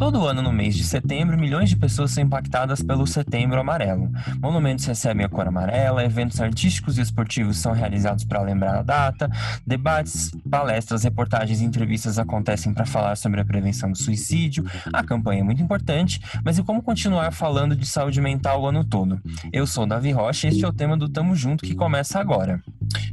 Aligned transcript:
Todo 0.00 0.26
ano, 0.26 0.40
no 0.40 0.50
mês 0.50 0.74
de 0.74 0.82
setembro, 0.82 1.38
milhões 1.38 1.68
de 1.68 1.76
pessoas 1.76 2.12
são 2.12 2.24
impactadas 2.24 2.80
pelo 2.80 3.06
Setembro 3.06 3.60
Amarelo. 3.60 4.10
Monumentos 4.40 4.86
recebem 4.86 5.26
a 5.26 5.28
cor 5.28 5.46
amarela, 5.46 6.02
eventos 6.02 6.40
artísticos 6.40 6.96
e 6.96 7.02
esportivos 7.02 7.58
são 7.58 7.72
realizados 7.72 8.24
para 8.24 8.40
lembrar 8.40 8.78
a 8.78 8.82
data, 8.82 9.30
debates, 9.66 10.30
palestras, 10.50 11.04
reportagens 11.04 11.60
e 11.60 11.66
entrevistas 11.66 12.18
acontecem 12.18 12.72
para 12.72 12.86
falar 12.86 13.14
sobre 13.14 13.42
a 13.42 13.44
prevenção 13.44 13.92
do 13.92 13.98
suicídio. 13.98 14.64
A 14.90 15.04
campanha 15.04 15.42
é 15.42 15.44
muito 15.44 15.60
importante, 15.60 16.18
mas 16.42 16.56
e 16.56 16.62
como 16.62 16.82
continuar 16.82 17.30
falando 17.30 17.76
de 17.76 17.84
saúde 17.84 18.22
mental 18.22 18.62
o 18.62 18.68
ano 18.68 18.82
todo? 18.82 19.20
Eu 19.52 19.66
sou 19.66 19.84
Davi 19.84 20.12
Rocha 20.12 20.46
e 20.46 20.50
este 20.50 20.64
é 20.64 20.68
o 20.68 20.72
tema 20.72 20.96
do 20.96 21.10
Tamo 21.10 21.36
Junto 21.36 21.62
que 21.62 21.74
começa 21.74 22.18
agora. 22.18 22.62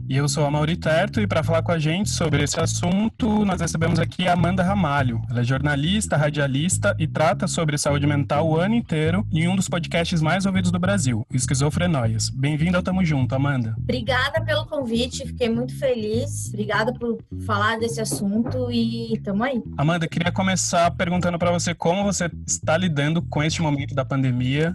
E 0.10 0.16
eu 0.16 0.30
sou 0.30 0.46
a 0.46 0.50
Mauri 0.50 0.78
Terto 0.78 1.20
e 1.20 1.28
para 1.28 1.44
falar 1.44 1.62
com 1.62 1.72
a 1.74 1.78
gente 1.78 2.10
sobre 2.10 2.42
esse 2.42 2.58
assunto, 2.58 3.44
nós 3.44 3.60
recebemos 3.60 4.00
aqui 4.00 4.26
a 4.26 4.34
Amanda 4.34 4.64
Ramalho. 4.64 5.22
Ela 5.30 5.42
é 5.42 5.44
jornalista, 5.44 6.16
radialista 6.16 6.96
e 6.98 7.06
trata 7.06 7.46
sobre 7.46 7.78
saúde 7.78 8.08
mental 8.08 8.48
o 8.48 8.56
ano 8.56 8.74
inteiro 8.74 9.28
em 9.34 9.50
um 9.50 9.56
dos 9.58 9.68
podcasts 9.68 10.22
mais 10.22 10.46
ouvidos 10.46 10.72
do 10.72 10.80
Brasil, 10.80 11.28
Esquizofrenóias. 11.34 12.30
Bem-vinda 12.30 12.78
ao 12.78 12.84
Tamo 12.84 13.04
Junto, 13.04 13.36
Amanda. 13.36 13.76
Obrigada 13.78 14.42
pelo 14.46 14.66
convite, 14.66 15.28
fiquei 15.28 15.50
muito 15.50 15.78
feliz. 15.78 16.48
Obrigada 16.54 16.94
por 16.94 17.18
falar 17.46 17.78
desse 17.78 18.00
assunto 18.00 18.72
e 18.72 19.20
tamo 19.26 19.44
aí. 19.44 19.62
Amanda, 19.78 20.08
queria 20.08 20.32
começar 20.32 20.90
perguntando 20.92 21.38
para 21.38 21.52
você 21.52 21.76
como 21.76 22.06
você 22.06 22.32
está 22.48 22.78
lidando 22.78 23.22
com 23.22 23.44
este 23.44 23.62
momento 23.62 23.94
da 23.94 24.06
pandemia, 24.06 24.74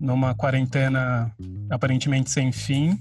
numa 0.00 0.34
quarentena 0.34 1.30
aparentemente 1.70 2.30
sem 2.30 2.52
fim, 2.52 2.98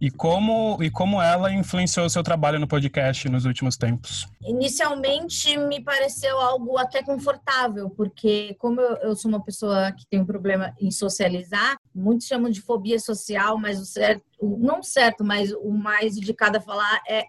e 0.00 0.10
como 0.10 0.78
e 0.80 0.90
como 0.90 1.15
ela 1.22 1.52
influenciou 1.52 2.06
o 2.06 2.10
seu 2.10 2.22
trabalho 2.22 2.58
no 2.58 2.66
podcast 2.66 3.28
nos 3.28 3.44
últimos 3.44 3.76
tempos. 3.76 4.26
Inicialmente 4.42 5.56
me 5.56 5.82
pareceu 5.82 6.38
algo 6.38 6.78
até 6.78 7.02
confortável, 7.02 7.90
porque 7.90 8.54
como 8.58 8.80
eu, 8.80 8.96
eu 8.96 9.16
sou 9.16 9.28
uma 9.28 9.42
pessoa 9.42 9.92
que 9.92 10.06
tem 10.06 10.20
um 10.20 10.26
problema 10.26 10.74
em 10.80 10.90
socializar, 10.90 11.76
muitos 11.94 12.26
chamam 12.26 12.50
de 12.50 12.60
fobia 12.60 12.98
social, 12.98 13.58
mas 13.58 13.80
o 13.80 13.84
certo, 13.84 14.24
não 14.40 14.82
certo, 14.82 15.24
mas 15.24 15.52
o 15.52 15.70
mais 15.70 16.16
indicado 16.16 16.58
a 16.58 16.60
falar 16.60 17.00
é 17.08 17.24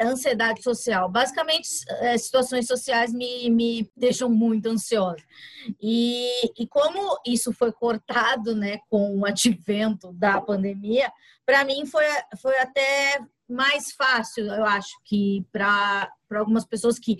ansiedade 0.00 0.62
social. 0.62 1.08
Basicamente, 1.08 1.68
é, 2.00 2.16
situações 2.16 2.66
sociais 2.66 3.12
me, 3.12 3.50
me 3.50 3.90
deixam 3.96 4.30
muito 4.30 4.68
ansiosa. 4.68 5.22
E, 5.80 6.62
e 6.62 6.66
como 6.66 7.18
isso 7.26 7.52
foi 7.52 7.72
cortado 7.72 8.54
né, 8.54 8.78
com 8.88 9.18
o 9.18 9.26
advento 9.26 10.12
da 10.12 10.40
pandemia, 10.40 11.12
para 11.44 11.64
mim 11.64 11.86
foi, 11.86 12.04
foi 12.40 12.58
até 12.58 13.20
mais 13.48 13.92
fácil, 13.92 14.46
eu 14.46 14.64
acho, 14.64 14.90
que 15.04 15.44
para 15.50 16.10
algumas 16.32 16.64
pessoas 16.64 16.98
que 16.98 17.18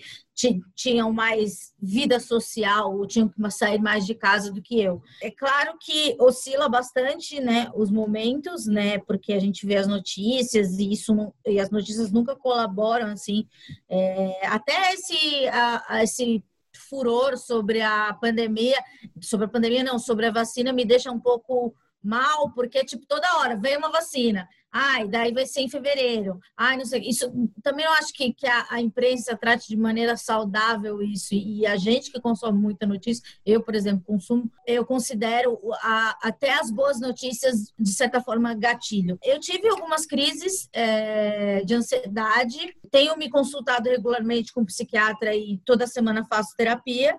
tinham 0.75 1.13
mais 1.13 1.73
vida 1.81 2.21
social 2.21 2.95
ou 2.95 3.07
tinham 3.07 3.29
que 3.29 3.51
sair 3.51 3.81
mais 3.81 4.05
de 4.05 4.15
casa 4.15 4.53
do 4.53 4.61
que 4.61 4.81
eu. 4.81 5.03
É 5.23 5.31
claro 5.31 5.77
que 5.81 6.17
oscila 6.21 6.69
bastante, 6.69 7.41
né, 7.41 7.71
os 7.75 7.91
momentos, 7.91 8.67
né, 8.67 8.99
porque 8.99 9.33
a 9.33 9.41
gente 9.41 9.67
vê 9.67 9.77
as 9.77 9.87
notícias 9.87 10.79
e 10.79 10.93
isso 10.93 11.33
e 11.47 11.59
as 11.59 11.71
notícias 11.71 12.13
nunca 12.13 12.37
colaboram 12.37 13.09
assim. 13.09 13.49
É, 13.89 14.47
até 14.47 14.93
esse 14.93 15.49
a, 15.49 15.85
a 15.89 16.03
esse 16.05 16.45
furor 16.89 17.37
sobre 17.37 17.81
a 17.81 18.15
pandemia, 18.15 18.77
sobre 19.21 19.47
a 19.47 19.49
pandemia 19.49 19.83
não, 19.83 19.99
sobre 19.99 20.27
a 20.27 20.31
vacina 20.31 20.73
me 20.73 20.85
deixa 20.85 21.11
um 21.11 21.19
pouco 21.19 21.75
mal, 22.03 22.53
porque, 22.53 22.85
tipo, 22.85 23.05
toda 23.07 23.39
hora 23.39 23.57
vem 23.57 23.77
uma 23.77 23.91
vacina. 23.91 24.49
Ai, 24.71 25.09
daí 25.09 25.33
vai 25.33 25.47
ser 25.47 25.63
em 25.63 25.69
fevereiro. 25.69 26.39
Ai, 26.57 26.77
não 26.77 26.85
sei. 26.85 27.01
Isso 27.09 27.33
também 27.63 27.87
eu 27.87 27.93
acho 27.93 28.13
que, 28.13 28.35
que 28.35 28.47
a, 28.47 28.67
a 28.71 28.81
imprensa 28.81 29.37
trate 29.37 29.69
de 29.69 29.77
maneira 29.77 30.17
saudável 30.17 31.03
isso. 31.03 31.35
E, 31.35 31.61
e, 31.61 31.67
a 31.67 31.77
gente 31.77 32.13
que 32.13 32.21
consome 32.21 32.59
muita 32.59 32.87
notícia, 32.87 33.23
eu, 33.47 33.63
por 33.63 33.75
exemplo, 33.75 34.05
consumo, 34.05 34.51
eu 34.67 34.85
considero 34.85 35.59
a, 35.83 36.19
até 36.23 36.53
as 36.53 36.71
boas 36.71 37.01
notícias, 37.01 37.73
de 37.79 37.93
certa 37.93 38.21
forma, 38.21 38.55
gatilho. 38.55 39.19
Eu 39.25 39.41
tive 39.41 39.69
algumas 39.69 40.05
crises 40.05 40.69
é, 40.73 41.65
de 41.65 41.75
ansiedade, 41.75 42.77
tenho 42.91 43.17
me 43.17 43.31
consultado 43.31 43.89
regularmente 43.89 44.53
com 44.53 44.61
um 44.61 44.67
psiquiatra 44.67 45.35
e 45.35 45.59
toda 45.65 45.87
semana 45.87 46.27
faço 46.29 46.55
terapia 46.57 47.19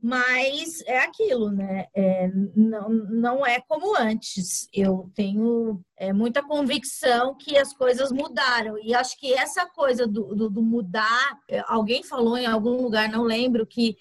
mas 0.00 0.82
é 0.86 0.98
aquilo, 1.00 1.50
né? 1.50 1.86
É, 1.94 2.30
não, 2.54 2.88
não 2.88 3.46
é 3.46 3.60
como 3.60 3.96
antes. 3.96 4.68
Eu 4.72 5.10
tenho 5.14 5.80
é, 5.96 6.12
muita 6.12 6.42
convicção 6.42 7.34
que 7.34 7.56
as 7.56 7.72
coisas 7.72 8.12
mudaram. 8.12 8.78
E 8.78 8.94
acho 8.94 9.18
que 9.18 9.32
essa 9.34 9.66
coisa 9.66 10.06
do, 10.06 10.34
do, 10.34 10.50
do 10.50 10.62
mudar, 10.62 11.38
é, 11.48 11.62
alguém 11.66 12.02
falou 12.02 12.36
em 12.36 12.46
algum 12.46 12.80
lugar, 12.82 13.08
não 13.08 13.22
lembro, 13.22 13.66
que, 13.66 13.96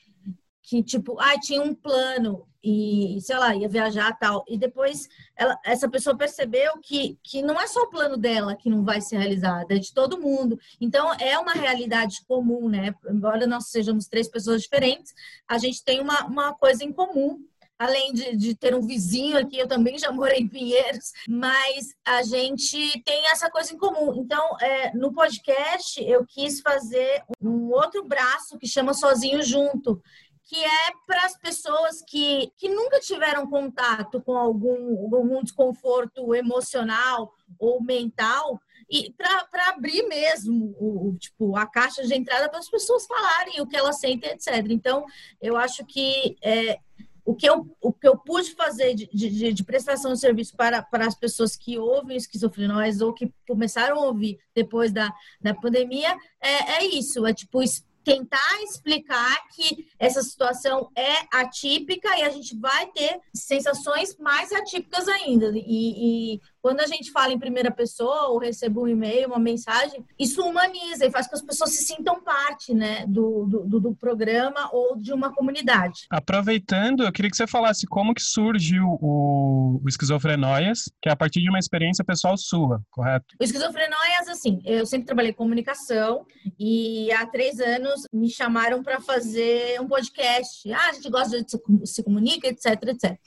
que 0.67 0.83
tipo, 0.83 1.17
ah, 1.17 1.39
tinha 1.39 1.61
um 1.61 1.73
plano 1.73 2.45
e, 2.61 3.17
sei 3.21 3.37
lá, 3.37 3.55
ia 3.55 3.69
viajar 3.69 4.11
tal. 4.19 4.43
E 4.49 4.57
depois 4.57 5.07
ela, 5.33 5.57
essa 5.63 5.89
pessoa 5.89 6.17
percebeu 6.17 6.77
que, 6.81 7.17
que 7.23 7.41
não 7.41 7.57
é 7.57 7.65
só 7.67 7.83
o 7.83 7.89
plano 7.89 8.17
dela 8.17 8.53
que 8.53 8.69
não 8.69 8.83
vai 8.83 8.99
ser 8.99 9.17
realizado, 9.17 9.71
é 9.71 9.77
de 9.77 9.93
todo 9.93 10.19
mundo. 10.19 10.59
Então, 10.81 11.13
é 11.13 11.39
uma 11.39 11.53
realidade 11.53 12.17
comum, 12.27 12.67
né? 12.67 12.93
Embora 13.09 13.47
nós 13.47 13.69
sejamos 13.69 14.07
três 14.07 14.27
pessoas 14.27 14.61
diferentes, 14.61 15.13
a 15.47 15.57
gente 15.57 15.81
tem 15.85 16.01
uma, 16.01 16.25
uma 16.25 16.53
coisa 16.53 16.83
em 16.83 16.91
comum. 16.91 17.39
Além 17.79 18.11
de, 18.11 18.35
de 18.35 18.55
ter 18.55 18.73
um 18.73 18.81
vizinho 18.81 19.37
aqui, 19.37 19.59
eu 19.59 19.67
também 19.67 19.99
já 19.99 20.11
morei 20.11 20.39
em 20.39 20.47
Pinheiros, 20.47 21.11
mas 21.29 21.93
a 22.03 22.23
gente 22.23 23.03
tem 23.03 23.27
essa 23.27 23.51
coisa 23.51 23.71
em 23.71 23.77
comum. 23.77 24.15
Então, 24.15 24.57
é, 24.59 24.91
no 24.95 25.13
podcast, 25.13 26.03
eu 26.03 26.25
quis 26.25 26.59
fazer 26.59 27.21
um 27.39 27.69
outro 27.69 28.03
braço 28.03 28.57
que 28.57 28.67
chama 28.67 28.95
Sozinho 28.95 29.43
Junto, 29.43 30.01
que 30.47 30.63
é 30.63 30.91
para 31.05 31.25
as 31.25 31.37
pessoas 31.37 32.01
que, 32.07 32.51
que 32.57 32.69
nunca 32.69 32.99
tiveram 33.01 33.49
contato 33.49 34.21
com 34.21 34.37
algum, 34.37 35.13
algum 35.13 35.43
desconforto 35.43 36.33
emocional 36.33 37.33
ou 37.59 37.83
mental 37.83 38.59
e 38.89 39.13
para 39.13 39.69
abrir 39.69 40.07
mesmo 40.07 40.73
o, 40.79 41.17
tipo 41.19 41.57
a 41.57 41.67
caixa 41.67 42.03
de 42.03 42.15
entrada 42.15 42.47
para 42.47 42.59
as 42.59 42.69
pessoas 42.69 43.05
falarem 43.05 43.59
o 43.59 43.67
que 43.67 43.75
elas 43.75 43.99
sentem 43.99 44.31
etc 44.31 44.65
então 44.69 45.05
eu 45.41 45.57
acho 45.57 45.85
que 45.85 46.37
é, 46.41 46.79
o 47.25 47.35
que 47.35 47.49
eu 47.49 47.67
o 47.81 47.91
que 47.91 48.07
eu 48.07 48.17
pude 48.17 48.55
fazer 48.55 48.93
de, 48.95 49.05
de, 49.07 49.51
de 49.51 49.63
prestação 49.65 50.13
de 50.13 50.19
serviço 50.21 50.55
para, 50.55 50.81
para 50.81 51.05
as 51.05 51.15
pessoas 51.15 51.57
que 51.57 51.77
ouvem 51.77 52.15
esquizofrenóis 52.15 53.01
ou 53.01 53.13
que 53.13 53.33
começaram 53.45 53.99
a 53.99 54.05
ouvir 54.05 54.39
depois 54.55 54.93
da, 54.93 55.13
da 55.41 55.53
pandemia 55.53 56.17
é, 56.41 56.77
é 56.77 56.85
isso. 56.85 57.25
É 57.25 57.33
tipo 57.33 57.61
tentar 58.07 58.63
explicar 58.63 59.49
que 59.49 59.85
essa 59.99 60.21
situação 60.23 60.89
é 60.95 61.27
atípica 61.29 62.17
e 62.17 62.21
a 62.23 62.29
gente 62.29 62.57
vai 62.57 62.87
ter 62.87 63.19
sensações 63.35 64.17
mais 64.17 64.49
atípicas 64.53 65.09
ainda. 65.09 65.51
E, 65.53 66.35
e 66.35 66.41
quando 66.61 66.79
a 66.81 66.87
gente 66.87 67.11
fala 67.11 67.33
em 67.33 67.39
primeira 67.39 67.71
pessoa 67.71 68.27
ou 68.29 68.37
recebe 68.37 68.77
um 68.77 68.87
e-mail, 68.87 69.29
uma 69.29 69.39
mensagem, 69.39 70.05
isso 70.19 70.41
humaniza 70.41 71.05
e 71.05 71.11
faz 71.11 71.25
com 71.25 71.31
que 71.31 71.35
as 71.35 71.41
pessoas 71.41 71.71
se 71.71 71.83
sintam 71.83 72.21
parte 72.21 72.73
né, 72.73 73.05
do, 73.07 73.45
do, 73.45 73.79
do, 73.79 73.95
programa 73.95 74.69
ou 74.71 74.95
de 74.95 75.11
uma 75.11 75.33
comunidade. 75.33 76.05
Aproveitando, 76.09 77.03
eu 77.03 77.11
queria 77.11 77.31
que 77.31 77.37
você 77.37 77.47
falasse 77.47 77.87
como 77.87 78.13
que 78.13 78.21
surgiu 78.21 78.85
o, 79.01 79.81
o 79.83 79.89
Esquizofrenóias, 79.89 80.83
que 81.01 81.09
é 81.09 81.11
a 81.11 81.15
partir 81.15 81.41
de 81.41 81.49
uma 81.49 81.59
experiência 81.59 82.05
pessoal 82.05 82.37
sua, 82.37 82.81
correto? 82.91 83.25
O 83.39 83.43
Esquizofrenóias, 83.43 84.27
assim, 84.29 84.61
eu 84.65 84.85
sempre 84.85 85.07
trabalhei 85.07 85.33
com 85.33 85.47
comunicação 85.47 86.25
e 86.59 87.09
há 87.13 87.25
três 87.25 87.59
anos 87.59 88.03
me 88.13 88.29
chamaram 88.29 88.83
para 88.83 88.99
fazer 88.99 89.79
um 89.79 89.87
podcast. 89.87 90.69
Ah, 90.73 90.89
a 90.89 90.93
gente 90.93 91.09
gosta 91.09 91.41
de 91.41 91.49
se, 91.49 91.57
se 91.85 92.03
comunica, 92.03 92.47
etc, 92.47 92.65
etc. 92.83 93.17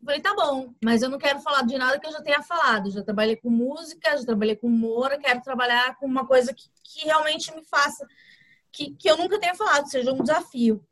Eu 0.00 0.06
falei, 0.06 0.20
tá 0.20 0.34
bom, 0.34 0.72
mas 0.82 1.02
eu 1.02 1.08
não 1.08 1.18
quero 1.18 1.40
falar 1.40 1.62
de 1.62 1.76
nada 1.76 1.98
que 1.98 2.06
eu 2.06 2.12
já 2.12 2.22
tenha 2.22 2.42
falado. 2.42 2.90
Já 2.90 3.02
trabalhei 3.02 3.36
com 3.36 3.50
música, 3.50 4.16
já 4.16 4.24
trabalhei 4.24 4.56
com 4.56 4.68
humor, 4.68 5.10
quero 5.18 5.42
trabalhar 5.42 5.96
com 5.96 6.06
uma 6.06 6.26
coisa 6.26 6.54
que, 6.54 6.68
que 6.84 7.04
realmente 7.04 7.54
me 7.54 7.64
faça, 7.64 8.06
que, 8.70 8.94
que 8.94 9.10
eu 9.10 9.16
nunca 9.16 9.40
tenha 9.40 9.54
falado, 9.54 9.90
seja 9.90 10.12
um 10.12 10.22
desafio. 10.22 10.84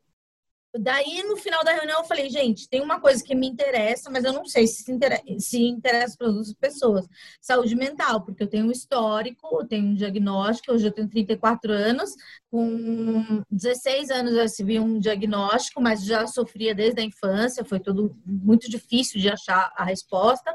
Daí, 0.79 1.23
no 1.23 1.37
final 1.37 1.63
da 1.63 1.73
reunião, 1.73 1.99
eu 1.99 2.05
falei, 2.05 2.29
gente, 2.29 2.67
tem 2.69 2.81
uma 2.81 2.99
coisa 2.99 3.23
que 3.23 3.35
me 3.35 3.47
interessa, 3.47 4.09
mas 4.09 4.23
eu 4.23 4.33
não 4.33 4.45
sei 4.45 4.67
se 4.67 4.91
interessa, 4.91 5.23
se 5.39 5.63
interessa 5.63 6.15
para 6.17 6.27
outras 6.27 6.53
pessoas. 6.53 7.07
Saúde 7.41 7.75
mental, 7.75 8.23
porque 8.23 8.43
eu 8.43 8.47
tenho 8.47 8.65
um 8.65 8.71
histórico, 8.71 9.59
eu 9.61 9.67
tenho 9.67 9.87
um 9.87 9.93
diagnóstico, 9.93 10.73
hoje 10.73 10.87
eu 10.87 10.91
tenho 10.91 11.09
34 11.09 11.71
anos, 11.71 12.11
com 12.49 13.43
16 13.49 14.09
anos 14.09 14.33
eu 14.33 14.41
recebi 14.41 14.79
um 14.79 14.99
diagnóstico, 14.99 15.81
mas 15.81 16.03
já 16.03 16.25
sofria 16.27 16.73
desde 16.73 17.01
a 17.01 17.03
infância, 17.03 17.65
foi 17.65 17.79
tudo 17.79 18.15
muito 18.25 18.69
difícil 18.69 19.19
de 19.19 19.29
achar 19.29 19.71
a 19.75 19.83
resposta. 19.83 20.53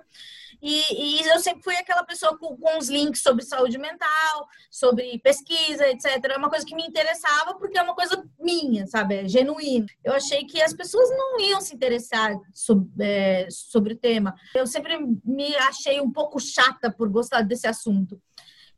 E, 0.62 0.85
e 0.91 1.29
eu 1.29 1.41
sempre 1.41 1.61
fui 1.64 1.75
aquela 1.75 2.05
pessoa 2.05 2.38
com, 2.38 2.56
com 2.56 2.79
os 2.79 2.88
links 2.88 3.20
sobre 3.20 3.44
saúde 3.44 3.76
mental, 3.79 4.49
sobre 4.70 5.19
pesquisa, 5.19 5.88
etc. 5.88 6.25
É 6.25 6.37
uma 6.38 6.49
coisa 6.49 6.64
que 6.64 6.76
me 6.76 6.87
interessava 6.87 7.55
porque 7.55 7.76
é 7.76 7.82
uma 7.82 7.97
coisa 7.97 8.25
minha, 8.38 8.87
sabe? 8.87 9.17
É 9.17 9.29
genuína. 9.29 9.87
Eu 10.05 10.12
achei 10.12 10.44
que 10.44 10.62
as 10.62 10.73
pessoas 10.73 11.11
não 11.11 11.41
iam 11.41 11.61
se 11.61 11.75
interessar 11.75 12.32
sobre, 12.55 12.88
é, 13.00 13.49
sobre 13.50 13.94
o 13.94 13.99
tema. 13.99 14.37
Eu 14.55 14.67
sempre 14.67 14.97
me 15.25 15.56
achei 15.56 16.00
um 16.00 16.12
pouco 16.12 16.38
chata 16.38 16.93
por 16.93 17.09
gostar 17.09 17.43
desse 17.43 17.67
assunto. 17.67 18.20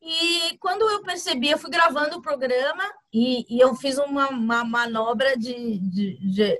E 0.00 0.56
quando 0.58 0.88
eu 0.88 1.02
percebi, 1.02 1.50
eu 1.50 1.58
fui 1.58 1.70
gravando 1.70 2.16
o 2.16 2.22
programa 2.22 2.84
e, 3.12 3.44
e 3.48 3.60
eu 3.60 3.74
fiz 3.74 3.98
uma, 3.98 4.28
uma 4.28 4.64
manobra 4.64 5.36
de, 5.36 5.78
de, 5.78 6.18
de 6.30 6.58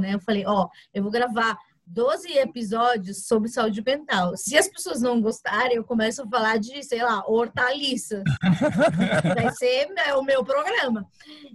né? 0.00 0.14
Eu 0.14 0.20
falei, 0.20 0.44
ó, 0.46 0.68
eu 0.92 1.02
vou 1.02 1.12
gravar 1.12 1.58
12 1.86 2.32
episódios 2.38 3.26
sobre 3.26 3.48
saúde 3.48 3.82
mental. 3.84 4.36
Se 4.36 4.56
as 4.56 4.68
pessoas 4.68 5.00
não 5.00 5.20
gostarem, 5.20 5.76
eu 5.76 5.84
começo 5.84 6.22
a 6.22 6.28
falar 6.28 6.58
de, 6.58 6.82
sei 6.82 7.02
lá, 7.02 7.22
hortaliça. 7.26 8.22
Vai 9.34 9.50
ser 9.54 9.88
o 10.16 10.22
meu 10.22 10.44
programa. 10.44 11.06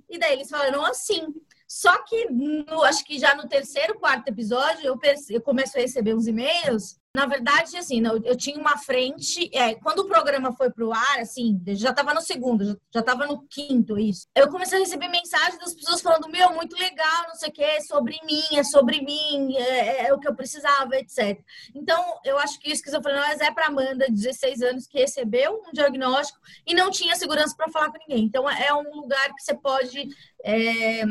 E 0.10 0.20
daí 0.20 0.34
eles 0.34 0.50
falaram 0.50 0.86
assim. 0.86 1.34
Só 1.68 2.04
que, 2.04 2.30
no, 2.30 2.84
acho 2.84 3.04
que 3.06 3.20
já 3.20 3.36
no 3.36 3.48
terceiro, 3.48 4.00
quarto 4.00 4.28
episódio, 4.28 4.86
eu, 4.86 5.00
eu 5.30 5.42
começo 5.42 5.78
a 5.78 5.82
receber 5.82 6.16
uns 6.16 6.28
e-mails 6.28 6.99
na 7.16 7.26
verdade, 7.26 7.76
assim, 7.76 8.04
eu 8.24 8.38
tinha 8.38 8.60
uma 8.60 8.78
frente. 8.78 9.50
É, 9.52 9.74
quando 9.76 10.00
o 10.00 10.08
programa 10.08 10.54
foi 10.54 10.72
pro 10.72 10.94
ar, 10.94 11.20
assim, 11.20 11.60
já 11.70 11.90
estava 11.90 12.14
no 12.14 12.22
segundo, 12.22 12.80
já 12.94 13.00
estava 13.00 13.26
no 13.26 13.48
quinto, 13.48 13.98
isso. 13.98 14.28
Eu 14.36 14.48
comecei 14.50 14.78
a 14.78 14.82
receber 14.82 15.08
mensagens 15.08 15.58
das 15.58 15.74
pessoas 15.74 16.02
falando: 16.02 16.30
Meu, 16.30 16.54
muito 16.54 16.78
legal, 16.78 17.28
não 17.28 17.36
sei 17.36 17.50
o 17.50 17.52
quê, 17.52 17.64
é 17.64 17.82
sobre 17.82 18.20
mim, 18.24 18.44
é 18.54 18.64
sobre 18.64 19.02
mim, 19.02 19.56
é, 19.58 19.62
é, 19.62 20.08
é 20.08 20.14
o 20.14 20.20
que 20.20 20.28
eu 20.28 20.36
precisava, 20.36 20.96
etc. 20.98 21.40
Então, 21.74 22.20
eu 22.24 22.38
acho 22.38 22.60
que 22.60 22.72
esquizofrenia 22.72 23.38
é 23.42 23.52
para 23.52 23.68
Amanda, 23.68 24.06
16 24.08 24.62
anos, 24.62 24.88
que 24.88 25.00
recebeu 25.00 25.64
um 25.68 25.72
diagnóstico 25.74 26.40
e 26.66 26.76
não 26.76 26.92
tinha 26.92 27.16
segurança 27.16 27.56
para 27.58 27.72
falar 27.72 27.92
com 27.92 27.98
ninguém. 28.08 28.24
Então, 28.24 28.48
é 28.48 28.72
um 28.74 29.02
lugar 29.02 29.34
que 29.34 29.42
você 29.42 29.56
pode. 29.56 30.08
É, 30.46 31.04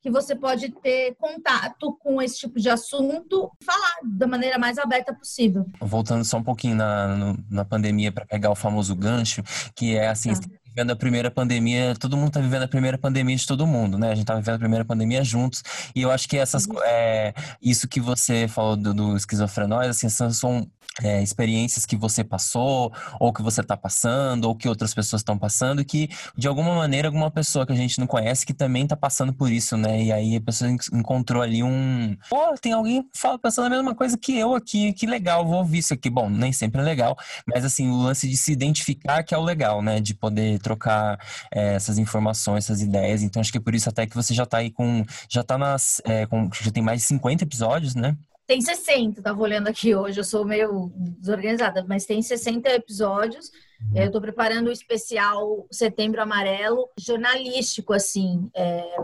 que 0.00 0.10
você 0.10 0.34
pode 0.34 0.70
ter 0.70 1.14
contato 1.16 1.96
com 2.00 2.22
esse 2.22 2.38
tipo 2.38 2.60
de 2.60 2.70
assunto 2.70 3.50
e 3.60 3.64
falar 3.64 3.98
da 4.04 4.26
maneira 4.26 4.58
mais 4.58 4.78
aberta 4.78 5.12
possível. 5.12 5.66
Voltando 5.80 6.24
só 6.24 6.38
um 6.38 6.42
pouquinho 6.42 6.76
na, 6.76 7.08
no, 7.08 7.44
na 7.50 7.64
pandemia 7.64 8.12
para 8.12 8.24
pegar 8.24 8.50
o 8.50 8.54
famoso 8.54 8.94
gancho, 8.94 9.42
que 9.74 9.96
é 9.96 10.08
assim, 10.08 10.32
tá. 10.32 10.48
Vivendo 10.78 10.92
a 10.92 10.96
primeira 10.96 11.28
pandemia, 11.28 11.96
todo 11.98 12.16
mundo 12.16 12.28
está 12.28 12.40
vivendo 12.40 12.62
a 12.62 12.68
primeira 12.68 12.96
pandemia 12.96 13.34
de 13.34 13.46
todo 13.46 13.66
mundo, 13.66 13.98
né? 13.98 14.08
A 14.08 14.14
gente 14.14 14.22
está 14.22 14.36
vivendo 14.36 14.54
a 14.54 14.58
primeira 14.58 14.84
pandemia 14.84 15.24
juntos. 15.24 15.62
E 15.94 16.02
eu 16.02 16.10
acho 16.10 16.28
que 16.28 16.36
essas 16.38 16.66
uhum. 16.66 16.80
é, 16.84 17.34
isso 17.60 17.88
que 17.88 18.00
você 18.00 18.46
falou 18.46 18.76
do, 18.76 18.94
do 18.94 19.16
esquizofrenóis, 19.16 19.88
assim, 19.88 20.08
são 20.08 20.68
é, 21.02 21.22
experiências 21.22 21.86
que 21.86 21.96
você 21.96 22.24
passou, 22.24 22.92
ou 23.20 23.32
que 23.32 23.42
você 23.42 23.60
está 23.60 23.76
passando, 23.76 24.46
ou 24.46 24.54
que 24.54 24.68
outras 24.68 24.94
pessoas 24.94 25.20
estão 25.20 25.38
passando, 25.38 25.84
que 25.84 26.08
de 26.36 26.48
alguma 26.48 26.74
maneira 26.74 27.08
alguma 27.08 27.30
pessoa 27.30 27.66
que 27.66 27.72
a 27.72 27.76
gente 27.76 27.98
não 27.98 28.06
conhece 28.06 28.44
que 28.44 28.54
também 28.54 28.84
está 28.84 28.96
passando 28.96 29.32
por 29.32 29.50
isso, 29.50 29.76
né? 29.76 30.02
E 30.02 30.12
aí 30.12 30.36
a 30.36 30.40
pessoa 30.40 30.70
encontrou 30.92 31.42
ali 31.42 31.62
um. 31.62 32.16
Pô, 32.28 32.54
tem 32.60 32.72
alguém 32.72 33.04
pensando 33.42 33.66
a 33.66 33.70
mesma 33.70 33.94
coisa 33.94 34.16
que 34.16 34.36
eu 34.36 34.54
aqui, 34.54 34.92
que 34.92 35.06
legal, 35.06 35.46
vou 35.46 35.58
ouvir 35.58 35.78
isso 35.78 35.94
aqui. 35.94 36.10
Bom, 36.10 36.28
nem 36.28 36.52
sempre 36.52 36.80
é 36.80 36.84
legal, 36.84 37.16
mas 37.46 37.64
assim, 37.64 37.88
o 37.88 37.96
lance 37.96 38.28
de 38.28 38.36
se 38.36 38.52
identificar 38.52 39.22
que 39.22 39.34
é 39.34 39.38
o 39.38 39.42
legal, 39.42 39.82
né? 39.82 40.00
De 40.00 40.14
poder 40.14 40.58
trocar 40.68 41.18
é, 41.50 41.74
essas 41.74 41.98
informações, 41.98 42.64
essas 42.64 42.82
ideias. 42.82 43.22
Então 43.22 43.40
acho 43.40 43.50
que 43.50 43.58
é 43.58 43.60
por 43.60 43.74
isso 43.74 43.88
até 43.88 44.06
que 44.06 44.14
você 44.14 44.34
já 44.34 44.42
está 44.42 44.58
aí 44.58 44.70
com. 44.70 45.04
Já 45.28 45.42
tá 45.42 45.56
nas. 45.56 46.00
É, 46.04 46.26
com, 46.26 46.50
já 46.52 46.70
tem 46.70 46.82
mais 46.82 47.00
de 47.00 47.06
50 47.06 47.44
episódios, 47.44 47.94
né? 47.94 48.16
Tem 48.46 48.62
60, 48.62 49.20
tava 49.20 49.42
olhando 49.42 49.68
aqui 49.68 49.94
hoje, 49.94 50.18
eu 50.18 50.24
sou 50.24 50.42
meio 50.42 50.90
desorganizada, 50.96 51.84
mas 51.86 52.06
tem 52.06 52.22
60 52.22 52.66
episódios. 52.70 53.50
Uhum. 53.78 53.98
Eu 54.00 54.06
estou 54.06 54.22
preparando 54.22 54.68
o 54.68 54.72
especial 54.72 55.66
Setembro 55.70 56.22
Amarelo, 56.22 56.88
jornalístico, 56.98 57.92
assim, 57.92 58.50
é, 58.56 58.96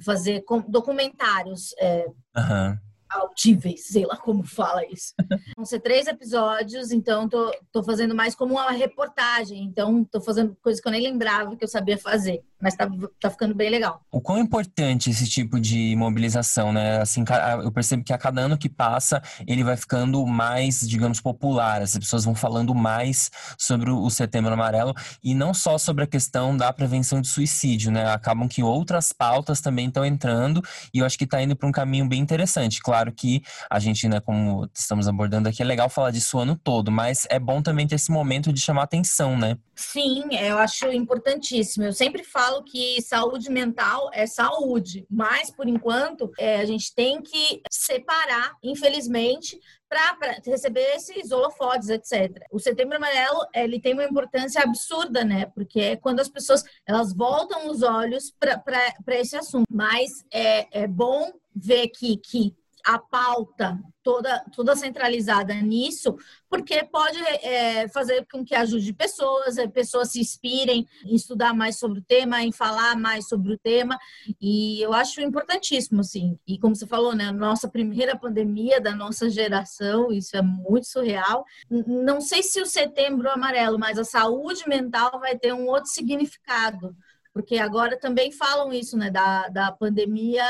fazer 0.00 0.42
documentários. 0.66 1.74
É, 1.78 2.06
uhum 2.38 2.85
altíveis, 3.08 3.86
sei 3.86 4.04
lá 4.04 4.16
como 4.16 4.42
fala 4.42 4.84
isso. 4.86 5.14
Vão 5.56 5.64
ser 5.64 5.80
três 5.80 6.06
episódios, 6.06 6.90
então 6.90 7.28
tô, 7.28 7.52
tô 7.72 7.82
fazendo 7.82 8.14
mais 8.14 8.34
como 8.34 8.54
uma 8.54 8.70
reportagem. 8.70 9.64
Então 9.64 10.04
tô 10.04 10.20
fazendo 10.20 10.56
coisas 10.62 10.80
que 10.80 10.88
eu 10.88 10.92
nem 10.92 11.02
lembrava 11.02 11.56
que 11.56 11.64
eu 11.64 11.68
sabia 11.68 11.98
fazer. 11.98 12.42
Mas 12.60 12.74
tá, 12.74 12.88
tá 13.20 13.30
ficando 13.30 13.54
bem 13.54 13.68
legal. 13.68 14.00
O 14.10 14.20
quão 14.20 14.38
importante 14.38 15.10
esse 15.10 15.28
tipo 15.28 15.60
de 15.60 15.94
mobilização, 15.96 16.72
né? 16.72 17.00
Assim, 17.00 17.22
eu 17.62 17.70
percebo 17.70 18.02
que 18.02 18.12
a 18.12 18.18
cada 18.18 18.40
ano 18.40 18.56
que 18.56 18.68
passa, 18.68 19.22
ele 19.46 19.62
vai 19.62 19.76
ficando 19.76 20.26
mais, 20.26 20.80
digamos, 20.80 21.20
popular. 21.20 21.82
As 21.82 21.96
pessoas 21.96 22.24
vão 22.24 22.34
falando 22.34 22.74
mais 22.74 23.30
sobre 23.58 23.90
o 23.90 24.08
Setembro 24.08 24.52
Amarelo 24.52 24.94
e 25.22 25.34
não 25.34 25.52
só 25.52 25.76
sobre 25.76 26.04
a 26.04 26.06
questão 26.06 26.56
da 26.56 26.72
prevenção 26.72 27.20
de 27.20 27.28
suicídio, 27.28 27.90
né? 27.90 28.10
Acabam 28.10 28.48
que 28.48 28.62
outras 28.62 29.12
pautas 29.12 29.60
também 29.60 29.88
estão 29.88 30.04
entrando 30.04 30.62
e 30.94 31.00
eu 31.00 31.06
acho 31.06 31.18
que 31.18 31.24
está 31.24 31.42
indo 31.42 31.54
para 31.54 31.68
um 31.68 31.72
caminho 31.72 32.08
bem 32.08 32.20
interessante. 32.20 32.80
Claro 32.80 33.12
que 33.12 33.42
a 33.70 33.78
gente, 33.78 34.08
né, 34.08 34.18
como 34.20 34.68
estamos 34.74 35.06
abordando 35.08 35.48
aqui, 35.48 35.62
é 35.62 35.64
legal 35.64 35.90
falar 35.90 36.10
disso 36.10 36.38
o 36.38 36.40
ano 36.40 36.56
todo, 36.56 36.90
mas 36.90 37.26
é 37.28 37.38
bom 37.38 37.60
também 37.60 37.86
ter 37.86 37.96
esse 37.96 38.10
momento 38.10 38.52
de 38.52 38.60
chamar 38.60 38.84
atenção, 38.84 39.36
né? 39.36 39.56
Sim, 39.78 40.34
eu 40.34 40.56
acho 40.56 40.90
importantíssimo. 40.90 41.84
Eu 41.84 41.92
sempre 41.92 42.24
falo 42.24 42.64
que 42.64 43.00
saúde 43.02 43.50
mental 43.50 44.10
é 44.14 44.26
saúde, 44.26 45.06
mas 45.10 45.50
por 45.50 45.68
enquanto 45.68 46.32
é, 46.38 46.56
a 46.56 46.64
gente 46.64 46.94
tem 46.94 47.20
que 47.20 47.60
separar, 47.70 48.56
infelizmente, 48.62 49.60
para 49.86 50.40
receber 50.46 50.96
esses 50.96 51.30
holofotes, 51.30 51.90
etc. 51.90 52.42
O 52.50 52.58
Setembro 52.58 52.96
Amarelo 52.96 53.46
ele 53.54 53.78
tem 53.78 53.92
uma 53.92 54.04
importância 54.04 54.62
absurda, 54.62 55.22
né? 55.22 55.44
Porque 55.54 55.78
é 55.78 55.96
quando 55.96 56.20
as 56.20 56.28
pessoas 56.28 56.64
elas 56.86 57.14
voltam 57.14 57.68
os 57.68 57.82
olhos 57.82 58.32
para 58.40 59.16
esse 59.16 59.36
assunto. 59.36 59.66
Mas 59.70 60.24
é, 60.32 60.84
é 60.84 60.86
bom 60.86 61.30
ver 61.54 61.88
que, 61.88 62.16
que 62.16 62.56
a 62.86 63.00
pauta 63.00 63.76
toda, 64.00 64.44
toda 64.54 64.76
centralizada 64.76 65.52
nisso, 65.54 66.16
porque 66.48 66.84
pode 66.84 67.18
é, 67.18 67.88
fazer 67.88 68.24
com 68.30 68.44
que 68.44 68.54
ajude 68.54 68.92
pessoas, 68.92 69.58
é, 69.58 69.66
pessoas 69.66 70.12
se 70.12 70.20
inspirem 70.20 70.86
em 71.04 71.16
estudar 71.16 71.52
mais 71.52 71.80
sobre 71.80 71.98
o 71.98 72.04
tema, 72.04 72.44
em 72.44 72.52
falar 72.52 72.96
mais 72.96 73.26
sobre 73.26 73.54
o 73.54 73.58
tema, 73.58 73.98
e 74.40 74.80
eu 74.80 74.92
acho 74.92 75.20
importantíssimo, 75.20 76.00
assim. 76.00 76.38
E 76.46 76.56
como 76.60 76.76
você 76.76 76.86
falou, 76.86 77.16
né, 77.16 77.32
nossa 77.32 77.68
primeira 77.68 78.16
pandemia 78.16 78.80
da 78.80 78.94
nossa 78.94 79.28
geração, 79.28 80.12
isso 80.12 80.36
é 80.36 80.42
muito 80.42 80.86
surreal. 80.86 81.44
Não 81.68 82.20
sei 82.20 82.44
se 82.44 82.60
o 82.60 82.66
setembro 82.66 83.28
amarelo, 83.28 83.80
mas 83.80 83.98
a 83.98 84.04
saúde 84.04 84.62
mental 84.68 85.18
vai 85.18 85.36
ter 85.36 85.52
um 85.52 85.66
outro 85.66 85.90
significado, 85.90 86.96
porque 87.32 87.58
agora 87.58 87.98
também 87.98 88.30
falam 88.30 88.72
isso, 88.72 88.96
né, 88.96 89.10
da, 89.10 89.48
da 89.48 89.72
pandemia 89.72 90.44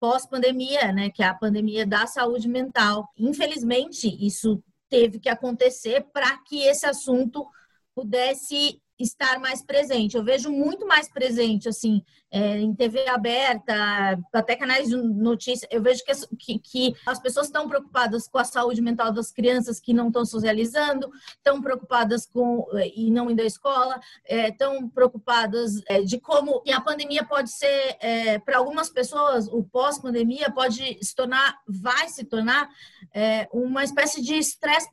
pós-pandemia, 0.00 0.92
né, 0.92 1.10
que 1.10 1.22
é 1.22 1.26
a 1.26 1.34
pandemia 1.34 1.86
da 1.86 2.06
saúde 2.06 2.48
mental. 2.48 3.08
Infelizmente, 3.18 4.08
isso 4.24 4.62
teve 4.88 5.18
que 5.18 5.28
acontecer 5.28 6.06
para 6.12 6.36
que 6.44 6.62
esse 6.62 6.86
assunto 6.86 7.46
pudesse 7.94 8.80
estar 8.98 9.38
mais 9.38 9.62
presente. 9.62 10.16
Eu 10.16 10.24
vejo 10.24 10.50
muito 10.50 10.86
mais 10.86 11.08
presente, 11.08 11.68
assim, 11.68 12.02
é, 12.30 12.58
em 12.58 12.74
TV 12.74 13.08
aberta, 13.08 14.18
até 14.32 14.56
canais 14.56 14.88
de 14.88 14.96
notícia. 14.96 15.68
Eu 15.70 15.82
vejo 15.82 16.02
que, 16.04 16.14
que, 16.36 16.58
que 16.58 16.94
as 17.06 17.18
pessoas 17.18 17.46
estão 17.46 17.68
preocupadas 17.68 18.26
com 18.26 18.38
a 18.38 18.44
saúde 18.44 18.80
mental 18.80 19.12
das 19.12 19.30
crianças 19.30 19.80
que 19.80 19.92
não 19.92 20.08
estão 20.08 20.24
socializando, 20.24 21.10
estão 21.36 21.60
preocupadas 21.60 22.26
com 22.26 22.66
e 22.94 23.10
não 23.10 23.30
indo 23.30 23.42
à 23.42 23.44
escola, 23.44 24.00
estão 24.28 24.76
é, 24.76 24.88
preocupadas 24.94 25.82
é, 25.88 26.02
de 26.02 26.18
como 26.18 26.62
a 26.72 26.80
pandemia 26.80 27.24
pode 27.24 27.50
ser, 27.50 27.96
é, 28.00 28.38
para 28.38 28.58
algumas 28.58 28.90
pessoas, 28.90 29.48
o 29.48 29.62
pós-pandemia 29.62 30.50
pode 30.50 30.98
se 31.02 31.14
tornar, 31.14 31.58
vai 31.66 32.08
se 32.08 32.24
tornar 32.24 32.68
é, 33.14 33.48
uma 33.52 33.84
espécie 33.84 34.22
de 34.22 34.34
estresse 34.34 34.90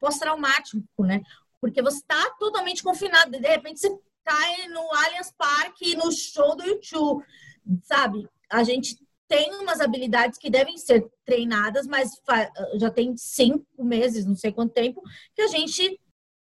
pós-traumático, 0.00 1.04
né? 1.04 1.22
Porque 1.64 1.80
você 1.80 1.96
está 1.96 2.30
totalmente 2.38 2.82
confinado. 2.82 3.30
De 3.30 3.38
repente 3.38 3.80
você 3.80 3.88
cai 4.22 4.68
no 4.68 4.82
Allianz 4.92 5.32
Parque, 5.32 5.96
no 5.96 6.12
show 6.12 6.54
do 6.54 6.62
YouTube, 6.62 7.24
sabe? 7.84 8.28
A 8.50 8.62
gente 8.62 8.98
tem 9.26 9.50
umas 9.54 9.80
habilidades 9.80 10.38
que 10.38 10.50
devem 10.50 10.76
ser 10.76 11.10
treinadas, 11.24 11.86
mas 11.86 12.10
já 12.78 12.90
tem 12.90 13.16
cinco 13.16 13.82
meses, 13.82 14.26
não 14.26 14.36
sei 14.36 14.52
quanto 14.52 14.74
tempo, 14.74 15.00
que 15.34 15.40
a 15.40 15.46
gente 15.46 15.98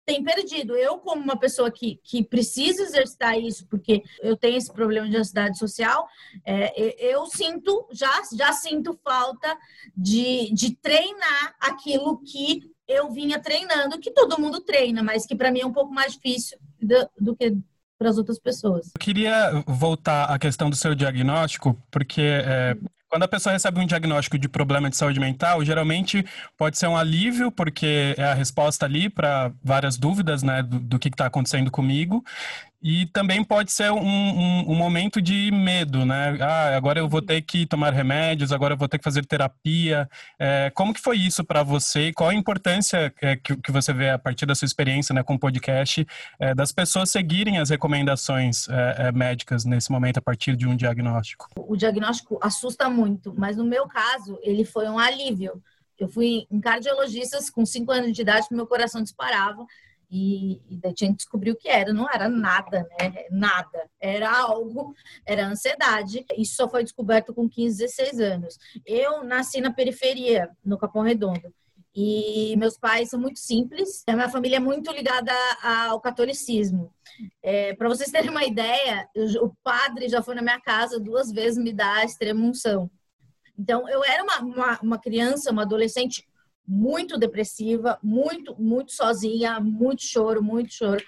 tem 0.06 0.22
perdido. 0.22 0.76
Eu, 0.76 0.98
como 0.98 1.20
uma 1.20 1.36
pessoa 1.36 1.70
que, 1.70 2.00
que 2.04 2.22
precisa 2.22 2.82
exercitar 2.82 3.38
isso, 3.38 3.66
porque 3.66 4.04
eu 4.22 4.36
tenho 4.36 4.56
esse 4.56 4.72
problema 4.72 5.08
de 5.10 5.16
ansiedade 5.16 5.58
social, 5.58 6.08
é, 6.44 7.12
eu 7.12 7.26
sinto, 7.26 7.88
já, 7.90 8.22
já 8.32 8.52
sinto 8.52 8.98
falta 9.02 9.58
de, 9.96 10.52
de 10.54 10.76
treinar 10.76 11.56
aquilo 11.60 12.22
que 12.22 12.70
eu 12.86 13.10
vinha 13.10 13.40
treinando, 13.40 13.98
que 13.98 14.12
todo 14.12 14.40
mundo 14.40 14.60
treina, 14.60 15.02
mas 15.02 15.26
que 15.26 15.34
para 15.34 15.50
mim 15.50 15.60
é 15.60 15.66
um 15.66 15.72
pouco 15.72 15.92
mais 15.92 16.12
difícil 16.12 16.56
do, 16.80 17.10
do 17.18 17.36
que 17.36 17.56
para 17.98 18.10
as 18.10 18.18
outras 18.18 18.38
pessoas. 18.38 18.86
Eu 18.86 19.00
queria 19.00 19.62
voltar 19.66 20.24
à 20.24 20.38
questão 20.38 20.68
do 20.68 20.76
seu 20.76 20.94
diagnóstico, 20.94 21.80
porque 21.90 22.20
é, 22.22 22.76
quando 23.08 23.22
a 23.22 23.28
pessoa 23.28 23.52
recebe 23.52 23.80
um 23.80 23.86
diagnóstico 23.86 24.38
de 24.38 24.48
problema 24.48 24.90
de 24.90 24.96
saúde 24.96 25.18
mental, 25.18 25.64
geralmente 25.64 26.24
pode 26.56 26.76
ser 26.76 26.86
um 26.86 26.96
alívio, 26.96 27.50
porque 27.50 28.14
é 28.18 28.24
a 28.24 28.34
resposta 28.34 28.84
ali 28.84 29.08
para 29.08 29.52
várias 29.62 29.96
dúvidas 29.96 30.42
né, 30.42 30.62
do, 30.62 30.78
do 30.78 30.98
que 30.98 31.08
está 31.08 31.26
acontecendo 31.26 31.70
comigo. 31.70 32.24
E 32.88 33.05
também 33.07 33.43
pode 33.43 33.73
ser 33.73 33.90
um, 33.90 33.99
um, 33.99 34.71
um, 34.71 34.75
momento 34.76 35.21
de 35.21 35.50
medo, 35.50 36.07
né? 36.07 36.38
Ah, 36.40 36.76
agora 36.76 37.00
eu 37.00 37.09
vou 37.09 37.21
ter 37.21 37.43
que 37.43 37.66
tomar 37.66 37.93
remédios, 37.93 38.52
agora 38.52 38.75
eu 38.75 38.78
vou 38.78 38.87
ter 38.87 38.97
que 38.97 39.02
fazer 39.02 39.26
terapia. 39.26 40.09
É, 40.38 40.71
como 40.71 40.95
que 40.95 41.00
foi 41.00 41.16
isso 41.16 41.43
para 41.43 41.64
você? 41.64 42.12
Qual 42.12 42.31
a 42.31 42.35
importância 42.35 43.12
é, 43.21 43.35
que, 43.35 43.57
que, 43.57 43.73
você 43.73 43.93
vê 43.93 44.11
a 44.11 44.19
partir 44.21 44.47
da 44.47 44.55
sua 44.55 44.66
experiência 44.66 45.12
né, 45.12 45.25
com 45.25 45.35
o 45.35 45.38
podcast 45.38 46.07
é, 46.38 46.55
das 46.55 46.71
pessoas 46.71 47.11
seguirem 47.11 47.59
as 47.59 47.71
recomendações 47.71 48.69
é, 48.69 49.09
é, 49.09 49.12
médicas 49.12 49.64
nesse 49.64 49.90
momento 49.90 50.19
a 50.19 50.23
partir 50.23 50.55
de 50.55 50.69
um 50.69 50.76
diagnóstico? 50.76 51.49
O 51.57 51.75
diagnóstico 51.75 52.38
assusta 52.40 52.88
muito, 52.88 53.35
mas 53.37 53.57
no 53.57 53.64
meu 53.64 53.88
caso 53.88 54.38
ele 54.45 54.64
foi 54.64 54.88
um 54.88 54.97
alívio. 55.00 55.61
Eu 55.99 56.07
fui 56.07 56.47
em 56.49 56.61
cardiologistas 56.61 57.50
com 57.50 57.66
5 57.66 57.90
anos 57.90 58.12
de 58.12 58.23
idade, 58.23 58.47
meu 58.52 58.69
coração 58.69 59.02
disparava 59.02 59.66
e, 60.10 60.62
e 60.68 60.76
daí 60.76 60.94
tinha 60.94 61.10
que 61.10 61.16
descobrir 61.16 61.50
o 61.50 61.56
que 61.56 61.68
era. 61.68 61.92
Não 61.92 62.08
era 62.08 62.28
nada, 62.28 62.88
né? 63.00 63.25
Nada. 63.30 63.90
Era 64.00 64.30
algo, 64.30 64.94
era 65.25 65.46
ansiedade. 65.46 66.25
Isso 66.36 66.56
só 66.56 66.68
foi 66.68 66.82
descoberto 66.82 67.34
com 67.34 67.48
15, 67.48 67.78
16 67.78 68.20
anos. 68.20 68.58
Eu 68.84 69.25
nasci 69.25 69.60
na 69.60 69.72
periferia, 69.72 70.50
no 70.64 70.78
Capão 70.78 71.02
Redondo. 71.02 71.52
E 71.94 72.54
meus 72.58 72.78
pais 72.78 73.08
são 73.08 73.18
muito 73.18 73.38
simples. 73.38 74.04
A 74.06 74.12
minha 74.12 74.28
família 74.28 74.56
é 74.56 74.60
muito 74.60 74.92
ligada 74.92 75.32
ao 75.62 75.98
catolicismo. 75.98 76.92
É, 77.42 77.75
Para 77.75 77.88
vocês 77.88 78.10
terem 78.10 78.28
uma 78.28 78.44
ideia, 78.44 79.08
o 79.40 79.50
padre 79.64 80.06
já 80.06 80.22
foi 80.22 80.34
na 80.34 80.42
minha 80.42 80.60
casa 80.60 81.00
duas 81.00 81.32
vezes 81.32 81.56
me 81.56 81.72
dar 81.72 81.96
a 81.96 82.04
extrema 82.04 82.44
unção. 82.44 82.90
Então, 83.58 83.88
eu 83.88 84.04
era 84.04 84.22
uma, 84.22 84.40
uma, 84.40 84.80
uma 84.82 84.98
criança, 84.98 85.50
uma 85.50 85.62
adolescente 85.62 86.22
muito 86.66 87.18
depressiva, 87.18 87.99
muito, 88.02 88.61
muito 88.61 88.92
sozinha, 88.92 89.61
muito 89.61 90.02
choro, 90.02 90.42
muito 90.42 90.73
choro. 90.73 91.02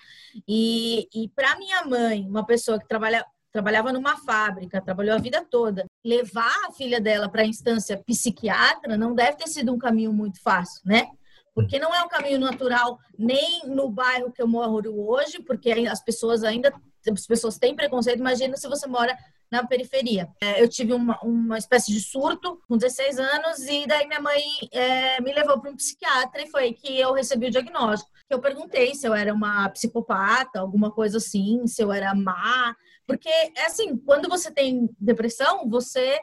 E, 0.46 1.08
e 1.14 1.28
para 1.28 1.58
minha 1.58 1.84
mãe, 1.84 2.26
uma 2.26 2.44
pessoa 2.44 2.78
que 2.78 2.86
trabalha, 2.86 3.24
trabalhava 3.52 3.92
numa 3.92 4.16
fábrica, 4.18 4.80
trabalhou 4.80 5.14
a 5.14 5.20
vida 5.20 5.44
toda, 5.50 5.86
levar 6.04 6.66
a 6.66 6.72
filha 6.72 7.00
dela 7.00 7.28
para 7.28 7.42
a 7.42 7.46
instância 7.46 8.02
psiquiatra 8.06 8.96
não 8.96 9.14
deve 9.14 9.38
ter 9.38 9.48
sido 9.48 9.72
um 9.72 9.78
caminho 9.78 10.12
muito 10.12 10.40
fácil, 10.42 10.82
né? 10.84 11.08
Porque 11.54 11.78
não 11.78 11.92
é 11.92 12.02
um 12.02 12.08
caminho 12.08 12.38
natural 12.38 12.98
nem 13.18 13.66
no 13.66 13.90
bairro 13.90 14.30
que 14.30 14.40
eu 14.40 14.46
moro 14.46 14.94
hoje, 14.96 15.42
porque 15.42 15.72
as 15.90 16.02
pessoas 16.02 16.44
ainda 16.44 16.72
as 17.10 17.26
pessoas 17.26 17.58
têm 17.58 17.74
preconceito. 17.74 18.20
Imagina 18.20 18.56
se 18.56 18.68
você 18.68 18.86
mora 18.86 19.16
na 19.50 19.66
periferia. 19.66 20.28
É, 20.40 20.62
eu 20.62 20.68
tive 20.68 20.92
uma, 20.92 21.18
uma 21.22 21.58
espécie 21.58 21.92
de 21.92 22.00
surto 22.00 22.60
com 22.68 22.76
16 22.76 23.18
anos 23.18 23.60
e 23.60 23.86
daí 23.86 24.06
minha 24.06 24.20
mãe 24.20 24.42
é, 24.72 25.20
me 25.20 25.32
levou 25.32 25.60
para 25.60 25.70
um 25.70 25.76
psiquiatra 25.76 26.42
e 26.42 26.50
foi 26.50 26.72
que 26.72 26.98
eu 26.98 27.12
recebi 27.12 27.46
o 27.46 27.50
diagnóstico. 27.50 28.10
Eu 28.28 28.40
perguntei 28.40 28.94
se 28.94 29.06
eu 29.06 29.14
era 29.14 29.32
uma 29.32 29.68
psicopata, 29.70 30.60
alguma 30.60 30.90
coisa 30.90 31.16
assim, 31.16 31.66
se 31.66 31.82
eu 31.82 31.90
era 31.90 32.14
má, 32.14 32.76
porque 33.06 33.28
é 33.28 33.64
assim, 33.64 33.96
quando 33.96 34.28
você 34.28 34.50
tem 34.50 34.88
depressão, 35.00 35.68
você 35.68 36.20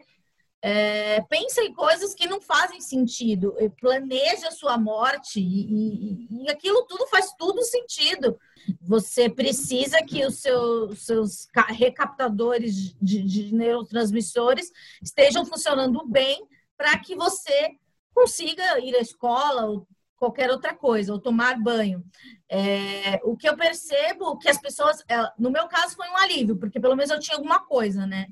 é, 0.67 1.21
pensa 1.29 1.61
em 1.61 1.71
coisas 1.71 2.15
que 2.15 2.27
não 2.27 2.41
fazem 2.41 2.81
sentido, 2.81 3.55
planeja 3.79 4.47
a 4.47 4.51
sua 4.51 4.79
morte 4.79 5.39
e, 5.39 6.25
e, 6.25 6.43
e 6.43 6.49
aquilo 6.49 6.83
tudo 6.87 7.05
faz 7.05 7.31
tudo 7.37 7.61
sentido. 7.61 8.35
Você 8.81 9.29
precisa 9.29 10.01
que 10.01 10.25
os 10.25 10.39
seus, 10.39 11.05
seus 11.05 11.47
recaptadores 11.67 12.95
de, 12.99 13.21
de 13.21 13.53
neurotransmissores 13.53 14.71
estejam 15.03 15.45
funcionando 15.45 16.03
bem 16.07 16.43
para 16.75 16.97
que 16.97 17.15
você 17.15 17.77
consiga 18.11 18.79
ir 18.79 18.95
à 18.95 18.99
escola 18.99 19.67
ou 19.67 19.87
qualquer 20.17 20.49
outra 20.49 20.73
coisa, 20.73 21.13
ou 21.13 21.19
tomar 21.19 21.61
banho. 21.61 22.03
É, 22.49 23.21
o 23.23 23.37
que 23.37 23.47
eu 23.47 23.55
percebo 23.55 24.39
que 24.39 24.49
as 24.49 24.59
pessoas, 24.59 25.03
é, 25.07 25.15
no 25.37 25.51
meu 25.51 25.67
caso 25.67 25.95
foi 25.95 26.09
um 26.09 26.17
alívio, 26.17 26.57
porque 26.57 26.79
pelo 26.79 26.95
menos 26.95 27.11
eu 27.11 27.19
tinha 27.19 27.37
alguma 27.37 27.59
coisa, 27.59 28.07
né? 28.07 28.29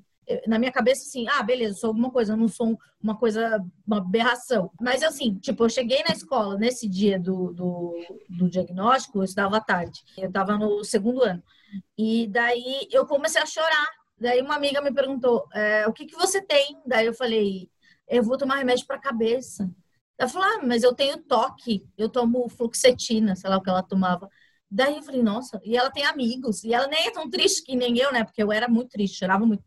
Na 0.48 0.60
minha 0.60 0.72
cabeça, 0.72 1.04
assim, 1.04 1.28
ah, 1.28 1.44
beleza, 1.44 1.80
sou 1.80 1.90
alguma 1.90 2.12
coisa, 2.12 2.34
eu 2.34 2.38
não 2.38 2.48
sou 2.48 2.78
uma 3.02 3.18
coisa, 3.18 3.64
uma 3.86 3.98
aberração. 3.98 4.72
Mas, 4.80 5.04
assim, 5.04 5.36
tipo, 5.36 5.64
eu 5.64 5.70
cheguei 5.70 6.04
na 6.08 6.14
escola 6.14 6.58
nesse 6.58 6.88
dia 6.88 7.20
do, 7.20 7.54
do, 7.54 7.94
do 8.30 8.50
diagnóstico, 8.50 9.20
eu 9.20 9.24
estudava 9.24 9.58
à 9.58 9.62
tarde, 9.62 10.00
eu 10.18 10.28
estava 10.28 10.58
no 10.58 10.84
segundo 10.84 11.24
ano. 11.24 11.44
E 11.98 12.28
daí 12.28 12.88
eu 12.92 13.06
comecei 13.06 13.42
a 13.42 13.46
chorar. 13.46 13.88
Daí 14.20 14.42
uma 14.42 14.56
amiga 14.56 14.82
me 14.82 14.94
perguntou, 14.94 15.48
é, 15.54 15.88
o 15.88 15.94
que, 15.94 16.06
que 16.06 16.16
você 16.16 16.42
tem? 16.42 16.78
Daí 16.86 17.06
eu 17.06 17.14
falei, 17.14 17.70
eu 18.08 18.24
vou 18.24 18.38
tomar 18.38 18.56
remédio 18.56 18.86
para 18.86 19.00
cabeça. 19.00 19.70
Ela 20.18 20.30
falou, 20.30 20.48
ah, 20.48 20.66
mas 20.66 20.84
eu 20.84 20.94
tenho 20.94 21.18
toque, 21.18 21.86
eu 21.98 22.08
tomo 22.08 22.48
fluoxetina, 22.48 23.36
sei 23.36 23.50
lá 23.50 23.58
o 23.58 23.62
que 23.62 23.70
ela 23.70 23.84
tomava. 23.84 24.30
Daí 24.70 24.96
eu 24.98 25.04
falei, 25.04 25.22
nossa, 25.22 25.60
e 25.64 25.78
ela 25.78 25.92
tem 25.92 26.06
amigos, 26.06 26.64
e 26.64 26.74
ela 26.74 26.88
nem 26.88 27.08
é 27.08 27.12
tão 27.12 27.30
triste 27.30 27.64
que 27.64 27.76
nem 27.76 27.98
eu, 27.98 28.12
né? 28.12 28.24
Porque 28.24 28.42
eu 28.42 28.52
era 28.52 28.68
muito 28.68 28.90
triste, 28.90 29.20
chorava 29.20 29.46
muito. 29.46 29.64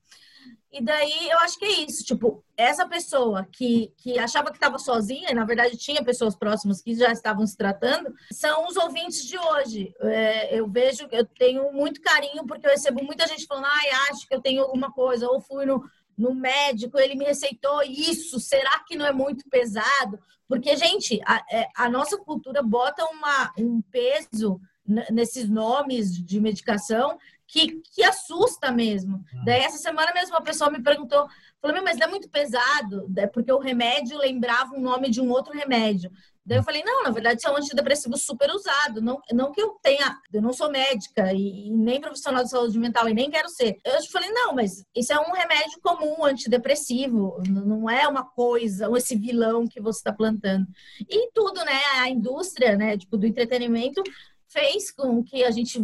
E 0.73 0.83
daí 0.83 1.29
eu 1.31 1.39
acho 1.39 1.59
que 1.59 1.65
é 1.65 1.81
isso, 1.85 2.05
tipo, 2.05 2.45
essa 2.57 2.87
pessoa 2.87 3.47
que, 3.51 3.93
que 3.97 4.19
achava 4.19 4.51
que 4.51 4.57
estava 4.57 4.79
sozinha, 4.79 5.31
e 5.31 5.35
na 5.35 5.45
verdade 5.45 5.77
tinha 5.77 6.05
pessoas 6.05 6.37
próximas 6.37 6.83
que 6.83 6.95
já 6.95 7.13
estavam 7.13 7.47
se 7.47 7.57
tratando, 7.57 8.13
são 8.33 8.67
os 8.67 8.77
ouvintes 8.77 9.25
de 9.25 9.39
hoje. 9.39 9.95
É, 10.01 10.59
eu 10.59 10.69
vejo, 10.69 11.09
eu 11.13 11.25
tenho 11.25 11.73
muito 11.73 12.01
carinho, 12.01 12.45
porque 12.47 12.67
eu 12.67 12.71
recebo 12.71 13.03
muita 13.03 13.27
gente 13.27 13.47
falando, 13.47 13.67
ai, 13.67 13.91
acho 14.11 14.27
que 14.27 14.35
eu 14.35 14.41
tenho 14.41 14.63
alguma 14.63 14.93
coisa, 14.93 15.29
ou 15.29 15.41
fui 15.41 15.65
no, 15.65 15.83
no 16.17 16.35
médico, 16.35 16.99
ele 16.99 17.15
me 17.15 17.25
receitou 17.25 17.83
isso, 17.83 18.41
será 18.41 18.81
que 18.81 18.97
não 18.97 19.07
é 19.07 19.13
muito 19.13 19.49
pesado? 19.49 20.19
Porque, 20.49 20.77
gente, 20.77 21.21
a, 21.25 21.45
é, 21.51 21.69
a 21.77 21.89
nossa 21.89 22.19
cultura 22.19 22.63
bota 22.63 23.05
uma, 23.05 23.53
um 23.59 23.81
peso 23.83 24.61
nesses 25.11 25.49
nomes 25.49 26.15
de 26.15 26.41
medicação 26.41 27.19
que, 27.47 27.81
que 27.95 28.03
assusta 28.03 28.71
mesmo. 28.71 29.17
Hum. 29.17 29.45
Daí, 29.45 29.61
essa 29.61 29.79
semana 29.79 30.13
mesmo, 30.13 30.35
uma 30.35 30.43
pessoa 30.43 30.71
me 30.71 30.83
perguntou, 30.83 31.27
falou, 31.61 31.83
mas 31.83 31.97
não 31.97 32.07
é 32.07 32.11
muito 32.11 32.29
pesado, 32.29 33.11
é 33.17 33.27
porque 33.27 33.53
o 33.53 33.59
remédio 33.59 34.19
lembrava 34.19 34.75
o 34.75 34.81
nome 34.81 35.09
de 35.11 35.21
um 35.21 35.31
outro 35.31 35.53
remédio. 35.53 36.11
Daí 36.47 36.59
eu 36.59 36.63
falei, 36.63 36.81
não, 36.85 37.03
na 37.03 37.11
verdade, 37.11 37.41
isso 37.41 37.49
é 37.49 37.51
um 37.51 37.57
antidepressivo 37.57 38.17
super 38.17 38.49
usado. 38.53 39.03
Não, 39.03 39.21
não 39.33 39.51
que 39.51 39.61
eu 39.61 39.71
tenha, 39.83 40.17
eu 40.33 40.41
não 40.41 40.53
sou 40.53 40.71
médica 40.71 41.33
e, 41.33 41.67
e, 41.67 41.71
nem 41.73 42.01
profissional 42.01 42.45
de 42.45 42.51
saúde 42.51 42.79
mental 42.79 43.09
e 43.09 43.15
nem 43.15 43.29
quero 43.29 43.49
ser. 43.49 43.77
Eu 43.85 44.01
falei, 44.05 44.31
não, 44.31 44.55
mas 44.55 44.85
isso 44.95 45.13
é 45.13 45.19
um 45.19 45.33
remédio 45.33 45.81
comum, 45.83 46.25
antidepressivo. 46.25 47.43
Não 47.49 47.91
é 47.91 48.07
uma 48.07 48.25
coisa, 48.25 48.89
esse 48.97 49.17
vilão 49.17 49.67
que 49.67 49.81
você 49.81 49.99
está 49.99 50.13
plantando. 50.13 50.69
E 51.01 51.33
tudo, 51.33 51.65
né? 51.65 51.81
A 51.99 52.09
indústria, 52.09 52.77
né, 52.77 52.97
tipo, 52.97 53.17
do 53.17 53.27
entretenimento 53.27 54.01
fez 54.57 54.91
com 54.91 55.23
que 55.23 55.45
a 55.45 55.51
gente 55.51 55.79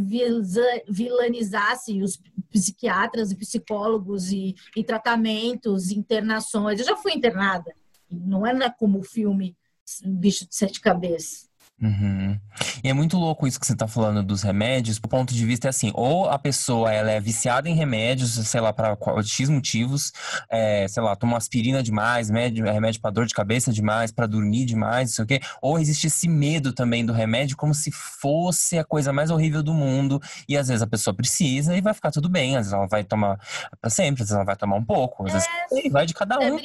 vilanizasse 0.89 2.03
os 2.03 2.19
psiquiatras 2.51 3.31
e 3.31 3.37
psicólogos 3.37 4.33
e, 4.33 4.55
e 4.75 4.83
tratamentos, 4.83 5.91
internações. 5.91 6.81
Eu 6.81 6.87
já 6.87 6.97
fui 6.97 7.13
internada, 7.13 7.75
não 8.11 8.47
é 8.47 8.71
como 8.71 9.01
o 9.01 9.05
filme 9.05 9.55
Bicho 10.03 10.49
de 10.49 10.55
Sete 10.55 10.81
Cabeças. 10.81 11.52
Uhum. 11.83 12.39
E 12.85 12.89
é 12.89 12.93
muito 12.93 13.17
louco 13.17 13.45
isso 13.45 13.59
que 13.59 13.67
você 13.67 13.73
está 13.73 13.89
falando 13.89 14.23
dos 14.23 14.43
remédios, 14.43 15.01
do 15.01 15.09
ponto 15.09 15.35
de 15.35 15.45
vista 15.45 15.67
é 15.67 15.71
assim, 15.71 15.91
ou 15.95 16.31
a 16.31 16.39
pessoa 16.39 16.93
ela 16.93 17.11
é 17.11 17.21
viciada 17.21 17.69
em 17.69 17.75
remédios, 17.75 18.35
sei 18.35 18.61
lá, 18.61 18.73
para 18.73 18.97
X 19.25 19.49
motivos, 19.49 20.13
é, 20.49 20.87
sei 20.87 21.03
lá, 21.03 21.17
toma 21.17 21.37
aspirina 21.37 21.83
demais, 21.83 22.29
remédio, 22.29 22.65
remédio 22.65 23.01
para 23.01 23.11
dor 23.11 23.27
de 23.27 23.35
cabeça 23.35 23.73
demais, 23.73 24.13
para 24.13 24.29
dormir 24.29 24.65
demais, 24.65 25.09
não 25.09 25.15
sei 25.17 25.25
o 25.25 25.27
quê, 25.27 25.41
ou 25.61 25.77
existe 25.77 26.07
esse 26.07 26.29
medo 26.29 26.73
também 26.73 27.05
do 27.05 27.13
remédio 27.13 27.57
como 27.57 27.75
se 27.75 27.91
fosse 27.91 28.79
a 28.79 28.85
coisa 28.85 29.13
mais 29.13 29.31
horrível 29.31 29.63
do 29.63 29.75
mundo, 29.75 30.23
e 30.49 30.57
às 30.57 30.69
vezes 30.69 30.83
a 30.83 30.87
pessoa 30.87 31.13
precisa 31.13 31.77
e 31.77 31.81
vai 31.81 31.95
ficar 31.95 32.13
tudo 32.13 32.29
bem, 32.29 32.57
às 32.57 32.67
vezes 32.67 32.73
ela 32.75 32.87
vai 32.87 33.03
tomar 33.03 33.41
para 33.81 33.91
sempre, 33.91 34.23
às 34.23 34.29
vezes 34.29 34.37
ela 34.37 34.45
vai 34.45 34.55
tomar 34.55 34.77
um 34.77 34.85
pouco, 34.85 35.27
às 35.27 35.33
vezes 35.33 35.49
é, 35.85 35.91
vai 35.91 36.07
de 36.07 36.15
cada 36.15 36.39
um. 36.39 36.57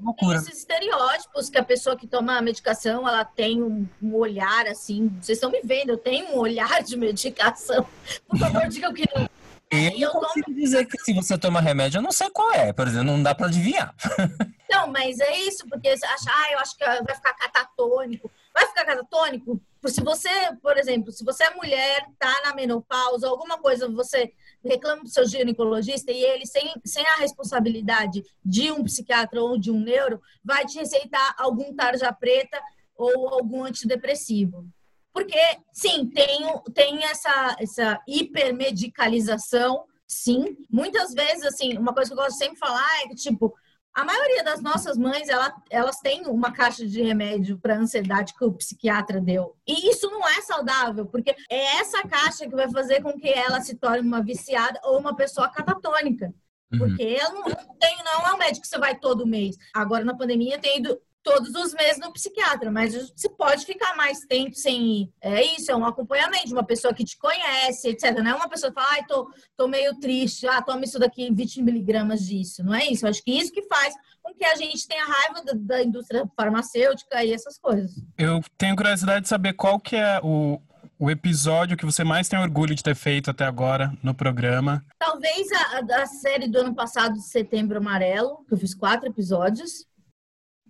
Loucura. 0.00 0.38
Tem 0.38 0.48
esses 0.48 0.60
estereótipos 0.60 1.50
que 1.50 1.58
a 1.58 1.64
pessoa 1.64 1.94
que 1.94 2.06
toma 2.06 2.38
a 2.38 2.42
medicação, 2.42 3.06
ela 3.06 3.24
tem 3.24 3.62
um 3.62 4.14
olhar 4.14 4.45
olhar 4.46 4.66
assim. 4.68 5.08
Vocês 5.20 5.36
estão 5.36 5.50
me 5.50 5.60
vendo, 5.62 5.90
eu 5.90 5.98
tenho 5.98 6.28
um 6.28 6.38
olhar 6.38 6.82
de 6.82 6.96
medicação. 6.96 7.86
Por 8.28 8.38
favor, 8.38 8.68
digam 8.68 8.92
que 8.92 9.04
não. 9.14 9.28
Eu, 9.68 9.98
eu 9.98 10.10
consigo 10.10 10.46
tomo... 10.46 10.56
dizer 10.56 10.86
que 10.86 10.98
se 11.00 11.12
você 11.12 11.36
toma 11.36 11.60
remédio, 11.60 11.98
eu 11.98 12.02
não 12.02 12.12
sei 12.12 12.30
qual 12.30 12.52
é, 12.52 12.72
por 12.72 12.86
exemplo, 12.86 13.06
não 13.06 13.22
dá 13.22 13.34
para 13.34 13.46
adivinhar. 13.46 13.94
Não, 14.68 14.88
mas 14.88 15.20
é 15.20 15.38
isso, 15.42 15.64
porque 15.68 15.96
você 15.96 16.04
acha, 16.04 16.28
ah, 16.28 16.52
eu 16.52 16.58
acho 16.58 16.76
que 16.76 16.84
vai 16.84 17.14
ficar 17.14 17.34
catatônico. 17.34 18.28
Vai 18.52 18.66
ficar 18.66 18.84
catatônico? 18.84 19.62
Se 19.86 20.02
você, 20.02 20.28
por 20.60 20.76
exemplo, 20.76 21.12
se 21.12 21.24
você 21.24 21.44
é 21.44 21.54
mulher, 21.54 22.04
tá 22.18 22.42
na 22.44 22.52
menopausa, 22.52 23.28
alguma 23.28 23.58
coisa, 23.58 23.88
você 23.88 24.32
reclama 24.64 25.04
do 25.04 25.08
seu 25.08 25.24
ginecologista 25.24 26.10
e 26.10 26.20
ele, 26.20 26.44
sem, 26.46 26.74
sem 26.84 27.06
a 27.06 27.16
responsabilidade 27.16 28.24
de 28.44 28.72
um 28.72 28.82
psiquiatra 28.82 29.40
ou 29.40 29.56
de 29.56 29.70
um 29.70 29.80
neuro, 29.80 30.20
vai 30.44 30.66
te 30.66 30.78
receitar 30.78 31.36
algum 31.38 31.72
tarja 31.72 32.12
preta 32.12 32.60
ou 32.96 33.28
algum 33.28 33.64
antidepressivo. 33.64 34.66
Porque, 35.12 35.40
sim, 35.72 36.06
tem, 36.08 36.46
tem 36.74 37.04
essa, 37.04 37.56
essa 37.58 38.02
hipermedicalização, 38.06 39.84
sim. 40.06 40.56
Muitas 40.70 41.14
vezes, 41.14 41.44
assim, 41.44 41.78
uma 41.78 41.94
coisa 41.94 42.10
que 42.10 42.12
eu 42.12 42.22
gosto 42.22 42.36
sempre 42.36 42.54
de 42.54 42.60
falar 42.60 43.02
é 43.02 43.08
que, 43.08 43.14
tipo, 43.14 43.54
a 43.96 44.04
maioria 44.04 44.44
das 44.44 44.60
nossas 44.60 44.98
mães, 44.98 45.26
ela, 45.30 45.56
elas 45.70 46.00
têm 46.00 46.26
uma 46.26 46.52
caixa 46.52 46.86
de 46.86 47.02
remédio 47.02 47.58
para 47.58 47.78
ansiedade 47.78 48.34
que 48.34 48.44
o 48.44 48.52
psiquiatra 48.52 49.22
deu. 49.22 49.56
E 49.66 49.88
isso 49.88 50.10
não 50.10 50.28
é 50.28 50.42
saudável, 50.42 51.06
porque 51.06 51.34
é 51.50 51.78
essa 51.78 52.06
caixa 52.06 52.46
que 52.46 52.54
vai 52.54 52.70
fazer 52.70 53.02
com 53.02 53.18
que 53.18 53.30
ela 53.30 53.62
se 53.62 53.74
torne 53.74 54.06
uma 54.06 54.22
viciada 54.22 54.78
ou 54.84 54.98
uma 54.98 55.16
pessoa 55.16 55.48
catatônica. 55.48 56.30
Uhum. 56.70 56.78
Porque 56.78 57.02
ela 57.18 57.32
não, 57.32 57.44
tem, 57.78 57.96
não 58.04 58.28
é 58.28 58.34
um 58.34 58.38
médico 58.38 58.60
que 58.60 58.68
você 58.68 58.78
vai 58.78 58.98
todo 58.98 59.26
mês. 59.26 59.56
Agora, 59.74 60.04
na 60.04 60.14
pandemia, 60.14 60.58
tem 60.58 60.80
ido 60.80 61.00
todos 61.26 61.52
os 61.56 61.74
meses 61.74 61.98
no 61.98 62.12
psiquiatra, 62.12 62.70
mas 62.70 62.94
você 62.94 63.28
pode 63.28 63.66
ficar 63.66 63.96
mais 63.96 64.20
tempo 64.20 64.54
sem 64.54 65.02
ir. 65.02 65.12
É 65.20 65.42
isso, 65.56 65.72
é 65.72 65.76
um 65.76 65.84
acompanhamento 65.84 66.46
de 66.46 66.52
uma 66.52 66.64
pessoa 66.64 66.94
que 66.94 67.04
te 67.04 67.18
conhece, 67.18 67.88
etc. 67.88 68.16
Não 68.22 68.30
é 68.30 68.34
uma 68.34 68.48
pessoa 68.48 68.70
que 68.70 68.80
fala, 68.80 68.92
ai, 68.92 69.04
tô, 69.08 69.28
tô 69.56 69.66
meio 69.66 69.98
triste, 69.98 70.46
ah, 70.46 70.62
toma 70.62 70.84
isso 70.84 71.00
daqui, 71.00 71.28
20 71.34 71.62
miligramas 71.62 72.24
disso. 72.24 72.62
Não 72.62 72.72
é 72.72 72.86
isso. 72.86 73.04
Eu 73.04 73.10
acho 73.10 73.24
que 73.24 73.32
isso 73.32 73.52
que 73.52 73.66
faz 73.66 73.92
com 74.22 74.32
que 74.34 74.44
a 74.44 74.54
gente 74.54 74.86
tenha 74.86 75.04
raiva 75.04 75.42
da, 75.44 75.52
da 75.56 75.82
indústria 75.82 76.24
farmacêutica 76.36 77.24
e 77.24 77.32
essas 77.32 77.58
coisas. 77.58 77.90
Eu 78.16 78.40
tenho 78.56 78.76
curiosidade 78.76 79.22
de 79.22 79.28
saber 79.28 79.54
qual 79.54 79.80
que 79.80 79.96
é 79.96 80.20
o, 80.22 80.60
o 80.96 81.10
episódio 81.10 81.76
que 81.76 81.84
você 81.84 82.04
mais 82.04 82.28
tem 82.28 82.38
orgulho 82.38 82.76
de 82.76 82.84
ter 82.84 82.94
feito 82.94 83.32
até 83.32 83.44
agora 83.44 83.92
no 84.00 84.14
programa? 84.14 84.84
Talvez 84.96 85.48
a, 85.50 86.02
a 86.02 86.06
série 86.06 86.46
do 86.46 86.58
ano 86.58 86.74
passado, 86.74 87.14
de 87.14 87.26
Setembro 87.26 87.78
Amarelo, 87.78 88.44
que 88.46 88.54
eu 88.54 88.58
fiz 88.58 88.76
quatro 88.76 89.08
episódios 89.08 89.86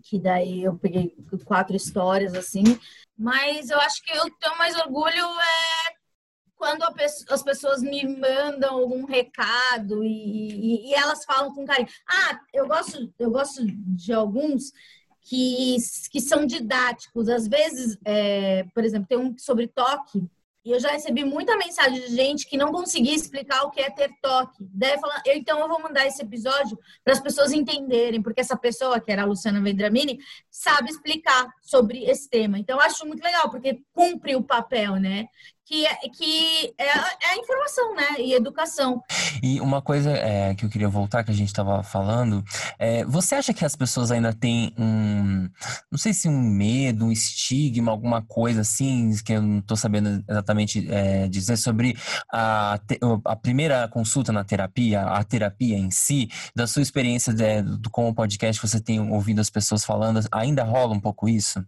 que 0.09 0.19
daí 0.19 0.63
eu 0.63 0.77
peguei 0.77 1.15
quatro 1.45 1.75
histórias 1.75 2.35
assim. 2.35 2.65
Mas 3.19 3.71
eu 3.71 3.81
acho 3.81 4.03
que 4.03 4.17
eu 4.17 4.31
tenho 4.39 4.57
mais 4.59 4.77
orgulho 4.77 5.25
é 5.25 5.97
quando 6.57 6.83
as 7.29 7.43
pessoas 7.43 7.83
me 7.83 8.07
mandam 8.07 8.77
algum 8.77 9.05
recado 9.05 10.03
e, 10.03 10.09
e, 10.09 10.89
e, 10.89 10.95
elas 10.95 11.25
falam 11.25 11.55
com 11.55 11.67
carinho. 11.67 11.89
Ah, 12.09 12.41
eu 12.53 12.67
gosto, 12.67 13.13
eu 13.19 13.31
gosto 13.31 13.63
de 13.67 14.13
alguns 14.13 14.73
que, 15.21 15.77
que 16.11 16.21
são 16.21 16.47
didáticos. 16.47 17.29
Às 17.29 17.47
vezes, 17.47 17.99
é, 18.05 18.65
por 18.75 18.85
exemplo, 18.85 19.07
tem 19.07 19.19
um 19.19 19.37
sobre 19.37 19.67
toque 19.67 20.27
e 20.67 20.73
eu 20.73 20.81
já 20.81 20.91
recebi 20.91 21.25
muita 21.25 21.57
mensagem 21.57 22.01
de 22.01 22.09
gente 22.09 22.45
que 22.45 22.57
não 22.57 22.73
conseguia 22.73 23.15
explicar 23.15 23.63
o 23.63 23.71
que 23.71 23.81
é 23.81 23.89
ter 23.89 24.11
toque. 24.21 24.67
Daí 24.75 24.99
falar, 24.99 25.23
então 25.25 25.61
eu 25.61 25.69
vou 25.69 25.81
mandar 25.81 26.05
esse 26.05 26.21
episódio 26.21 26.77
para 27.05 27.13
as 27.13 27.21
pessoas 27.21 27.53
entenderem, 27.53 28.21
porque 28.21 28.41
essa 28.41 28.57
pessoa, 28.57 29.01
que 29.01 29.13
era 29.13 29.23
a 29.23 29.27
Luciana 29.27 29.61
Vendramini, 29.61 30.19
sabe 30.51 30.91
explicar 30.91 31.49
sobre 31.63 32.03
esse 32.07 32.29
tema. 32.29 32.59
Então 32.59 32.79
eu 32.79 32.83
acho 32.83 33.07
muito 33.07 33.23
legal, 33.23 33.49
porque 33.49 33.81
cumpre 33.93 34.35
o 34.35 34.43
papel, 34.43 34.97
né? 34.97 35.29
Que, 35.67 35.85
é, 35.85 35.95
que 36.09 36.75
é, 36.79 36.87
é, 36.87 37.33
a 37.33 37.37
informação, 37.37 37.95
né? 37.97 38.21
E 38.21 38.35
educação. 38.35 39.03
E 39.43 39.61
uma 39.61 39.83
coisa 39.83 40.13
é, 40.13 40.55
que 40.55 40.65
eu 40.65 40.71
queria 40.71 40.89
voltar, 40.89 41.25
que 41.25 41.31
a 41.33 41.35
gente 41.35 41.49
estava 41.49 41.83
falando, 41.83 42.43
é, 42.79 43.05
você 43.05 43.35
acha 43.35 43.53
que 43.53 43.65
as 43.65 43.75
pessoas 43.75 44.13
ainda 44.13 44.33
têm 44.33 44.73
um, 44.79 45.49
não 45.91 45.99
sei 45.99 46.15
se 46.15 46.29
um 46.29 46.41
medo, 46.41 47.07
um 47.07 47.13
estigma, 47.13 47.91
alguma 47.91 48.23
coisa 48.23 48.61
assim, 48.61 49.11
que 49.25 49.33
eu 49.33 49.43
não 49.43 49.59
estou 49.59 49.77
sabendo 49.77 50.25
exatamente 50.29 50.87
é, 50.89 51.27
dizer 51.27 51.57
sobre 51.57 51.99
a, 52.33 52.79
a 53.25 53.37
primeira 53.37 53.89
consulta 53.89 54.33
na 54.33 54.45
terapia, 54.45 55.03
a 55.03 55.25
terapia 55.25 55.77
em 55.77 55.91
si, 55.91 56.29
da 56.55 56.69
sua 56.69 56.83
experiência 56.83 57.33
de, 57.33 57.63
do, 57.63 57.91
com 57.91 58.09
o 58.09 58.15
podcast, 58.15 58.63
você 58.63 58.81
tem 58.81 59.01
ouvido 59.01 59.41
as 59.41 59.51
pessoas 59.51 59.85
falando, 59.85 60.21
ainda 60.31 60.63
rola 60.63 60.95
um 60.95 61.01
pouco 61.01 61.29
isso? 61.29 61.61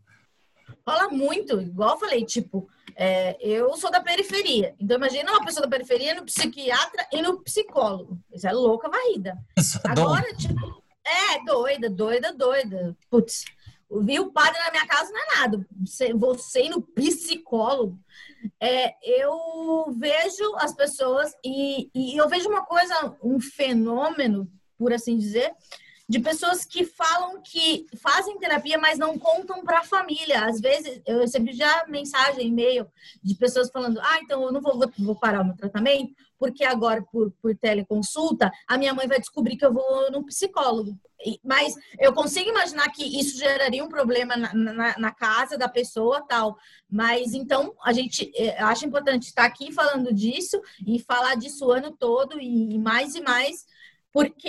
Rola 0.89 1.11
muito, 1.11 1.61
igual 1.61 1.91
eu 1.91 1.99
falei, 1.99 2.25
tipo, 2.25 2.67
é, 2.97 3.37
eu 3.41 3.77
sou 3.77 3.91
da 3.91 4.01
periferia. 4.01 4.75
Então, 4.81 4.97
imagina 4.97 5.31
uma 5.33 5.45
pessoa 5.45 5.67
da 5.67 5.71
periferia 5.71 6.15
no 6.15 6.25
psiquiatra 6.25 7.07
e 7.13 7.21
no 7.21 7.43
psicólogo. 7.43 8.19
Isso 8.33 8.49
é 8.49 8.53
louca 8.53 8.89
varrida. 8.89 9.37
Isso 9.59 9.79
é 9.85 9.91
Agora, 9.91 10.23
doido. 10.23 10.39
tipo, 10.39 10.83
é 11.05 11.45
doida, 11.45 11.91
doida, 11.91 12.33
doida. 12.33 12.97
Putz, 13.11 13.45
vi 14.01 14.19
o 14.19 14.33
padre 14.33 14.59
na 14.61 14.71
minha 14.71 14.87
casa 14.87 15.13
não 15.13 15.21
é 15.21 15.41
nada. 15.41 15.67
Você, 15.79 16.69
no 16.71 16.81
psicólogo. 16.81 17.99
É, 18.59 18.95
eu 19.03 19.95
vejo 19.99 20.57
as 20.57 20.75
pessoas 20.75 21.35
e, 21.45 21.91
e 21.95 22.17
eu 22.17 22.29
vejo 22.31 22.49
uma 22.49 22.65
coisa, 22.65 23.15
um 23.23 23.39
fenômeno, 23.39 24.51
por 24.79 24.93
assim 24.93 25.19
dizer, 25.19 25.53
de 26.09 26.19
pessoas 26.19 26.65
que 26.65 26.85
falam 26.85 27.43
que 27.43 27.87
fazem 28.01 28.39
terapia, 28.39 28.79
mas 28.79 28.99
não 28.99 29.19
contam 29.19 29.63
para 29.63 29.81
a 29.81 29.85
família. 29.85 30.47
Às 30.47 30.59
vezes, 30.59 31.03
eu 31.07 31.21
recebi 31.21 31.53
já 31.53 31.85
mensagem, 31.87 32.49
e-mail 32.49 32.87
de 33.23 33.35
pessoas 33.35 33.71
falando: 33.71 34.01
ah, 34.01 34.19
então 34.23 34.43
eu 34.43 34.51
não 34.51 34.61
vou, 34.61 34.81
vou 34.99 35.15
parar 35.15 35.43
o 35.43 35.45
meu 35.45 35.57
tratamento, 35.57 36.15
porque 36.39 36.65
agora, 36.65 37.03
por, 37.03 37.31
por 37.43 37.55
teleconsulta, 37.55 38.51
a 38.67 38.79
minha 38.79 38.95
mãe 38.95 39.07
vai 39.07 39.21
descobrir 39.21 39.57
que 39.57 39.67
eu 39.67 39.73
vou 39.73 40.11
no 40.11 40.25
psicólogo. 40.25 40.99
Mas 41.45 41.75
eu 41.99 42.15
consigo 42.15 42.49
imaginar 42.49 42.89
que 42.91 43.03
isso 43.21 43.37
geraria 43.37 43.85
um 43.85 43.89
problema 43.89 44.37
na, 44.37 44.55
na, 44.55 44.99
na 44.99 45.13
casa 45.13 45.59
da 45.59 45.69
pessoa 45.69 46.23
tal. 46.23 46.57
Mas 46.89 47.35
então 47.35 47.75
a 47.85 47.93
gente 47.93 48.33
é, 48.35 48.63
acha 48.63 48.87
importante 48.87 49.25
estar 49.25 49.45
aqui 49.45 49.73
falando 49.73 50.15
disso 50.15 50.59
e 50.87 51.01
falar 51.01 51.35
disso 51.35 51.67
o 51.67 51.73
ano 51.73 51.91
todo 51.91 52.41
e 52.41 52.79
mais 52.79 53.15
e 53.15 53.21
mais 53.21 53.67
porque 54.13 54.49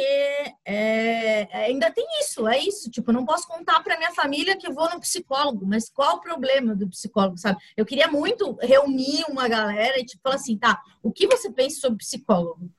é, 0.66 1.09
ainda 1.52 1.92
tem 1.92 2.06
isso, 2.22 2.48
é 2.48 2.58
isso. 2.60 2.90
Tipo, 2.90 3.12
não 3.12 3.26
posso 3.26 3.48
contar 3.48 3.82
para 3.84 3.98
minha 3.98 4.12
família 4.12 4.58
que 4.58 4.68
eu 4.68 4.74
vou 4.74 4.90
no 4.90 5.00
psicólogo, 5.00 5.66
mas 5.66 5.90
qual 5.90 6.18
o 6.18 6.22
problema 6.22 6.76
do 6.76 6.88
psicólogo, 6.90 7.38
sabe? 7.38 7.60
Eu 7.78 7.86
queria 7.86 8.08
muito 8.08 8.58
reunir 8.62 9.26
uma 9.30 9.48
galera 9.48 10.00
e 10.00 10.06
tipo 10.06 10.22
falar 10.24 10.36
assim, 10.36 10.58
tá? 10.58 10.82
O 11.02 11.12
que 11.12 11.28
você 11.28 11.52
pensa 11.52 11.82
sobre 11.82 12.00
psicólogo? 12.00 12.70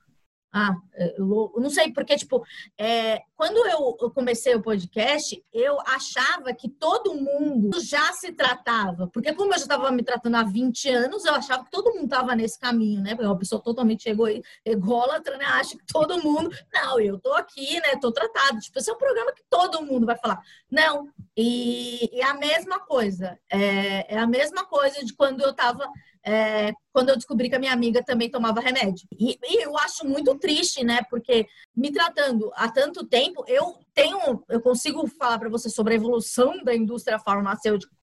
Ah, 0.53 0.75
é, 0.93 1.15
não 1.17 1.69
sei, 1.69 1.93
porque, 1.93 2.15
tipo, 2.17 2.43
é, 2.77 3.21
quando 3.37 3.65
eu 3.67 4.11
comecei 4.11 4.53
o 4.53 4.61
podcast, 4.61 5.41
eu 5.53 5.79
achava 5.81 6.53
que 6.53 6.67
todo 6.67 7.15
mundo 7.15 7.79
já 7.81 8.11
se 8.11 8.33
tratava. 8.33 9.07
Porque, 9.07 9.33
como 9.33 9.53
eu 9.53 9.57
já 9.57 9.63
estava 9.63 9.89
me 9.91 10.03
tratando 10.03 10.35
há 10.35 10.43
20 10.43 10.89
anos, 10.89 11.23
eu 11.23 11.33
achava 11.33 11.63
que 11.63 11.71
todo 11.71 11.93
mundo 11.93 12.03
estava 12.03 12.35
nesse 12.35 12.59
caminho, 12.59 13.01
né? 13.01 13.11
Porque 13.15 13.25
uma 13.25 13.37
pessoa 13.37 13.61
totalmente 13.61 14.09
ego, 14.09 14.25
ególatra, 14.65 15.37
né? 15.37 15.45
Acha 15.45 15.77
que 15.77 15.85
todo 15.85 16.21
mundo. 16.21 16.49
Não, 16.73 16.99
eu 16.99 17.17
tô 17.17 17.33
aqui, 17.33 17.75
né? 17.75 17.95
Tô 18.01 18.11
tratado. 18.11 18.59
Tipo, 18.59 18.77
esse 18.77 18.89
é 18.89 18.93
um 18.93 18.97
programa 18.97 19.31
que 19.31 19.43
todo 19.49 19.85
mundo 19.85 20.05
vai 20.05 20.17
falar. 20.17 20.41
Não. 20.69 21.07
E, 21.35 22.09
e 22.11 22.21
a 22.21 22.33
mesma 22.33 22.79
coisa. 22.79 23.39
É, 23.49 24.15
é 24.15 24.19
a 24.19 24.27
mesma 24.27 24.65
coisa 24.65 25.03
de 25.03 25.13
quando 25.13 25.41
eu 25.41 25.51
estava 25.51 25.89
é, 26.23 26.71
quando 26.93 27.09
eu 27.09 27.15
descobri 27.15 27.49
que 27.49 27.55
a 27.55 27.59
minha 27.59 27.73
amiga 27.73 28.03
também 28.03 28.29
tomava 28.29 28.59
remédio. 28.59 29.07
E, 29.17 29.37
e, 29.43 29.63
eu 29.63 29.77
acho 29.77 30.05
muito 30.05 30.37
triste, 30.37 30.83
né? 30.83 31.01
Porque 31.09 31.47
me 31.75 31.91
tratando 31.91 32.51
há 32.55 32.69
tanto 32.71 33.05
tempo, 33.05 33.43
eu 33.47 33.79
tenho, 33.93 34.43
eu 34.47 34.61
consigo 34.61 35.07
falar 35.07 35.39
para 35.39 35.49
você 35.49 35.69
sobre 35.69 35.93
a 35.93 35.97
evolução 35.97 36.63
da 36.63 36.75
indústria 36.75 37.19
farmacêutica 37.19 37.93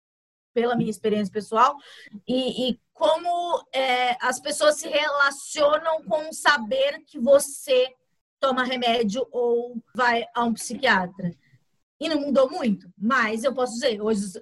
pela 0.52 0.74
minha 0.74 0.90
experiência 0.90 1.32
pessoal 1.32 1.76
e, 2.26 2.70
e 2.70 2.80
como 2.92 3.64
é, 3.72 4.16
as 4.20 4.40
pessoas 4.40 4.76
se 4.76 4.88
relacionam 4.88 6.02
com 6.02 6.32
saber 6.32 7.04
que 7.06 7.20
você 7.20 7.86
toma 8.40 8.64
remédio 8.64 9.26
ou 9.30 9.80
vai 9.94 10.24
a 10.34 10.44
um 10.44 10.54
psiquiatra. 10.54 11.32
E 12.00 12.08
não 12.08 12.20
mudou 12.20 12.48
muito, 12.48 12.88
mas 12.96 13.42
eu 13.42 13.52
posso 13.52 13.74
dizer, 13.74 14.00
hoje, 14.00 14.32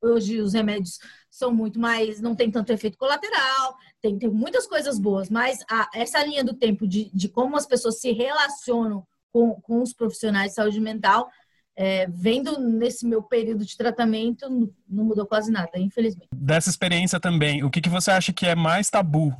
hoje 0.00 0.40
os 0.40 0.52
remédios 0.52 0.98
são 1.38 1.54
muito 1.54 1.78
mais, 1.78 2.20
não 2.20 2.34
tem 2.34 2.50
tanto 2.50 2.72
efeito 2.72 2.98
colateral, 2.98 3.76
tem, 4.02 4.18
tem 4.18 4.28
muitas 4.28 4.66
coisas 4.66 4.98
boas, 4.98 5.30
mas 5.30 5.60
a, 5.70 5.88
essa 5.94 6.22
linha 6.24 6.42
do 6.42 6.52
tempo 6.52 6.86
de, 6.86 7.10
de 7.14 7.28
como 7.28 7.56
as 7.56 7.64
pessoas 7.64 8.00
se 8.00 8.10
relacionam 8.12 9.06
com, 9.32 9.54
com 9.60 9.80
os 9.80 9.92
profissionais 9.92 10.48
de 10.50 10.54
saúde 10.56 10.80
mental, 10.80 11.28
é, 11.76 12.08
vendo 12.08 12.58
nesse 12.58 13.06
meu 13.06 13.22
período 13.22 13.64
de 13.64 13.76
tratamento, 13.76 14.48
não 14.88 15.04
mudou 15.04 15.24
quase 15.26 15.52
nada, 15.52 15.78
infelizmente. 15.78 16.28
Dessa 16.34 16.70
experiência 16.70 17.20
também, 17.20 17.62
o 17.62 17.70
que, 17.70 17.80
que 17.80 17.88
você 17.88 18.10
acha 18.10 18.32
que 18.32 18.44
é 18.44 18.56
mais 18.56 18.90
tabu 18.90 19.32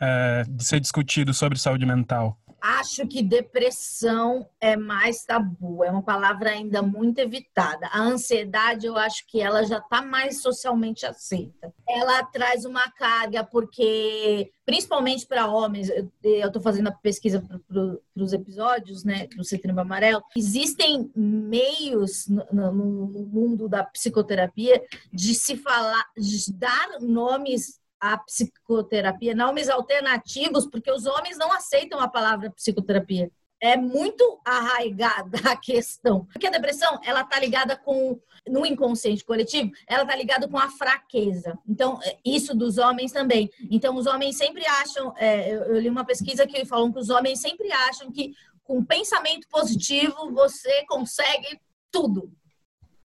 é, 0.00 0.44
de 0.48 0.64
ser 0.64 0.78
discutido 0.78 1.34
sobre 1.34 1.58
saúde 1.58 1.84
mental? 1.84 2.38
Acho 2.62 3.08
que 3.08 3.24
depressão 3.24 4.48
é 4.60 4.76
mais 4.76 5.24
tabu, 5.24 5.82
é 5.82 5.90
uma 5.90 6.04
palavra 6.04 6.50
ainda 6.50 6.80
muito 6.80 7.18
evitada. 7.18 7.88
A 7.88 8.00
ansiedade, 8.00 8.86
eu 8.86 8.96
acho 8.96 9.26
que 9.26 9.40
ela 9.40 9.64
já 9.64 9.78
está 9.78 10.00
mais 10.00 10.40
socialmente 10.40 11.04
aceita. 11.04 11.74
Ela 11.88 12.22
traz 12.22 12.64
uma 12.64 12.88
carga, 12.92 13.42
porque, 13.42 14.52
principalmente 14.64 15.26
para 15.26 15.48
homens, 15.48 15.88
eu 16.22 16.46
estou 16.46 16.62
fazendo 16.62 16.86
a 16.86 16.92
pesquisa 16.92 17.40
para 17.40 17.98
os 18.22 18.32
episódios, 18.32 19.02
né, 19.02 19.26
do 19.36 19.42
Setembro 19.42 19.80
Amarelo, 19.80 20.22
existem 20.36 21.10
meios 21.16 22.28
no, 22.28 22.72
no 22.72 23.26
mundo 23.26 23.68
da 23.68 23.82
psicoterapia 23.82 24.80
de 25.12 25.34
se 25.34 25.56
falar, 25.56 26.06
de 26.16 26.52
dar 26.52 27.00
nomes 27.00 27.81
a 28.02 28.18
psicoterapia, 28.18 29.32
nomes 29.32 29.68
alternativos, 29.68 30.66
porque 30.66 30.90
os 30.90 31.06
homens 31.06 31.38
não 31.38 31.52
aceitam 31.52 32.00
a 32.00 32.08
palavra 32.08 32.50
psicoterapia. 32.50 33.30
É 33.60 33.76
muito 33.76 34.40
arraigada 34.44 35.38
a 35.48 35.56
questão. 35.56 36.24
Porque 36.24 36.48
a 36.48 36.50
depressão, 36.50 36.98
ela 37.04 37.22
tá 37.22 37.38
ligada 37.38 37.76
com, 37.76 38.20
no 38.48 38.66
inconsciente 38.66 39.24
coletivo, 39.24 39.70
ela 39.86 40.04
tá 40.04 40.16
ligada 40.16 40.48
com 40.48 40.58
a 40.58 40.68
fraqueza. 40.68 41.56
Então, 41.68 42.00
é, 42.02 42.18
isso 42.24 42.56
dos 42.56 42.76
homens 42.76 43.12
também. 43.12 43.48
Então, 43.70 43.94
os 43.94 44.06
homens 44.06 44.36
sempre 44.36 44.66
acham, 44.66 45.14
é, 45.16 45.54
eu, 45.54 45.62
eu 45.62 45.80
li 45.80 45.88
uma 45.88 46.04
pesquisa 46.04 46.44
que 46.44 46.64
falam 46.64 46.92
que 46.92 46.98
os 46.98 47.08
homens 47.08 47.40
sempre 47.40 47.70
acham 47.70 48.10
que 48.10 48.34
com 48.64 48.84
pensamento 48.84 49.46
positivo 49.48 50.32
você 50.32 50.84
consegue 50.86 51.60
tudo. 51.92 52.32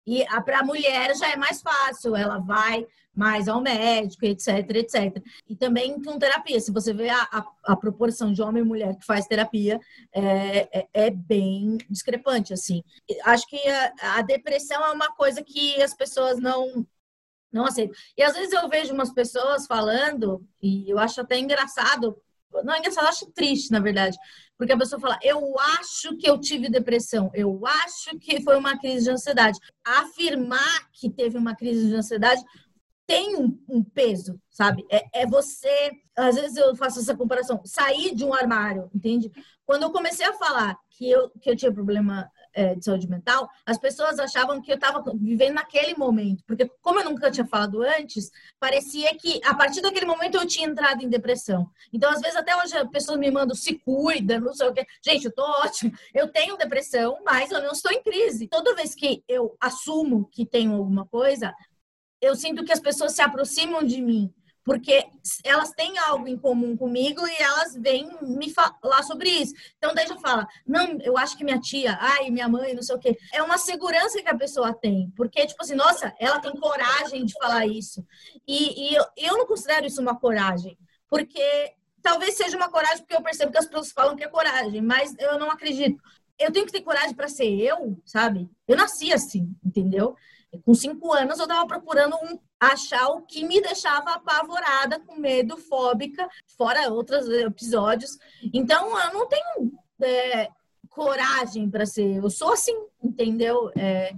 E 0.07 0.25
para 0.45 0.61
a 0.61 0.65
mulher 0.65 1.17
já 1.17 1.33
é 1.33 1.37
mais 1.37 1.61
fácil, 1.61 2.15
ela 2.15 2.39
vai 2.39 2.87
mais 3.17 3.49
ao 3.49 3.63
médico, 3.63 4.27
etc, 4.27 4.49
etc. 4.77 5.25
E 5.49 5.57
também 5.57 6.01
com 6.03 6.19
terapia. 6.19 6.61
Se 6.61 6.71
você 6.71 6.93
vê 6.93 7.09
a, 7.09 7.23
a, 7.33 7.47
a 7.73 7.77
proporção 7.77 8.31
de 8.31 8.43
homem 8.43 8.63
e 8.63 8.67
mulher 8.67 8.95
que 8.97 9.07
faz 9.07 9.27
terapia, 9.27 9.81
é, 10.13 10.81
é, 10.81 10.89
é 10.93 11.11
bem 11.11 11.79
discrepante, 11.89 12.53
assim. 12.53 12.85
Acho 13.25 13.49
que 13.49 13.57
a, 13.69 14.19
a, 14.19 14.23
depressão 14.23 14.85
é 14.85 14.93
uma 14.93 15.11
coisa 15.13 15.43
que 15.43 15.83
as 15.83 15.95
pessoas 15.95 16.39
não 16.39 16.87
não 17.51 17.65
aceitam. 17.65 17.97
E 18.19 18.23
às 18.23 18.35
vezes 18.35 18.53
eu 18.53 18.69
vejo 18.69 18.93
umas 18.93 19.11
pessoas 19.15 19.67
falando, 19.67 20.47
e 20.63 20.91
eu 20.91 20.99
acho 20.99 21.23
até 21.23 21.39
engraçado, 21.39 22.21
não 22.65 22.75
é 22.75 22.79
engraçado, 22.79 23.07
acho 23.07 23.33
triste, 23.33 23.71
na 23.71 23.81
verdade. 23.81 24.19
Porque 24.57 24.73
a 24.73 24.79
pessoa 24.79 25.01
fala, 25.01 25.19
eu 25.23 25.59
acho 25.79 26.17
que 26.17 26.29
eu 26.29 26.39
tive 26.39 26.69
depressão, 26.69 27.31
eu 27.35 27.61
acho 27.67 28.19
que 28.19 28.43
foi 28.43 28.57
uma 28.57 28.79
crise 28.79 29.05
de 29.05 29.11
ansiedade. 29.11 29.59
Afirmar 29.85 30.91
que 30.93 31.11
teve 31.11 31.37
uma 31.37 31.55
crise 31.55 31.89
de 31.89 31.95
ansiedade 31.95 32.43
tem 33.07 33.37
um, 33.37 33.57
um 33.69 33.85
peso, 33.85 34.41
sabe? 34.51 34.85
É, 34.91 35.23
é, 35.23 35.27
você, 35.27 35.93
às 36.17 36.35
vezes 36.35 36.57
eu 36.57 36.75
faço 36.75 36.99
essa 36.99 37.17
comparação, 37.17 37.61
sair 37.65 38.15
de 38.15 38.25
um 38.25 38.35
armário, 38.35 38.91
entende? 38.93 39.31
Quando 39.65 39.85
eu 39.85 39.93
comecei 39.93 40.27
a 40.27 40.33
falar 40.33 40.77
que 40.91 41.09
eu, 41.09 41.31
que 41.41 41.49
eu 41.49 41.57
tinha 41.57 41.73
problema 41.73 42.29
de 42.79 42.85
saúde 42.85 43.09
mental, 43.09 43.49
as 43.65 43.79
pessoas 43.79 44.19
achavam 44.19 44.63
que 44.63 44.71
eu 44.71 44.77
estava 44.77 45.03
vivendo 45.15 45.55
naquele 45.55 45.95
momento, 45.97 46.43
porque 46.47 46.71
como 46.81 47.01
eu 47.01 47.05
nunca 47.05 47.31
tinha 47.31 47.47
falado 47.47 47.83
antes, 47.83 48.31
parecia 48.59 49.15
que 49.17 49.41
a 49.45 49.55
partir 49.55 49.83
daquele 49.83 50.07
momento 50.07 50.37
eu 50.37 50.47
tinha 50.47 50.69
entrado 50.69 51.03
em 51.03 51.09
depressão. 51.09 51.69
Então, 51.93 52.11
às 52.11 52.21
vezes, 52.21 52.37
até 52.37 52.57
hoje 52.57 52.77
a 52.77 52.87
pessoa 52.87 53.19
me 53.19 53.31
manda 53.31 53.55
se 53.55 53.79
cuida, 53.79 54.41
não 54.41 54.55
sei 54.55 54.69
o 54.69 54.73
quê. 54.73 54.87
Gente, 55.05 55.27
eu 55.27 55.35
tô 55.35 55.43
ótimo, 55.43 55.93
eu 56.15 56.29
tenho 56.29 56.57
depressão, 56.57 57.19
mas 57.25 57.51
eu 57.51 57.63
não 57.63 57.73
estou 57.73 57.93
em 57.93 58.03
crise. 58.03 58.49
Toda 58.49 58.75
vez 58.75 58.95
que 58.95 59.23
eu 59.29 59.57
assumo 59.61 60.29
que 60.33 60.47
tenho 60.47 60.73
alguma 60.73 61.07
coisa, 61.07 61.55
eu 62.21 62.35
sinto 62.35 62.65
que 62.65 62.73
as 62.73 62.81
pessoas 62.81 63.13
se 63.13 63.23
aproximam 63.23 63.83
de 63.83 64.01
mim 64.01 64.33
porque 64.67 65.07
elas 65.45 65.71
têm 65.71 65.97
algo 65.97 66.27
em 66.27 66.37
comum 66.37 66.77
comigo 66.77 67.25
e 67.25 67.37
elas 67.41 67.75
vêm 67.77 68.11
me 68.21 68.53
falar 68.53 69.05
sobre 69.05 69.31
isso. 69.31 69.55
Então, 69.79 69.95
daí 69.95 70.09
já 70.09 70.19
fala, 70.19 70.45
não, 70.67 70.99
eu 71.03 71.17
acho 71.17 71.39
que 71.39 71.45
minha 71.45 71.61
tia, 71.61 71.97
ai, 72.01 72.31
minha 72.31 72.49
mãe, 72.49 72.75
não 72.75 72.83
sei 72.83 72.97
o 72.97 72.99
quê. 72.99 73.17
É 73.33 73.41
uma 73.41 73.59
segurança 73.59 74.21
que 74.21 74.29
a 74.29 74.37
pessoa 74.37 74.75
tem, 74.75 75.13
porque, 75.17 75.47
tipo 75.47 75.63
assim, 75.63 75.77
nossa, 75.77 76.13
ela 76.19 76.41
tem 76.41 76.51
coragem 76.57 77.25
de 77.25 77.33
falar 77.35 77.65
isso. 77.65 78.05
E, 78.47 78.91
e 78.91 78.95
eu, 78.97 79.05
eu 79.17 79.39
não 79.39 79.47
considero 79.47 79.87
isso 79.87 80.03
uma 80.03 80.19
coragem, 80.19 80.77
porque 81.09 81.73
talvez 82.03 82.35
seja 82.35 82.57
uma 82.57 82.69
coragem, 82.69 82.99
porque 82.99 83.15
eu 83.15 83.23
percebo 83.23 83.53
que 83.53 83.59
as 83.59 83.67
pessoas 83.67 83.93
falam 83.93 84.17
que 84.17 84.25
é 84.25 84.29
coragem, 84.29 84.83
mas 84.83 85.15
eu 85.21 85.39
não 85.39 85.49
acredito. 85.49 86.03
Eu 86.37 86.51
tenho 86.51 86.67
que 86.67 86.73
ter 86.73 86.83
coragem 86.83 87.15
para 87.15 87.29
ser 87.29 87.49
eu, 87.61 87.97
sabe? 88.05 88.51
Eu 88.67 88.77
nasci 88.77 89.13
assim, 89.13 89.55
entendeu? 89.65 90.17
Com 90.65 90.75
cinco 90.75 91.13
anos, 91.13 91.39
eu 91.39 91.45
estava 91.45 91.65
procurando 91.69 92.17
um, 92.17 92.39
achar 92.59 93.09
o 93.09 93.23
que 93.23 93.45
me 93.45 93.61
deixava 93.61 94.13
apavorada, 94.13 94.99
com 95.01 95.17
medo, 95.17 95.57
fóbica, 95.57 96.29
fora 96.57 96.91
outros 96.91 97.29
episódios. 97.29 98.19
Então, 98.53 98.99
eu 98.99 99.13
não 99.13 99.29
tenho 99.29 99.73
é, 100.03 100.49
coragem 100.89 101.71
para 101.71 101.87
ser. 101.87 102.17
Eu 102.17 102.31
sou 102.31 102.53
assim, 102.53 102.75
entendeu? 103.03 103.71
É, 103.77 104.15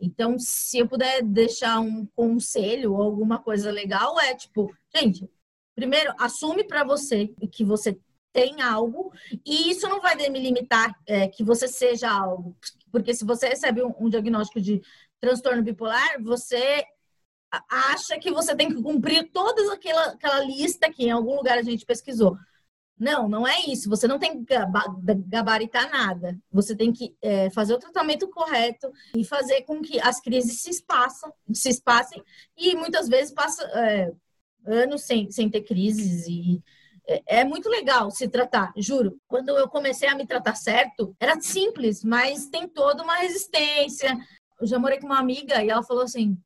então, 0.00 0.36
se 0.38 0.78
eu 0.78 0.88
puder 0.88 1.22
deixar 1.22 1.78
um 1.80 2.06
conselho 2.06 2.94
ou 2.94 3.02
alguma 3.02 3.38
coisa 3.38 3.70
legal, 3.70 4.18
é 4.20 4.34
tipo, 4.34 4.74
gente, 4.94 5.28
primeiro, 5.74 6.12
assume 6.18 6.64
para 6.64 6.82
você 6.82 7.28
que 7.52 7.64
você 7.64 7.98
tem 8.32 8.62
algo 8.62 9.12
e 9.44 9.70
isso 9.70 9.86
não 9.88 10.00
vai 10.00 10.16
me 10.16 10.40
limitar 10.40 10.98
é, 11.06 11.28
que 11.28 11.44
você 11.44 11.68
seja 11.68 12.10
algo. 12.10 12.56
Porque 12.90 13.14
se 13.14 13.24
você 13.24 13.48
recebe 13.48 13.82
um, 13.82 13.94
um 14.00 14.08
diagnóstico 14.08 14.60
de 14.60 14.82
transtorno 15.20 15.62
bipolar, 15.62 16.20
você 16.22 16.84
acha 17.68 18.18
que 18.18 18.30
você 18.30 18.54
tem 18.54 18.68
que 18.68 18.82
cumprir 18.82 19.30
toda 19.32 19.72
aquela, 19.72 20.06
aquela 20.06 20.40
lista 20.44 20.90
que 20.90 21.04
em 21.04 21.10
algum 21.10 21.36
lugar 21.36 21.58
a 21.58 21.62
gente 21.62 21.84
pesquisou. 21.84 22.36
Não, 22.98 23.28
não 23.28 23.46
é 23.46 23.60
isso. 23.66 23.88
Você 23.90 24.06
não 24.06 24.18
tem 24.18 24.44
que 24.44 24.54
gabaritar 25.26 25.90
nada. 25.90 26.38
Você 26.52 26.76
tem 26.76 26.92
que 26.92 27.16
é, 27.20 27.50
fazer 27.50 27.74
o 27.74 27.78
tratamento 27.78 28.28
correto 28.28 28.92
e 29.16 29.24
fazer 29.24 29.62
com 29.62 29.82
que 29.82 30.00
as 30.00 30.20
crises 30.20 30.62
se 30.62 30.70
espaçam, 30.70 31.32
se 31.52 31.68
espassem 31.68 32.22
e 32.56 32.74
muitas 32.76 33.08
vezes 33.08 33.34
passa 33.34 33.64
é, 33.64 34.12
anos 34.64 35.02
sem, 35.02 35.30
sem 35.30 35.50
ter 35.50 35.62
crises 35.62 36.26
e 36.28 36.62
é, 37.08 37.40
é 37.40 37.44
muito 37.44 37.68
legal 37.68 38.10
se 38.10 38.28
tratar, 38.28 38.72
juro. 38.76 39.18
Quando 39.26 39.48
eu 39.50 39.68
comecei 39.68 40.08
a 40.08 40.14
me 40.14 40.26
tratar 40.26 40.54
certo, 40.54 41.14
era 41.18 41.40
simples, 41.40 42.04
mas 42.04 42.46
tem 42.46 42.68
toda 42.68 43.02
uma 43.02 43.16
resistência, 43.16 44.16
eu 44.60 44.66
já 44.66 44.78
morei 44.78 45.00
com 45.00 45.06
uma 45.06 45.18
amiga 45.18 45.62
e 45.62 45.70
ela 45.70 45.82
falou 45.82 46.04
assim: 46.04 46.38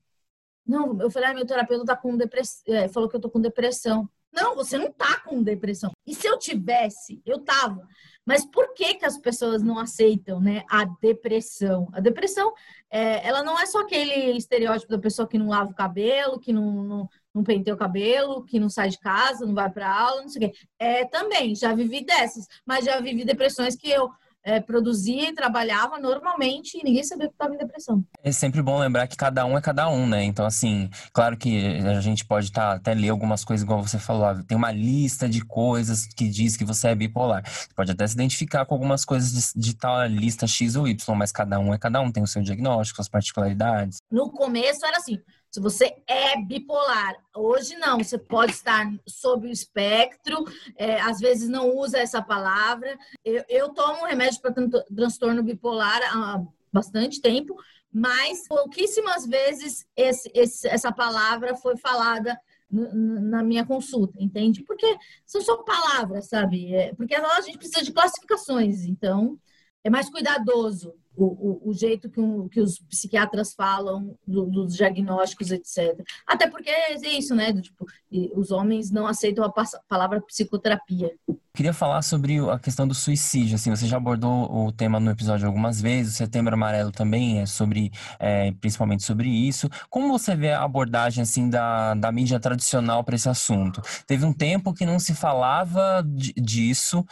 Não, 0.67 1.01
eu 1.01 1.11
falei, 1.11 1.31
ah, 1.31 1.35
meu 1.35 1.47
terapeuta 1.47 1.85
tá 1.85 1.97
com 1.97 2.17
depressão. 2.17 2.63
É, 2.75 2.89
falou 2.89 3.09
que 3.09 3.17
eu 3.17 3.21
tô 3.21 3.31
com 3.31 3.41
depressão. 3.41 4.09
Não, 4.33 4.55
você 4.55 4.77
não 4.77 4.93
tá 4.93 5.21
com 5.21 5.43
depressão. 5.43 5.93
E 6.07 6.15
se 6.15 6.27
eu 6.27 6.39
tivesse, 6.39 7.23
eu 7.25 7.39
tava. 7.39 7.89
Mas 8.27 8.45
por 8.45 8.75
que 8.75 8.95
que 8.95 9.07
as 9.07 9.17
pessoas 9.17 9.63
não 9.63 9.79
aceitam, 9.79 10.41
né, 10.41 10.65
a 10.69 10.85
depressão? 11.01 11.89
A 11.93 12.01
depressão, 12.01 12.53
é, 12.91 13.27
ela 13.27 13.43
não 13.43 13.59
é 13.59 13.65
só 13.65 13.81
aquele 13.81 14.37
estereótipo 14.37 14.91
da 14.91 14.99
pessoa 14.99 15.29
que 15.29 15.39
não 15.39 15.49
lava 15.49 15.71
o 15.71 15.75
cabelo, 15.75 16.41
que 16.41 16.53
não, 16.53 16.83
não, 16.83 17.09
não 17.33 17.45
penteia 17.45 17.75
o 17.75 17.79
cabelo, 17.79 18.45
que 18.45 18.59
não 18.59 18.69
sai 18.69 18.89
de 18.91 18.99
casa, 18.99 19.47
não 19.47 19.55
vai 19.55 19.71
para 19.71 19.89
aula, 19.89 20.23
não 20.23 20.29
sei 20.29 20.49
o 20.49 20.51
quê. 20.51 20.59
É, 20.79 21.05
também, 21.05 21.55
já 21.55 21.73
vivi 21.73 22.05
dessas, 22.05 22.47
mas 22.67 22.85
já 22.85 23.01
vivi 23.01 23.25
depressões 23.25 23.77
que 23.77 23.89
eu 23.89 24.11
é, 24.47 24.61
produzia 24.61 25.29
e 25.29 25.35
trabalhava 25.35 25.99
normalmente 25.99 26.79
e 26.79 26.85
ninguém 26.85 27.03
sabia 27.03 27.27
que 27.27 27.35
estava 27.35 27.53
em 27.53 27.59
depressão. 27.59 28.05
É 28.23 28.31
sempre 28.31 28.63
bom 28.63 28.79
lembrar 28.79 29.09
que 29.09 29.17
cada 29.17 29.45
um 29.45 29.59
é 29.59 29.61
cada 29.61 29.89
um, 29.89 30.07
né? 30.07 30.23
Então, 30.23 30.47
assim, 30.47 30.89
claro 31.13 31.37
que 31.37 31.79
a 31.79 32.01
gente 32.01 32.25
pode 32.25 32.53
tá, 32.53 32.75
até 32.75 32.95
ler 32.95 33.09
algumas 33.09 33.45
coisas, 33.45 33.65
igual 33.65 33.83
você 33.83 33.99
falou, 33.99 34.41
tem 34.45 34.57
uma 34.57 34.71
lista 34.71 35.29
de 35.29 35.45
coisas 35.45 36.07
que 36.07 36.29
diz 36.29 36.57
que 36.57 36.65
você 36.65 36.89
é 36.89 36.95
bipolar. 36.95 37.43
Você 37.45 37.75
pode 37.75 37.91
até 37.91 38.07
se 38.07 38.15
identificar 38.15 38.65
com 38.65 38.75
algumas 38.77 39.05
coisas 39.05 39.53
de, 39.53 39.61
de 39.61 39.75
tal 39.75 40.07
lista 40.07 40.47
X 40.47 40.77
ou 40.77 40.87
Y, 40.87 41.17
mas 41.17 41.33
cada 41.33 41.59
um 41.59 41.75
é 41.75 41.79
cada 41.79 42.01
um, 42.01 42.13
tem 42.13 42.23
o 42.23 42.27
seu 42.27 42.41
diagnóstico, 42.41 42.97
suas 42.97 43.09
particularidades. 43.09 43.99
No 44.09 44.31
começo 44.31 44.87
era 44.87 44.99
assim, 44.99 45.19
se 45.57 45.61
você 45.61 45.97
é 46.07 46.39
bipolar, 46.39 47.17
hoje 47.35 47.77
não, 47.77 47.97
você 47.97 48.19
pode 48.19 48.53
estar 48.53 48.93
sob 49.07 49.49
o 49.49 49.51
espectro, 49.51 50.45
é, 50.77 51.01
às 51.01 51.19
vezes 51.19 51.49
não 51.49 51.75
usa 51.75 51.97
essa 51.99 52.21
palavra. 52.21 52.95
Eu, 53.25 53.43
eu 53.49 53.69
tomo 53.71 54.05
remédio 54.05 54.39
para 54.43 54.53
transtorno 54.95 55.43
bipolar 55.43 55.99
há 56.15 56.45
bastante 56.71 57.23
tempo, 57.23 57.57
mas 57.91 58.47
pouquíssimas 58.47 59.25
vezes 59.25 59.87
esse, 59.97 60.31
esse, 60.35 60.69
essa 60.69 60.93
palavra 60.93 61.57
foi 61.57 61.75
falada 61.79 62.39
na 62.71 63.43
minha 63.43 63.65
consulta, 63.65 64.23
entende? 64.23 64.63
Porque 64.63 64.95
são 65.25 65.41
só 65.41 65.57
palavras, 65.63 66.29
sabe? 66.29 66.75
É, 66.75 66.95
porque 66.95 67.15
a 67.15 67.41
gente 67.41 67.57
precisa 67.57 67.83
de 67.83 67.95
classificações, 67.95 68.85
então 68.85 69.39
é 69.83 69.89
mais 69.89 70.11
cuidadoso 70.11 70.93
o, 71.17 71.25
o, 71.25 71.71
o 71.71 71.75
jeito 71.75 72.11
que, 72.11 72.21
um, 72.21 72.49
que, 72.49 72.61
os 72.61 72.79
psiquiatras 72.79 73.55
falam 73.55 74.17
do, 74.27 74.45
dos 74.45 74.77
diagnósticos, 74.77 75.51
etc. 75.51 75.99
Até 76.27 76.49
porque 76.49 76.69
é 76.69 76.95
isso, 76.95 77.35
né? 77.35 77.53
Tipo, 77.61 77.87
os 78.35 78.51
homens 78.51 78.91
não 78.91 79.07
aceitam 79.07 79.45
a 79.45 79.53
palavra 79.89 80.21
psicoterapia. 80.21 81.11
Queria 81.55 81.73
falar 81.73 82.03
sobre 82.03 82.39
a 82.51 82.59
questão 82.59 82.87
do 82.87 82.95
suicídio. 82.95 83.55
Assim, 83.55 83.71
você 83.71 83.87
já 83.87 83.97
abordou 83.97 84.67
o 84.67 84.71
tema 84.71 85.01
no 85.01 85.11
episódio 85.11 85.47
algumas 85.47 85.81
vezes. 85.81 86.15
O 86.15 86.17
Setembro 86.19 86.53
Amarelo 86.53 86.93
também 86.93 87.41
é 87.41 87.47
sobre, 87.47 87.91
é, 88.19 88.53
principalmente 88.61 89.03
sobre 89.03 89.29
isso. 89.29 89.71
Como 89.89 90.09
você 90.09 90.37
vê 90.37 90.53
a 90.53 90.63
abordagem 90.63 91.23
assim 91.23 91.49
da, 91.49 91.95
da 91.95 92.13
mídia 92.13 92.39
tradicional 92.39 93.03
para 93.03 93.15
esse 93.15 93.29
assunto? 93.29 93.81
Teve 94.07 94.27
um 94.27 94.35
tempo 94.35 94.75
que 94.75 94.85
não 94.85 94.99
se 94.99 95.15
falava 95.15 96.05
disso, 96.37 97.07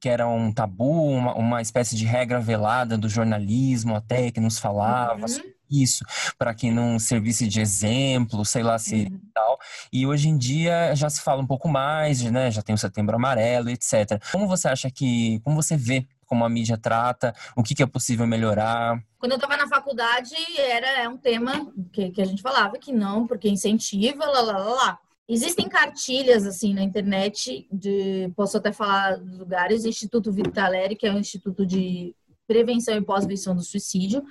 que 0.00 0.08
era 0.08 0.28
um 0.28 0.52
tabu, 0.52 1.10
uma, 1.10 1.34
uma 1.34 1.60
espécie 1.60 1.96
de 1.96 2.04
regra 2.04 2.38
velada 2.40 2.96
do 2.96 3.08
jornalismo 3.08 3.47
até 3.94 4.30
que 4.30 4.40
nos 4.40 4.58
falava. 4.58 5.26
Uhum 5.26 5.58
isso, 5.70 6.04
para 6.38 6.54
que 6.54 6.70
não 6.70 6.98
servisse 6.98 7.46
de 7.46 7.60
exemplo, 7.60 8.44
sei 8.44 8.62
lá 8.62 8.78
se 8.78 9.04
uhum. 9.04 9.20
tal. 9.34 9.58
E 9.92 10.06
hoje 10.06 10.28
em 10.28 10.36
dia 10.36 10.94
já 10.94 11.10
se 11.10 11.20
fala 11.20 11.42
um 11.42 11.46
pouco 11.46 11.68
mais, 11.68 12.22
né? 12.22 12.50
Já 12.50 12.62
tem 12.62 12.74
o 12.74 12.78
Setembro 12.78 13.16
Amarelo, 13.16 13.68
etc. 13.70 14.20
Como 14.32 14.48
você 14.48 14.68
acha 14.68 14.90
que, 14.90 15.40
como 15.40 15.56
você 15.56 15.76
vê 15.76 16.06
como 16.26 16.44
a 16.44 16.48
mídia 16.48 16.76
trata, 16.76 17.34
o 17.56 17.62
que, 17.62 17.74
que 17.74 17.82
é 17.82 17.86
possível 17.86 18.26
melhorar? 18.26 19.02
Quando 19.18 19.32
eu 19.32 19.36
estava 19.36 19.56
na 19.56 19.66
faculdade, 19.66 20.34
era 20.58 21.02
é 21.02 21.08
um 21.08 21.16
tema 21.16 21.72
que, 21.90 22.10
que 22.10 22.20
a 22.20 22.24
gente 22.26 22.42
falava 22.42 22.76
que 22.78 22.92
não, 22.92 23.26
porque 23.26 23.48
incentiva, 23.48 24.26
lá, 24.26 24.42
lá, 24.42 24.58
lá, 24.58 24.74
lá. 24.74 24.98
Existem 25.26 25.68
cartilhas 25.68 26.46
assim 26.46 26.74
na 26.74 26.82
internet 26.82 27.66
de, 27.72 28.30
posso 28.36 28.58
até 28.58 28.72
falar 28.72 29.16
dos 29.16 29.38
lugares, 29.38 29.86
Instituto 29.86 30.30
Vitaleri, 30.30 30.96
que 30.96 31.06
é 31.06 31.12
o 31.12 31.18
Instituto 31.18 31.66
de 31.66 32.14
Prevenção 32.48 32.96
e 32.96 33.04
Pós-Venção 33.04 33.54
do 33.54 33.62
Suicídio, 33.62 34.24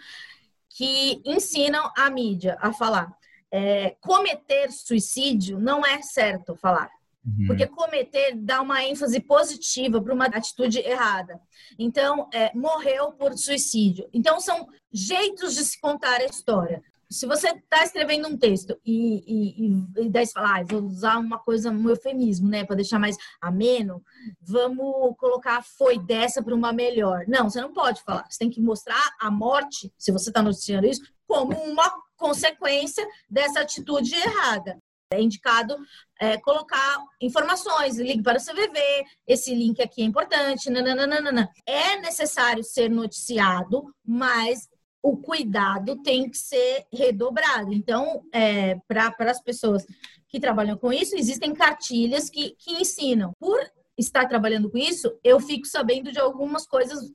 que 0.69 1.21
ensinam 1.23 1.89
a 1.95 2.09
mídia 2.09 2.57
a 2.59 2.73
falar. 2.73 3.15
É, 3.49 3.91
cometer 4.01 4.69
suicídio 4.71 5.57
não 5.57 5.85
é 5.85 6.01
certo 6.01 6.55
falar. 6.55 6.89
Uhum. 7.25 7.47
Porque 7.47 7.67
cometer 7.67 8.35
dá 8.35 8.61
uma 8.61 8.83
ênfase 8.83 9.19
positiva 9.19 10.01
para 10.01 10.13
uma 10.13 10.25
atitude 10.25 10.79
errada. 10.79 11.39
Então, 11.77 12.29
é, 12.33 12.53
morreu 12.53 13.11
por 13.13 13.37
suicídio. 13.37 14.09
Então, 14.13 14.39
são 14.39 14.67
jeitos 14.91 15.55
de 15.55 15.63
se 15.63 15.79
contar 15.79 16.19
a 16.19 16.25
história 16.25 16.83
se 17.09 17.25
você 17.25 17.49
está 17.49 17.83
escrevendo 17.83 18.27
um 18.27 18.37
texto 18.37 18.77
e, 18.85 19.23
e, 19.25 20.05
e 20.05 20.09
daí 20.09 20.25
você 20.25 20.33
fala, 20.33 20.59
ah, 20.59 20.63
vou 20.63 20.81
usar 20.83 21.17
uma 21.17 21.39
coisa, 21.39 21.71
um 21.71 21.89
eufemismo, 21.89 22.49
né, 22.49 22.65
para 22.65 22.75
deixar 22.75 22.99
mais 22.99 23.15
ameno, 23.41 24.03
vamos 24.41 25.15
colocar 25.17 25.63
foi 25.63 25.97
dessa 25.97 26.43
para 26.43 26.55
uma 26.55 26.73
melhor. 26.73 27.23
Não, 27.27 27.49
você 27.49 27.61
não 27.61 27.71
pode 27.71 28.01
falar. 28.03 28.25
Você 28.29 28.39
tem 28.39 28.49
que 28.49 28.61
mostrar 28.61 29.15
a 29.19 29.31
morte, 29.31 29.91
se 29.97 30.11
você 30.11 30.29
está 30.29 30.41
noticiando 30.41 30.87
isso, 30.87 31.01
como 31.25 31.57
uma 31.63 31.91
consequência 32.15 33.05
dessa 33.29 33.61
atitude 33.61 34.13
errada. 34.15 34.77
É 35.11 35.21
indicado 35.21 35.77
é, 36.19 36.37
colocar 36.37 36.97
informações, 37.21 37.97
ligue 37.97 38.21
para 38.21 38.37
o 38.37 38.41
CVV, 38.41 39.05
esse 39.25 39.55
link 39.55 39.81
aqui 39.81 40.01
é 40.01 40.05
importante, 40.05 40.69
nananana. 40.69 41.49
É 41.65 41.97
necessário 42.01 42.61
ser 42.61 42.89
noticiado, 42.89 43.85
mas 44.05 44.67
o 45.07 45.15
cuidado 45.15 45.95
tem 46.03 46.29
que 46.29 46.37
ser 46.37 46.85
redobrado. 46.91 47.73
Então, 47.73 48.25
é, 48.29 48.75
para 48.85 49.13
as 49.31 49.41
pessoas 49.41 49.87
que 50.27 50.37
trabalham 50.37 50.77
com 50.77 50.91
isso, 50.91 51.15
existem 51.15 51.53
cartilhas 51.53 52.29
que, 52.29 52.55
que 52.59 52.73
ensinam. 52.73 53.31
Por 53.39 53.57
estar 53.97 54.27
trabalhando 54.27 54.69
com 54.69 54.77
isso, 54.77 55.17
eu 55.23 55.39
fico 55.39 55.65
sabendo 55.65 56.11
de 56.11 56.19
algumas 56.19 56.67
coisas 56.67 57.09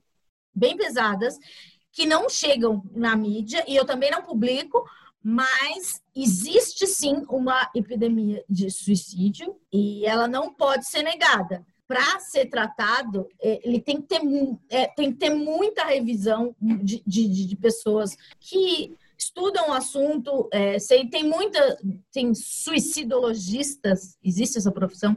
bem 0.55 0.75
pesadas 0.75 1.37
que 1.91 2.07
não 2.07 2.27
chegam 2.27 2.83
na 2.95 3.15
mídia 3.15 3.63
e 3.67 3.75
eu 3.75 3.85
também 3.85 4.09
não 4.09 4.23
publico, 4.23 4.83
mas 5.21 6.01
existe 6.15 6.87
sim 6.87 7.23
uma 7.29 7.69
epidemia 7.75 8.43
de 8.49 8.71
suicídio 8.71 9.55
e 9.71 10.03
ela 10.03 10.27
não 10.27 10.51
pode 10.51 10.89
ser 10.89 11.03
negada 11.03 11.63
para 11.93 12.19
ser 12.19 12.47
tratado, 12.47 13.27
é, 13.39 13.61
ele 13.63 13.79
tem 13.79 14.01
que 14.01 14.07
ter, 14.07 14.21
é, 14.67 14.87
tem 14.87 15.11
que 15.11 15.19
ter 15.19 15.29
muita 15.29 15.83
revisão 15.83 16.55
de, 16.59 17.03
de, 17.05 17.45
de 17.45 17.55
pessoas 17.55 18.17
que 18.39 18.97
estudam 19.15 19.69
o 19.69 19.73
assunto, 19.73 20.49
é, 20.51 20.77
tem 21.11 21.23
muita, 21.23 21.77
tem 22.11 22.33
suicidologistas, 22.33 24.17
existe 24.23 24.57
essa 24.57 24.71
profissão, 24.71 25.15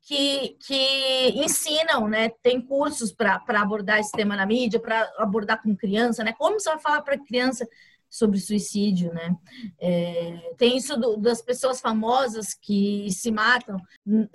que, 0.00 0.56
que 0.66 1.32
ensinam, 1.34 2.08
né? 2.08 2.30
Tem 2.42 2.62
cursos 2.62 3.12
para 3.12 3.42
abordar 3.48 3.98
esse 3.98 4.12
tema 4.12 4.36
na 4.36 4.46
mídia, 4.46 4.80
para 4.80 5.12
abordar 5.18 5.60
com 5.62 5.76
criança, 5.76 6.24
né? 6.24 6.32
Como 6.32 6.58
você 6.58 6.70
vai 6.70 6.78
falar 6.78 7.02
para 7.02 7.18
criança 7.18 7.68
sobre 8.08 8.38
suicídio, 8.38 9.12
né? 9.12 9.36
É, 9.78 10.54
tem 10.56 10.76
isso 10.76 10.96
do, 10.98 11.16
das 11.16 11.42
pessoas 11.42 11.80
famosas 11.80 12.54
que 12.54 13.10
se 13.10 13.30
matam. 13.30 13.78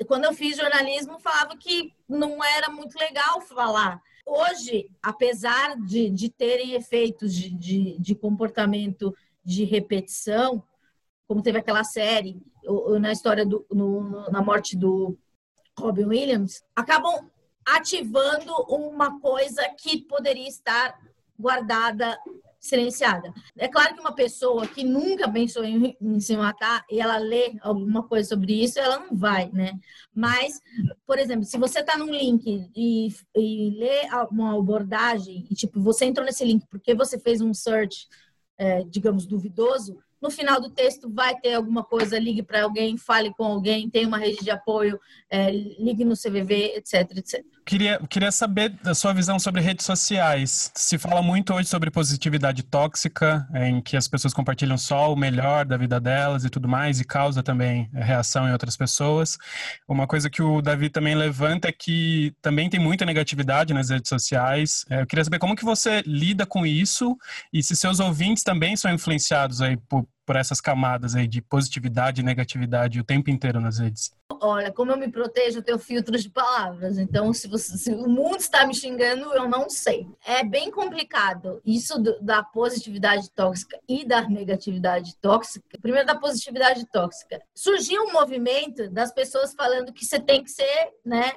Quando 0.08 0.26
eu 0.26 0.34
fiz 0.34 0.58
jornalismo, 0.58 1.20
falava 1.20 1.58
que 1.58 1.94
não 2.08 2.44
era 2.44 2.70
muito 2.70 2.98
legal 2.98 3.42
falar. 3.42 4.02
Hoje, 4.26 4.90
apesar 5.02 5.76
de, 5.80 6.10
de 6.10 6.30
terem 6.30 6.74
efeitos 6.74 7.34
de, 7.34 7.50
de, 7.50 7.98
de 8.00 8.16
comportamento 8.16 9.16
de 9.44 9.64
repetição, 9.64 10.64
como 11.28 11.42
teve 11.42 11.58
aquela 11.58 11.84
série 11.84 12.40
na 13.00 13.12
história 13.12 13.46
do 13.46 13.66
no, 13.72 14.30
na 14.30 14.42
morte 14.42 14.78
do 14.78 15.18
Robin 15.78 16.06
Williams, 16.06 16.64
acabam 16.76 17.30
ativando 17.66 18.54
uma 18.70 19.20
coisa 19.20 19.68
que 19.70 20.02
poderia 20.02 20.48
estar 20.48 21.00
guardada 21.40 22.18
silenciada. 22.62 23.34
É 23.58 23.68
claro 23.68 23.96
que 23.96 24.00
uma 24.00 24.14
pessoa 24.14 24.68
que 24.68 24.84
nunca 24.84 25.30
pensou 25.30 25.64
em, 25.64 25.98
em, 26.00 26.20
se 26.20 26.38
matar 26.38 26.86
e 26.90 27.02
ela 27.02 27.18
lê 27.18 27.56
alguma 27.60 28.08
coisa 28.08 28.30
sobre 28.30 28.64
isso, 28.64 28.80
ela 28.80 29.00
não 29.00 29.18
vai, 29.18 29.50
né? 29.52 29.74
Mas, 30.14 30.62
por 31.06 31.18
exemplo, 31.18 31.44
se 31.44 31.58
você 31.58 31.80
está 31.80 31.98
num 31.98 32.12
link 32.12 32.70
e, 32.76 33.08
e 33.36 33.72
lê 33.72 34.08
uma 34.30 34.56
abordagem 34.56 35.48
e, 35.50 35.56
tipo, 35.56 35.82
você 35.82 36.06
entrou 36.06 36.24
nesse 36.24 36.46
link 36.46 36.64
porque 36.70 36.94
você 36.94 37.20
fez 37.20 37.42
um 37.42 37.52
search, 37.52 38.08
é, 38.60 38.84
digamos, 38.84 39.26
duvidoso, 39.26 39.98
no 40.22 40.30
final 40.30 40.62
do 40.62 40.70
texto 40.70 41.12
vai 41.12 41.36
ter 41.40 41.56
alguma 41.56 41.84
coisa, 41.84 42.20
ligue 42.20 42.44
para 42.44 42.64
alguém, 42.64 42.98
fale 42.98 43.34
com 43.34 43.44
alguém, 43.44 43.90
tem 43.90 44.06
uma 44.06 44.18
rede 44.18 44.44
de 44.44 44.52
apoio, 44.52 45.00
é, 45.30 45.50
ligue 45.50 46.06
no 46.06 46.16
CVV, 46.16 46.74
etc, 46.76 47.18
etc. 47.18 47.44
Queria, 47.66 48.00
queria 48.10 48.32
saber 48.32 48.70
da 48.70 48.94
sua 48.94 49.14
visão 49.14 49.40
sobre 49.40 49.62
redes 49.62 49.86
sociais. 49.86 50.72
Se 50.76 50.98
fala 50.98 51.22
muito 51.22 51.54
hoje 51.54 51.70
sobre 51.70 51.90
positividade 51.90 52.64
tóxica, 52.64 53.48
em 53.56 53.82
que 53.82 53.96
as 53.96 54.08
pessoas 54.08 54.34
compartilham 54.34 54.78
só 54.78 55.14
o 55.14 55.16
melhor 55.16 55.66
da 55.66 55.78
vida 55.78 56.00
delas 56.00 56.44
e 56.44 56.50
tudo 56.50 56.68
mais, 56.68 57.00
e 57.00 57.06
causa 57.06 57.42
também 57.42 57.90
reação 57.94 58.48
em 58.48 58.52
outras 58.52 58.76
pessoas. 58.76 59.38
Uma 59.88 60.06
coisa 60.06 60.30
que 60.30 60.42
o 60.42 60.62
Davi 60.62 60.90
também 60.90 61.16
levanta 61.16 61.70
é 61.70 61.72
que 61.72 62.34
também 62.42 62.70
tem 62.70 62.80
muita 62.80 63.06
negatividade 63.06 63.74
nas 63.74 63.90
redes 63.90 64.10
sociais. 64.10 64.84
É, 64.90 65.02
eu 65.02 65.08
queria 65.08 65.24
saber 65.24 65.40
como 65.40 65.56
que 65.56 65.66
você 65.66 66.04
lida 66.06 66.46
com 66.46 66.66
isso 66.66 67.18
e 67.54 67.64
se 67.64 67.76
seus 67.76 68.00
ouvintes 68.00 68.44
também 68.44 68.76
são 68.76 68.92
influenciados 68.92 69.62
aí 69.62 69.78
por, 69.78 70.06
por 70.32 70.38
essas 70.38 70.62
camadas 70.62 71.14
aí 71.14 71.28
de 71.28 71.42
positividade 71.42 72.22
e 72.22 72.24
negatividade 72.24 72.98
o 72.98 73.04
tempo 73.04 73.30
inteiro 73.30 73.60
nas 73.60 73.80
redes? 73.80 74.14
Olha, 74.40 74.72
como 74.72 74.90
eu 74.90 74.98
me 74.98 75.12
protejo, 75.12 75.58
eu 75.58 75.62
tenho 75.62 75.78
filtros 75.78 76.24
de 76.24 76.30
palavras. 76.30 76.98
Então, 76.98 77.34
se, 77.34 77.50
você, 77.50 77.78
se 77.78 77.92
o 77.92 78.08
mundo 78.08 78.38
está 78.38 78.66
me 78.66 78.74
xingando, 78.74 79.34
eu 79.34 79.50
não 79.50 79.70
sei. 79.70 80.08
É 80.26 80.42
bem 80.42 80.72
complicado 80.72 81.62
isso 81.66 82.00
do, 82.00 82.18
da 82.22 82.42
positividade 82.42 83.30
tóxica 83.32 83.78
e 83.90 84.06
da 84.06 84.22
negatividade 84.22 85.18
tóxica. 85.18 85.78
Primeiro, 85.82 86.08
da 86.08 86.16
positividade 86.16 86.86
tóxica. 86.86 87.42
Surgiu 87.54 88.02
um 88.04 88.14
movimento 88.14 88.90
das 88.90 89.12
pessoas 89.12 89.54
falando 89.54 89.92
que 89.92 90.06
você 90.06 90.18
tem 90.18 90.42
que 90.42 90.50
ser, 90.50 90.92
né, 91.06 91.34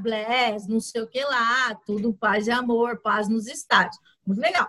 bless, 0.00 0.68
não 0.68 0.78
sei 0.78 1.02
o 1.02 1.08
que 1.08 1.24
lá, 1.24 1.74
tudo 1.84 2.14
paz 2.14 2.46
e 2.46 2.52
amor, 2.52 3.00
paz 3.02 3.28
nos 3.28 3.48
estádios. 3.48 3.98
Muito 4.24 4.40
legal. 4.40 4.68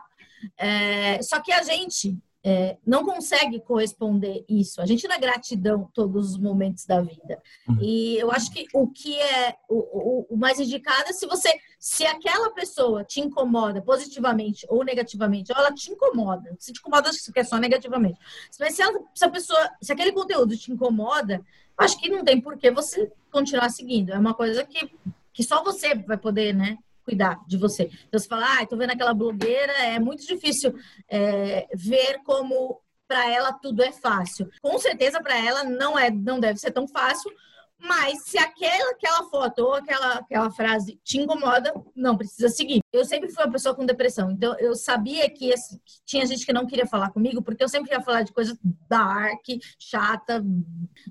É, 0.58 1.22
só 1.22 1.40
que 1.40 1.52
a 1.52 1.62
gente 1.62 2.18
é, 2.50 2.78
não 2.86 3.04
consegue 3.04 3.60
corresponder 3.60 4.46
isso. 4.48 4.82
A 4.82 4.86
gente 4.86 5.06
não 5.06 5.18
é 5.18 5.20
gratidão 5.20 5.92
todos 5.94 6.32
os 6.32 6.38
momentos 6.38 6.86
da 6.86 7.02
vida. 7.02 7.44
Uhum. 7.68 7.78
E 7.82 8.18
eu 8.18 8.32
acho 8.32 8.50
que 8.54 8.66
o 8.74 8.88
que 8.88 9.20
é 9.20 9.54
o, 9.68 9.76
o, 9.76 10.28
o, 10.30 10.38
mais 10.38 10.58
indicado 10.58 11.10
é 11.10 11.12
se 11.12 11.28
você, 11.28 11.54
se 11.78 12.06
aquela 12.06 12.50
pessoa 12.52 13.04
te 13.04 13.20
incomoda 13.20 13.82
positivamente 13.82 14.66
ou 14.70 14.82
negativamente, 14.86 15.52
ou 15.52 15.60
ela 15.60 15.74
te 15.74 15.92
incomoda, 15.92 16.56
se 16.58 16.72
te 16.72 16.80
incomoda, 16.80 17.10
acho 17.10 17.34
que 17.34 17.40
é 17.42 17.44
só 17.44 17.58
negativamente. 17.58 18.18
Mas 18.58 18.76
se, 18.76 18.82
ela, 18.82 18.98
se 19.14 19.26
a 19.26 19.30
pessoa, 19.30 19.70
se 19.82 19.92
aquele 19.92 20.14
conteúdo 20.14 20.56
te 20.56 20.72
incomoda, 20.72 21.44
acho 21.78 22.00
que 22.00 22.10
não 22.10 22.24
tem 22.24 22.40
por 22.40 22.58
que 22.58 22.72
você 22.72 23.12
continuar 23.30 23.68
seguindo. 23.72 24.14
É 24.14 24.18
uma 24.18 24.34
coisa 24.34 24.64
que, 24.64 24.90
que 25.34 25.44
só 25.44 25.62
você 25.62 25.96
vai 25.96 26.16
poder, 26.16 26.56
né? 26.56 26.78
Cuidar 27.08 27.39
de 27.48 27.56
você. 27.56 27.89
Então 28.08 28.20
você 28.20 28.28
fala, 28.28 28.58
ah, 28.58 28.63
estou 28.63 28.78
vendo 28.78 28.91
aquela 28.91 29.13
blogueira, 29.13 29.72
é 29.84 29.98
muito 29.98 30.28
difícil 30.28 30.76
é, 31.10 31.65
ver 31.74 32.20
como 32.26 32.82
para 33.08 33.32
ela 33.32 33.54
tudo 33.54 33.82
é 33.82 33.93
fácil. 33.93 34.50
Com 34.62 34.78
certeza 34.78 35.22
para 35.22 35.38
ela 35.38 35.63
não 35.63 35.98
é, 35.98 36.12
não 36.12 36.38
deve 36.38 36.60
ser 36.60 36.72
tão 36.72 36.86
fácil, 36.86 37.32
mas 37.80 38.24
se 38.24 38.38
aquela, 38.38 38.92
aquela 38.92 39.24
foto 39.30 39.60
ou 39.60 39.74
aquela, 39.76 40.16
aquela 40.16 40.52
frase 40.52 41.00
te 41.04 41.20
incomoda, 41.20 41.74
não 41.96 42.18
precisa 42.18 42.50
seguir. 42.50 42.80
Eu 42.92 43.06
sempre 43.06 43.30
fui 43.30 43.44
uma 43.44 43.52
pessoa 43.52 43.76
com 43.76 43.86
depressão, 43.86 44.32
então 44.32 44.58
eu 44.60 44.76
sabia 44.76 45.30
que, 45.30 45.50
que 45.52 46.02
tinha 46.06 46.26
gente 46.26 46.46
que 46.46 46.54
não 46.54 46.66
queria 46.66 46.86
falar 46.86 47.12
comigo, 47.12 47.42
porque 47.42 47.63
eu 47.63 47.70
sempre 47.70 47.92
ia 47.92 48.02
falar 48.02 48.24
de 48.24 48.34
coisa 48.34 48.58
dark, 48.90 49.46
chata, 49.80 50.44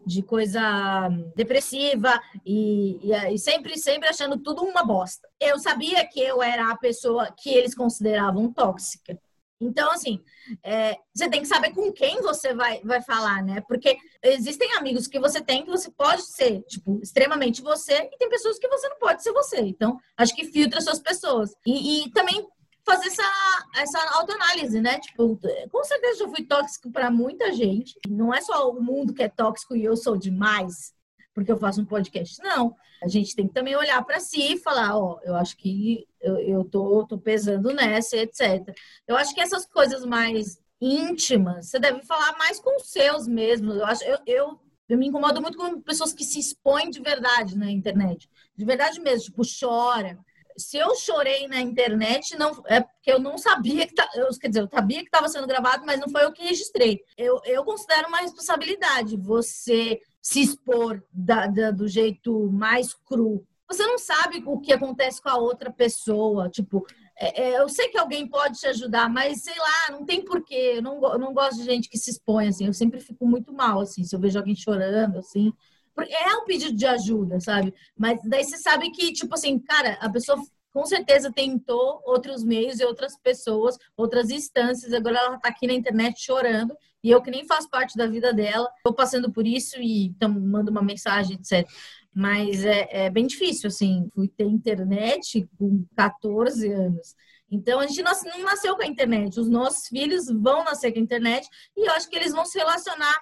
de 0.07 0.23
coisa 0.23 1.09
depressiva 1.35 2.21
e, 2.45 2.99
e, 3.03 3.35
e 3.35 3.39
sempre, 3.39 3.79
sempre 3.79 4.09
achando 4.09 4.39
tudo 4.39 4.63
uma 4.63 4.85
bosta. 4.85 5.29
Eu 5.41 5.59
sabia 5.59 6.07
que 6.07 6.21
eu 6.21 6.43
era 6.43 6.71
a 6.71 6.77
pessoa 6.77 7.33
que 7.37 7.51
eles 7.51 7.75
consideravam 7.75 8.53
tóxica. 8.53 9.19
Então, 9.61 9.91
assim, 9.91 10.23
é, 10.63 10.97
você 11.15 11.29
tem 11.31 11.41
que 11.41 11.49
saber 11.49 11.73
com 11.73 11.91
quem 11.93 12.21
você 12.21 12.55
vai, 12.55 12.81
vai 12.83 13.01
falar, 13.03 13.43
né? 13.43 13.63
Porque 13.67 13.97
existem 14.23 14.75
amigos 14.75 15.07
que 15.07 15.19
você 15.19 15.41
tem 15.41 15.65
que 15.65 15.71
você 15.71 15.91
pode 15.91 16.23
ser, 16.23 16.63
tipo, 16.63 17.01
extremamente 17.03 17.63
você, 17.63 18.09
e 18.13 18.17
tem 18.19 18.29
pessoas 18.29 18.59
que 18.59 18.69
você 18.69 18.89
não 18.89 18.99
pode 18.99 19.23
ser 19.23 19.33
você. 19.33 19.61
Então, 19.61 19.99
acho 20.17 20.35
que 20.35 20.45
filtra 20.45 20.81
suas 20.81 20.99
pessoas. 20.99 21.55
E, 21.67 22.05
e 22.05 22.11
também 22.11 22.47
fazer 22.85 23.09
essa, 23.09 23.67
essa 23.75 24.19
autoanálise, 24.19 24.81
né? 24.81 25.01
Tipo, 25.01 25.39
com 25.71 25.85
certeza 25.85 26.23
eu 26.23 26.31
fui 26.31 26.45
tóxico 26.45 26.91
para 26.93 27.11
muita 27.11 27.53
gente. 27.53 27.95
Não 28.09 28.33
é 28.33 28.41
só 28.41 28.71
o 28.71 28.81
mundo 28.81 29.13
que 29.13 29.23
é 29.23 29.29
tóxico 29.29 29.75
e 29.75 29.85
eu 29.85 29.97
sou 29.97 30.17
demais 30.17 30.96
porque 31.37 31.53
eu 31.53 31.59
faço 31.59 31.83
um 31.83 31.85
podcast. 31.85 32.43
Não. 32.43 32.75
A 33.03 33.09
gente 33.09 33.37
tem 33.37 33.47
que 33.47 33.53
também 33.53 33.77
olhar 33.77 34.03
para 34.07 34.19
si 34.19 34.55
e 34.55 34.59
falar, 34.59 34.97
ó, 34.99 35.21
eu 35.23 35.37
acho 35.37 35.55
que 35.59 36.09
eu, 36.19 36.39
eu 36.39 36.65
tô, 36.65 37.07
tô 37.07 37.19
pesando 37.19 37.75
nessa, 37.75 38.17
etc. 38.17 38.75
Eu 39.07 39.15
acho 39.17 39.35
que 39.35 39.41
essas 39.43 39.67
coisas 39.67 40.03
mais 40.07 40.59
íntimas, 40.81 41.69
você 41.69 41.79
deve 41.79 42.03
falar 42.05 42.39
mais 42.39 42.59
com 42.59 42.77
os 42.77 42.91
seus 42.91 43.29
mesmo. 43.29 43.71
Eu 43.75 43.85
acho, 43.85 44.03
eu, 44.05 44.19
eu, 44.27 44.61
eu 44.89 44.97
me 44.97 45.09
incomodo 45.09 45.43
muito 45.43 45.59
com 45.59 45.79
pessoas 45.83 46.15
que 46.15 46.25
se 46.25 46.39
expõem 46.39 46.89
de 46.89 47.03
verdade 47.03 47.55
na 47.55 47.71
internet. 47.71 48.31
De 48.57 48.65
verdade 48.65 48.99
mesmo, 48.99 49.27
tipo, 49.27 49.43
chora. 49.61 50.19
Se 50.57 50.77
eu 50.79 50.95
chorei 50.95 51.47
na 51.47 51.61
internet, 51.61 52.37
não 52.37 52.63
é 52.67 52.81
porque 52.81 53.13
eu 53.13 53.19
não 53.19 53.37
sabia 53.39 53.87
que 53.87 53.95
tá, 53.95 54.09
eu, 54.15 54.29
quer 54.39 54.49
dizer, 54.49 54.63
eu 54.63 54.69
sabia 54.69 55.01
que 55.01 55.07
estava 55.07 55.29
sendo 55.29 55.47
gravado, 55.47 55.85
mas 55.87 56.01
não 56.01 56.09
foi 56.09 56.25
eu 56.25 56.33
que 56.33 56.43
registrei. 56.43 57.01
Eu, 57.17 57.41
eu 57.45 57.65
considero 57.65 58.09
uma 58.09 58.21
responsabilidade 58.21 59.17
você 59.17 60.01
se 60.21 60.41
expor 60.41 61.03
da, 61.13 61.47
da, 61.47 61.71
do 61.71 61.87
jeito 61.87 62.51
mais 62.51 62.95
cru. 62.95 63.47
Você 63.69 63.85
não 63.85 63.99
sabe 63.99 64.43
o 64.47 64.61
que 64.61 64.73
acontece 64.73 65.21
com 65.21 65.29
a 65.29 65.37
outra 65.37 65.73
pessoa. 65.73 66.49
Tipo, 66.49 66.87
é, 67.19 67.43
é, 67.43 67.61
eu 67.61 67.69
sei 67.69 67.89
que 67.89 67.99
alguém 67.99 68.29
pode 68.29 68.59
te 68.59 68.67
ajudar, 68.67 69.09
mas 69.09 69.43
sei 69.43 69.59
lá, 69.59 69.93
não 69.93 70.05
tem 70.05 70.25
porquê. 70.25 70.75
Eu 70.77 70.83
não, 70.83 71.03
eu 71.03 71.19
não 71.19 71.33
gosto 71.33 71.59
de 71.59 71.65
gente 71.65 71.89
que 71.89 71.99
se 71.99 72.11
expõe, 72.11 72.49
assim. 72.49 72.67
Eu 72.67 72.73
sempre 72.73 73.01
fico 73.01 73.27
muito 73.27 73.53
mal, 73.53 73.81
assim, 73.81 74.05
se 74.05 74.15
eu 74.15 74.21
vejo 74.21 74.39
alguém 74.39 74.55
chorando, 74.55 75.19
assim. 75.19 75.53
É 75.99 76.37
um 76.37 76.45
pedido 76.45 76.77
de 76.77 76.87
ajuda, 76.87 77.41
sabe? 77.41 77.73
Mas 77.97 78.21
daí 78.25 78.45
você 78.45 78.59
sabe 78.59 78.91
que, 78.91 79.13
tipo 79.13 79.35
assim, 79.35 79.59
cara, 79.59 79.99
a 80.01 80.11
pessoa 80.11 80.39
com 80.71 80.85
certeza 80.85 81.33
tentou 81.33 82.03
outros 82.05 82.45
meios 82.45 82.81
e 82.81 82.85
outras 82.85 83.17
pessoas, 83.19 83.79
outras 83.97 84.29
instâncias. 84.29 84.93
Agora 84.93 85.17
ela 85.19 85.39
tá 85.39 85.49
aqui 85.49 85.67
na 85.67 85.73
internet 85.73 86.23
chorando 86.23 86.77
e 87.03 87.11
eu 87.11 87.23
que 87.23 87.31
nem 87.31 87.47
faço 87.47 87.71
parte 87.71 87.97
da 87.97 88.07
vida 88.07 88.31
dela, 88.35 88.69
tô 88.85 88.93
passando 88.93 89.33
por 89.33 89.47
isso 89.47 89.81
e 89.81 90.09
então 90.09 90.29
mando 90.29 90.71
uma 90.71 90.83
mensagem, 90.83 91.37
etc. 91.37 91.67
Mas 92.15 92.65
é, 92.65 93.07
é 93.07 93.11
bem 93.11 93.27
difícil, 93.27 93.69
assim. 93.69 94.09
Fui 94.15 94.29
ter 94.29 94.45
internet 94.45 95.49
com 95.59 95.85
14 95.97 96.71
anos. 96.71 97.15
Então, 97.51 97.79
a 97.79 97.87
gente 97.87 98.03
não 98.03 98.43
nasceu 98.43 98.75
com 98.75 98.83
a 98.83 98.87
internet. 98.87 99.39
Os 99.39 99.49
nossos 99.49 99.87
filhos 99.87 100.27
vão 100.27 100.65
nascer 100.65 100.93
com 100.93 100.99
a 100.99 101.03
internet 101.03 101.49
e 101.77 101.89
eu 101.89 101.93
acho 101.93 102.09
que 102.09 102.17
eles 102.17 102.33
vão 102.33 102.45
se 102.45 102.59
relacionar 102.59 103.15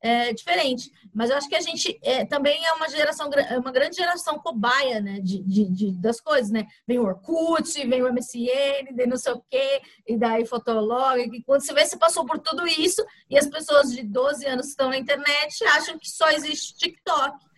é, 0.00 0.32
diferente. 0.32 0.90
Mas 1.14 1.30
eu 1.30 1.36
acho 1.36 1.48
que 1.48 1.56
a 1.56 1.60
gente 1.60 1.98
é, 2.02 2.24
também 2.24 2.64
é 2.64 2.72
uma 2.72 2.88
geração, 2.88 3.30
é 3.32 3.58
uma 3.58 3.72
grande 3.72 3.96
geração 3.96 4.38
cobaia, 4.38 5.00
né? 5.00 5.20
De, 5.20 5.42
de, 5.42 5.64
de, 5.70 5.92
das 6.00 6.20
coisas, 6.20 6.50
né? 6.50 6.66
Vem 6.86 6.98
o 6.98 7.04
Orkut, 7.04 7.86
vem 7.86 8.02
o 8.02 8.12
MSN, 8.12 8.94
vem 8.94 9.06
não 9.06 9.16
sei 9.16 9.32
o 9.32 9.42
quê, 9.50 9.80
e 10.06 10.16
daí 10.16 10.46
Fotolog. 10.46 11.20
E 11.20 11.42
quando 11.42 11.64
você 11.64 11.72
vê, 11.72 11.84
você 11.84 11.96
passou 11.96 12.24
por 12.24 12.38
tudo 12.38 12.66
isso 12.66 13.04
e 13.28 13.38
as 13.38 13.46
pessoas 13.46 13.90
de 13.90 14.02
12 14.02 14.46
anos 14.46 14.68
estão 14.68 14.88
na 14.88 14.98
internet 14.98 15.64
acham 15.64 15.98
que 15.98 16.08
só 16.08 16.30
existe 16.30 16.76
TikTok. 16.76 17.48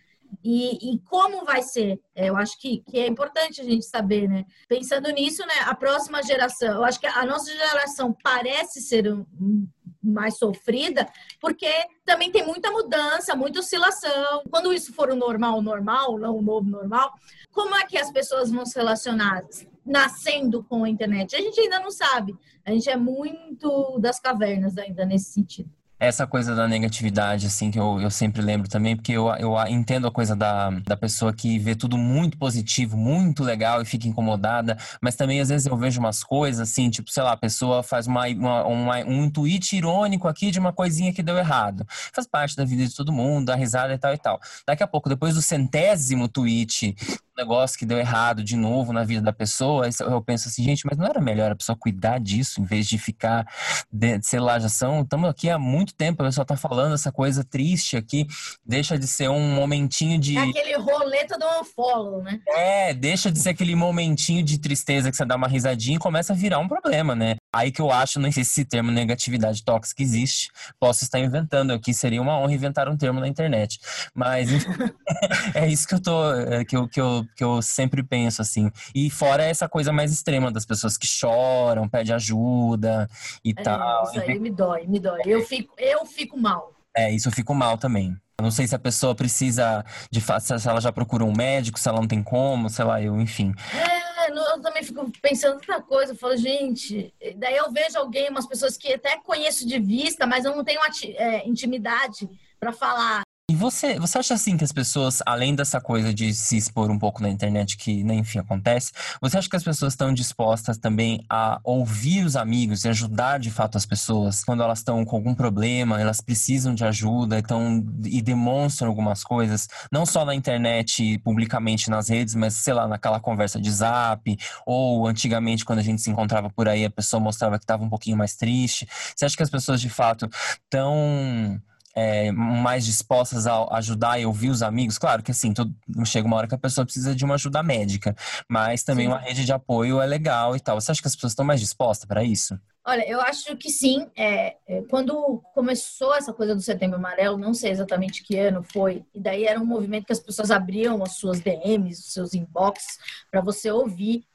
E, 0.43 0.93
e, 0.93 0.99
como 0.99 1.43
vai 1.43 1.61
ser? 1.61 1.99
É, 2.15 2.29
eu 2.29 2.37
acho 2.37 2.57
que, 2.59 2.81
que 2.89 2.97
é 2.97 3.05
importante 3.05 3.59
a 3.59 3.63
gente 3.63 3.85
saber, 3.85 4.29
né? 4.29 4.45
Pensando 4.67 5.09
nisso, 5.11 5.45
né? 5.45 5.53
A 5.65 5.75
próxima 5.75 6.23
geração, 6.23 6.75
eu 6.75 6.83
acho 6.83 6.99
que 6.99 7.05
a 7.05 7.25
nossa 7.25 7.51
geração 7.51 8.15
parece 8.23 8.81
ser 8.81 9.11
um 9.11 9.67
mais 10.03 10.37
sofrida, 10.37 11.07
porque 11.39 11.69
também 12.05 12.31
tem 12.31 12.45
muita 12.45 12.71
mudança, 12.71 13.35
muita 13.35 13.59
oscilação. 13.59 14.43
Quando 14.49 14.73
isso 14.73 14.93
for 14.93 15.09
o 15.09 15.15
normal, 15.15 15.61
normal, 15.61 16.17
não 16.17 16.37
o 16.37 16.41
novo 16.41 16.69
normal, 16.69 17.13
como 17.51 17.75
é 17.75 17.85
que 17.85 17.97
as 17.97 18.11
pessoas 18.11 18.51
vão 18.51 18.65
se 18.65 18.77
relacionar? 18.77 19.43
Nascendo 19.85 20.63
com 20.63 20.83
a 20.83 20.89
internet? 20.89 21.35
A 21.35 21.41
gente 21.41 21.59
ainda 21.59 21.79
não 21.79 21.91
sabe. 21.91 22.35
A 22.65 22.71
gente 22.71 22.89
é 22.89 22.95
muito 22.95 23.99
das 23.99 24.19
cavernas 24.19 24.77
ainda 24.77 25.05
nesse 25.05 25.31
sentido 25.31 25.80
essa 26.01 26.25
coisa 26.25 26.55
da 26.55 26.67
negatividade, 26.67 27.45
assim, 27.45 27.69
que 27.69 27.77
eu, 27.77 28.01
eu 28.01 28.09
sempre 28.09 28.41
lembro 28.41 28.67
também, 28.67 28.95
porque 28.95 29.11
eu, 29.11 29.27
eu 29.35 29.55
entendo 29.67 30.07
a 30.07 30.11
coisa 30.11 30.35
da, 30.35 30.71
da 30.71 30.97
pessoa 30.97 31.31
que 31.31 31.59
vê 31.59 31.75
tudo 31.75 31.95
muito 31.95 32.39
positivo, 32.39 32.97
muito 32.97 33.43
legal 33.43 33.79
e 33.83 33.85
fica 33.85 34.07
incomodada, 34.07 34.75
mas 34.99 35.15
também 35.15 35.39
às 35.39 35.49
vezes 35.49 35.67
eu 35.67 35.77
vejo 35.77 35.99
umas 35.99 36.23
coisas, 36.23 36.67
assim, 36.67 36.89
tipo, 36.89 37.11
sei 37.11 37.21
lá, 37.21 37.33
a 37.33 37.37
pessoa 37.37 37.83
faz 37.83 38.07
uma, 38.07 38.25
uma, 38.29 38.65
uma, 38.65 38.97
um 39.05 39.29
tweet 39.29 39.77
irônico 39.77 40.27
aqui 40.27 40.49
de 40.49 40.59
uma 40.59 40.73
coisinha 40.73 41.13
que 41.13 41.21
deu 41.21 41.37
errado. 41.37 41.85
Faz 42.11 42.25
parte 42.25 42.55
da 42.55 42.65
vida 42.65 42.83
de 42.83 42.95
todo 42.95 43.13
mundo, 43.13 43.45
dá 43.45 43.55
risada 43.55 43.93
e 43.93 43.97
tal 43.99 44.11
e 44.11 44.17
tal. 44.17 44.39
Daqui 44.65 44.81
a 44.81 44.87
pouco, 44.87 45.07
depois 45.07 45.35
do 45.35 45.41
centésimo 45.41 46.27
tweet, 46.27 46.95
negócio 47.41 47.77
que 47.77 47.85
deu 47.85 47.97
errado 47.97 48.43
de 48.43 48.55
novo 48.55 48.93
na 48.93 49.03
vida 49.03 49.21
da 49.21 49.33
pessoa, 49.33 49.89
eu 49.99 50.21
penso 50.21 50.47
assim, 50.47 50.63
gente, 50.63 50.85
mas 50.85 50.97
não 50.97 51.05
era 51.05 51.19
melhor 51.19 51.51
a 51.51 51.55
pessoa 51.55 51.75
cuidar 51.75 52.19
disso 52.19 52.61
em 52.61 52.63
vez 52.63 52.87
de 52.87 52.97
ficar, 52.97 53.45
de, 53.91 54.21
sei 54.21 54.39
lá, 54.39 54.59
já 54.59 54.69
são, 54.69 55.01
estamos 55.01 55.29
aqui 55.29 55.49
há 55.49 55.57
muito 55.57 55.93
tempo 55.93 56.21
a 56.21 56.25
pessoa 56.25 56.45
tá 56.45 56.55
falando 56.55 56.93
essa 56.93 57.11
coisa 57.11 57.43
triste 57.43 57.97
aqui, 57.97 58.27
deixa 58.65 58.97
de 58.97 59.07
ser 59.07 59.29
um 59.29 59.53
momentinho 59.53 60.19
de. 60.19 60.37
É 60.37 60.41
aquele 60.41 60.77
roleta 60.77 61.37
do 61.37 61.45
unfollow, 61.61 62.21
né? 62.23 62.39
É, 62.47 62.93
deixa 62.93 63.31
de 63.31 63.39
ser 63.39 63.49
aquele 63.49 63.75
momentinho 63.75 64.43
de 64.43 64.59
tristeza 64.59 65.09
que 65.09 65.17
você 65.17 65.25
dá 65.25 65.35
uma 65.35 65.47
risadinha 65.47 65.97
e 65.97 65.99
começa 65.99 66.33
a 66.33 66.35
virar 66.35 66.59
um 66.59 66.67
problema, 66.67 67.15
né? 67.15 67.35
Aí 67.53 67.71
que 67.71 67.81
eu 67.81 67.91
acho, 67.91 68.19
não 68.19 68.31
sei 68.31 68.43
se 68.43 68.51
esse 68.51 68.65
termo 68.65 68.91
negatividade 68.91 69.63
tóxica 69.63 70.01
existe, 70.01 70.49
posso 70.79 71.03
estar 71.03 71.19
inventando 71.19 71.73
aqui, 71.73 71.93
seria 71.93 72.21
uma 72.21 72.37
honra 72.37 72.53
inventar 72.53 72.87
um 72.87 72.97
termo 72.97 73.19
na 73.19 73.27
internet. 73.27 73.79
Mas 74.13 74.49
é 75.55 75.67
isso 75.67 75.87
que 75.87 75.95
eu 75.95 76.01
tô, 76.01 76.33
é, 76.33 76.63
que 76.63 76.75
eu, 76.75 76.87
que, 76.87 77.01
eu, 77.01 77.25
que 77.35 77.43
eu 77.43 77.61
sempre 77.61 78.03
penso, 78.03 78.41
assim. 78.41 78.71
E 78.93 79.09
fora 79.09 79.43
essa 79.43 79.67
coisa 79.67 79.91
mais 79.91 80.11
extrema 80.11 80.51
das 80.51 80.65
pessoas 80.65 80.97
que 80.97 81.07
choram, 81.07 81.87
pedem 81.87 82.13
ajuda 82.13 83.09
e 83.43 83.51
é, 83.51 83.61
tal. 83.61 84.03
Isso 84.03 84.19
aí 84.19 84.39
me 84.39 84.49
dói, 84.49 84.85
me 84.87 84.99
dói. 84.99 85.21
Eu 85.25 85.43
fico, 85.45 85.73
eu 85.77 86.05
fico 86.05 86.37
mal. 86.37 86.73
É, 86.95 87.11
isso 87.11 87.29
eu 87.29 87.31
fico 87.31 87.53
mal 87.53 87.77
também. 87.77 88.15
Eu 88.37 88.43
não 88.43 88.51
sei 88.51 88.67
se 88.67 88.75
a 88.75 88.79
pessoa 88.79 89.13
precisa 89.13 89.85
de 90.09 90.19
se 90.19 90.67
ela 90.67 90.81
já 90.81 90.91
procura 90.91 91.23
um 91.23 91.31
médico, 91.31 91.79
se 91.79 91.87
ela 91.87 91.99
não 91.99 92.07
tem 92.07 92.23
como, 92.23 92.69
sei 92.69 92.83
lá, 92.83 93.01
eu, 93.01 93.19
enfim. 93.21 93.53
É, 93.71 94.31
eu 94.31 94.61
também 94.61 94.83
fico 94.83 95.11
pensando 95.21 95.53
outra 95.53 95.81
coisa. 95.81 96.13
Eu 96.13 96.17
falo, 96.17 96.35
gente, 96.35 97.13
daí 97.37 97.55
eu 97.55 97.71
vejo 97.71 97.97
alguém, 97.97 98.29
umas 98.29 98.47
pessoas 98.47 98.77
que 98.77 98.93
até 98.93 99.17
conheço 99.17 99.67
de 99.67 99.79
vista, 99.79 100.25
mas 100.25 100.43
eu 100.43 100.55
não 100.55 100.63
tenho 100.63 100.79
é, 101.17 101.47
intimidade 101.47 102.27
para 102.59 102.71
falar. 102.71 103.21
E 103.51 103.55
você, 103.55 103.99
você 103.99 104.17
acha 104.17 104.33
assim 104.33 104.55
que 104.55 104.63
as 104.63 104.71
pessoas, 104.71 105.21
além 105.25 105.53
dessa 105.53 105.81
coisa 105.81 106.13
de 106.13 106.33
se 106.33 106.55
expor 106.55 106.89
um 106.89 106.97
pouco 106.97 107.21
na 107.21 107.27
internet, 107.27 107.75
que, 107.75 108.01
né, 108.01 108.15
enfim, 108.15 108.39
acontece, 108.39 108.93
você 109.19 109.37
acha 109.37 109.49
que 109.49 109.57
as 109.57 109.63
pessoas 109.63 109.91
estão 109.91 110.13
dispostas 110.13 110.77
também 110.77 111.25
a 111.29 111.59
ouvir 111.61 112.23
os 112.23 112.37
amigos 112.37 112.85
e 112.85 112.87
ajudar 112.87 113.39
de 113.39 113.51
fato 113.51 113.77
as 113.77 113.85
pessoas 113.85 114.41
quando 114.41 114.63
elas 114.63 114.79
estão 114.79 115.03
com 115.03 115.17
algum 115.17 115.35
problema, 115.35 115.99
elas 115.99 116.21
precisam 116.21 116.73
de 116.73 116.85
ajuda 116.85 117.39
então, 117.39 117.85
e 118.05 118.21
demonstram 118.21 118.87
algumas 118.87 119.21
coisas, 119.21 119.67
não 119.91 120.05
só 120.05 120.23
na 120.23 120.33
internet, 120.33 121.17
publicamente 121.17 121.89
nas 121.89 122.07
redes, 122.07 122.35
mas 122.35 122.53
sei 122.53 122.73
lá, 122.73 122.87
naquela 122.87 123.19
conversa 123.19 123.59
de 123.59 123.69
zap, 123.69 124.33
ou 124.65 125.05
antigamente 125.05 125.65
quando 125.65 125.79
a 125.79 125.83
gente 125.83 126.01
se 126.01 126.09
encontrava 126.09 126.49
por 126.49 126.69
aí, 126.69 126.85
a 126.85 126.89
pessoa 126.89 127.19
mostrava 127.19 127.59
que 127.59 127.65
estava 127.65 127.83
um 127.83 127.89
pouquinho 127.89 128.15
mais 128.15 128.33
triste. 128.33 128.87
Você 129.13 129.25
acha 129.25 129.35
que 129.35 129.43
as 129.43 129.49
pessoas 129.49 129.81
de 129.81 129.89
fato 129.89 130.29
estão 130.63 131.61
é, 131.95 132.31
mais 132.31 132.85
dispostas 132.85 133.47
a 133.47 133.65
ajudar 133.77 134.19
e 134.19 134.25
ouvir 134.25 134.49
os 134.49 134.61
amigos. 134.61 134.97
Claro 134.97 135.23
que 135.23 135.31
assim, 135.31 135.53
todo, 135.53 135.73
chega 136.05 136.27
uma 136.27 136.37
hora 136.37 136.47
que 136.47 136.55
a 136.55 136.57
pessoa 136.57 136.85
precisa 136.85 137.15
de 137.15 137.25
uma 137.25 137.35
ajuda 137.35 137.61
médica, 137.63 138.15
mas 138.47 138.83
também 138.83 139.05
sim. 139.05 139.11
uma 139.11 139.19
rede 139.19 139.45
de 139.45 139.53
apoio 139.53 140.01
é 140.01 140.05
legal 140.05 140.55
e 140.55 140.59
tal. 140.59 140.79
Você 140.79 140.91
acha 140.91 141.01
que 141.01 141.07
as 141.07 141.15
pessoas 141.15 141.31
estão 141.33 141.45
mais 141.45 141.59
dispostas 141.59 142.05
para 142.05 142.23
isso? 142.23 142.59
Olha, 142.83 143.07
eu 143.07 143.21
acho 143.21 143.55
que 143.57 143.69
sim. 143.69 144.09
É, 144.15 144.55
é, 144.67 144.81
quando 144.89 145.41
começou 145.53 146.15
essa 146.15 146.33
coisa 146.33 146.55
do 146.55 146.61
Setembro 146.61 146.97
Amarelo, 146.97 147.37
não 147.37 147.53
sei 147.53 147.71
exatamente 147.71 148.23
que 148.23 148.37
ano 148.39 148.63
foi, 148.63 149.05
e 149.13 149.19
daí 149.19 149.45
era 149.45 149.59
um 149.59 149.65
movimento 149.65 150.05
que 150.05 150.13
as 150.13 150.19
pessoas 150.19 150.49
abriam 150.49 151.03
as 151.03 151.13
suas 151.13 151.39
DMs, 151.39 151.99
os 151.99 152.13
seus 152.13 152.33
inbox, 152.33 152.97
para 153.29 153.41
você 153.41 153.69
ouvir 153.69 154.25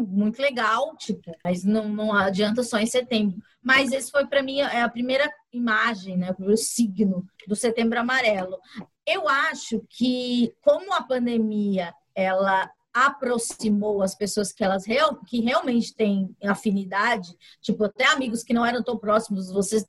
muito 0.00 0.40
legal, 0.40 0.96
tipo, 0.96 1.32
mas 1.44 1.64
não, 1.64 1.88
não 1.88 2.12
adianta 2.12 2.62
só 2.62 2.78
em 2.78 2.86
setembro. 2.86 3.40
Mas 3.62 3.92
esse 3.92 4.10
foi 4.10 4.26
para 4.26 4.42
mim 4.42 4.60
é 4.60 4.82
a 4.82 4.88
primeira 4.88 5.30
imagem, 5.52 6.16
né, 6.16 6.30
o 6.30 6.34
primeiro 6.34 6.60
signo 6.60 7.26
do 7.46 7.56
setembro 7.56 7.98
amarelo. 7.98 8.58
Eu 9.06 9.28
acho 9.28 9.84
que 9.88 10.54
como 10.62 10.92
a 10.92 11.02
pandemia 11.02 11.94
ela 12.14 12.70
aproximou 12.92 14.02
as 14.02 14.14
pessoas 14.14 14.52
que 14.52 14.62
elas 14.62 14.86
real, 14.86 15.16
que 15.16 15.40
realmente 15.40 15.94
têm 15.94 16.34
afinidade, 16.44 17.36
tipo 17.60 17.84
até 17.84 18.06
amigos 18.06 18.44
que 18.44 18.54
não 18.54 18.64
eram 18.64 18.84
tão 18.84 18.96
próximos, 18.96 19.50
vocês 19.50 19.84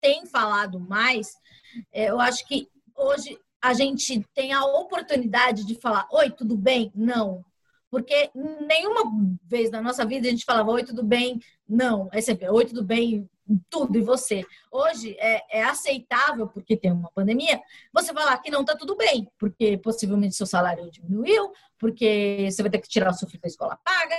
têm 0.00 0.24
falado 0.26 0.78
mais. 0.78 1.34
É, 1.92 2.10
eu 2.10 2.20
acho 2.20 2.46
que 2.46 2.68
hoje 2.96 3.36
a 3.60 3.72
gente 3.72 4.22
tem 4.34 4.52
a 4.52 4.64
oportunidade 4.64 5.64
de 5.64 5.74
falar: 5.74 6.06
Oi, 6.12 6.30
tudo 6.30 6.56
bem? 6.56 6.92
Não, 6.94 7.44
porque 7.94 8.28
nenhuma 8.34 9.04
vez 9.44 9.70
na 9.70 9.80
nossa 9.80 10.04
vida 10.04 10.26
a 10.26 10.30
gente 10.32 10.44
falava 10.44 10.72
oi, 10.72 10.82
tudo 10.82 11.04
bem? 11.04 11.38
Não, 11.68 12.08
é 12.12 12.20
sempre 12.20 12.50
oi, 12.50 12.64
tudo 12.64 12.82
bem? 12.82 13.30
tudo 13.68 13.98
e 13.98 14.02
você. 14.02 14.42
Hoje 14.72 15.14
é, 15.18 15.58
é, 15.58 15.62
aceitável, 15.62 16.48
porque 16.48 16.76
tem 16.76 16.90
uma 16.90 17.10
pandemia, 17.14 17.60
você 17.92 18.12
falar 18.12 18.38
que 18.38 18.50
não 18.50 18.62
está 18.62 18.74
tudo 18.74 18.96
bem, 18.96 19.28
porque 19.38 19.76
possivelmente 19.76 20.34
seu 20.34 20.46
salário 20.46 20.90
diminuiu, 20.90 21.52
porque 21.84 22.48
você 22.50 22.62
vai 22.62 22.70
ter 22.70 22.78
que 22.78 22.88
tirar 22.88 23.10
o 23.10 23.12
seu 23.12 23.28
filho 23.28 23.42
da 23.42 23.46
escola 23.46 23.78
paga, 23.84 24.16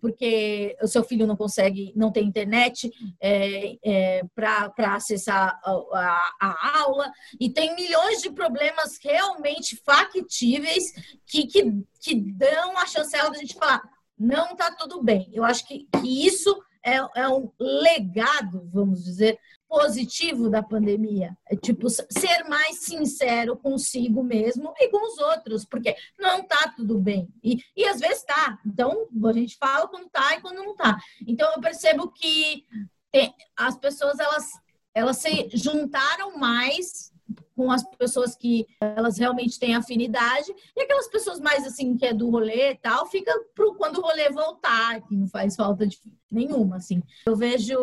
porque 0.00 0.76
o 0.80 0.86
seu 0.86 1.02
filho 1.02 1.26
não 1.26 1.36
consegue, 1.36 1.92
não 1.96 2.12
tem 2.12 2.24
internet 2.24 2.92
é, 3.20 3.76
é, 3.84 4.22
para 4.36 4.94
acessar 4.94 5.58
a, 5.64 5.72
a, 5.72 6.32
a, 6.40 6.78
aula, 6.78 7.10
e 7.40 7.50
tem 7.50 7.74
milhões 7.74 8.22
de 8.22 8.30
problemas 8.30 9.00
realmente 9.02 9.74
factíveis 9.84 10.92
que, 11.26 11.48
que, 11.48 11.64
que 12.00 12.14
dão 12.14 12.78
a 12.78 12.86
chancela 12.86 13.30
da 13.30 13.38
gente 13.38 13.54
falar 13.54 13.82
não 14.16 14.52
está 14.52 14.70
tudo 14.72 15.02
bem. 15.02 15.28
Eu 15.32 15.44
acho 15.44 15.66
que, 15.66 15.88
que 16.00 16.26
isso 16.26 16.60
é, 16.84 16.96
é 17.16 17.28
um 17.28 17.50
legado, 17.58 18.68
vamos 18.72 19.02
dizer, 19.02 19.38
positivo 19.68 20.48
da 20.48 20.62
pandemia. 20.62 21.36
É 21.46 21.54
tipo 21.54 21.88
ser 21.90 22.44
mais 22.48 22.78
sincero 22.80 23.56
consigo 23.56 24.22
mesmo 24.24 24.72
e 24.78 24.88
com 24.88 25.06
os 25.06 25.18
outros, 25.18 25.64
porque 25.64 25.94
não 26.18 26.42
tá 26.42 26.72
tudo 26.74 26.98
bem. 26.98 27.28
E, 27.44 27.58
e 27.76 27.84
às 27.84 28.00
vezes 28.00 28.24
tá. 28.24 28.58
Então 28.66 29.06
a 29.24 29.32
gente 29.32 29.56
fala 29.56 29.86
quando 29.86 30.08
tá 30.08 30.34
e 30.36 30.40
quando 30.40 30.56
não 30.56 30.74
tá. 30.74 30.98
Então 31.26 31.52
eu 31.52 31.60
percebo 31.60 32.10
que 32.10 32.64
tem, 33.12 33.34
as 33.56 33.76
pessoas 33.76 34.18
elas 34.18 34.46
elas 34.94 35.18
se 35.18 35.48
juntaram 35.54 36.36
mais 36.36 37.12
com 37.54 37.70
as 37.70 37.84
pessoas 37.96 38.34
que 38.34 38.66
elas 38.80 39.18
realmente 39.18 39.58
têm 39.58 39.74
afinidade 39.74 40.52
e 40.76 40.82
aquelas 40.82 41.08
pessoas 41.08 41.40
mais 41.40 41.66
assim 41.66 41.96
que 41.96 42.06
é 42.06 42.14
do 42.14 42.30
rolê 42.30 42.70
e 42.70 42.76
tal, 42.76 43.06
fica 43.06 43.32
pro 43.54 43.74
quando 43.74 43.98
o 43.98 44.00
rolê 44.00 44.30
voltar, 44.30 45.00
que 45.02 45.14
não 45.14 45.28
faz 45.28 45.56
falta 45.56 45.86
de 45.86 45.98
nenhuma, 46.30 46.76
assim. 46.76 47.02
Eu 47.26 47.36
vejo 47.36 47.76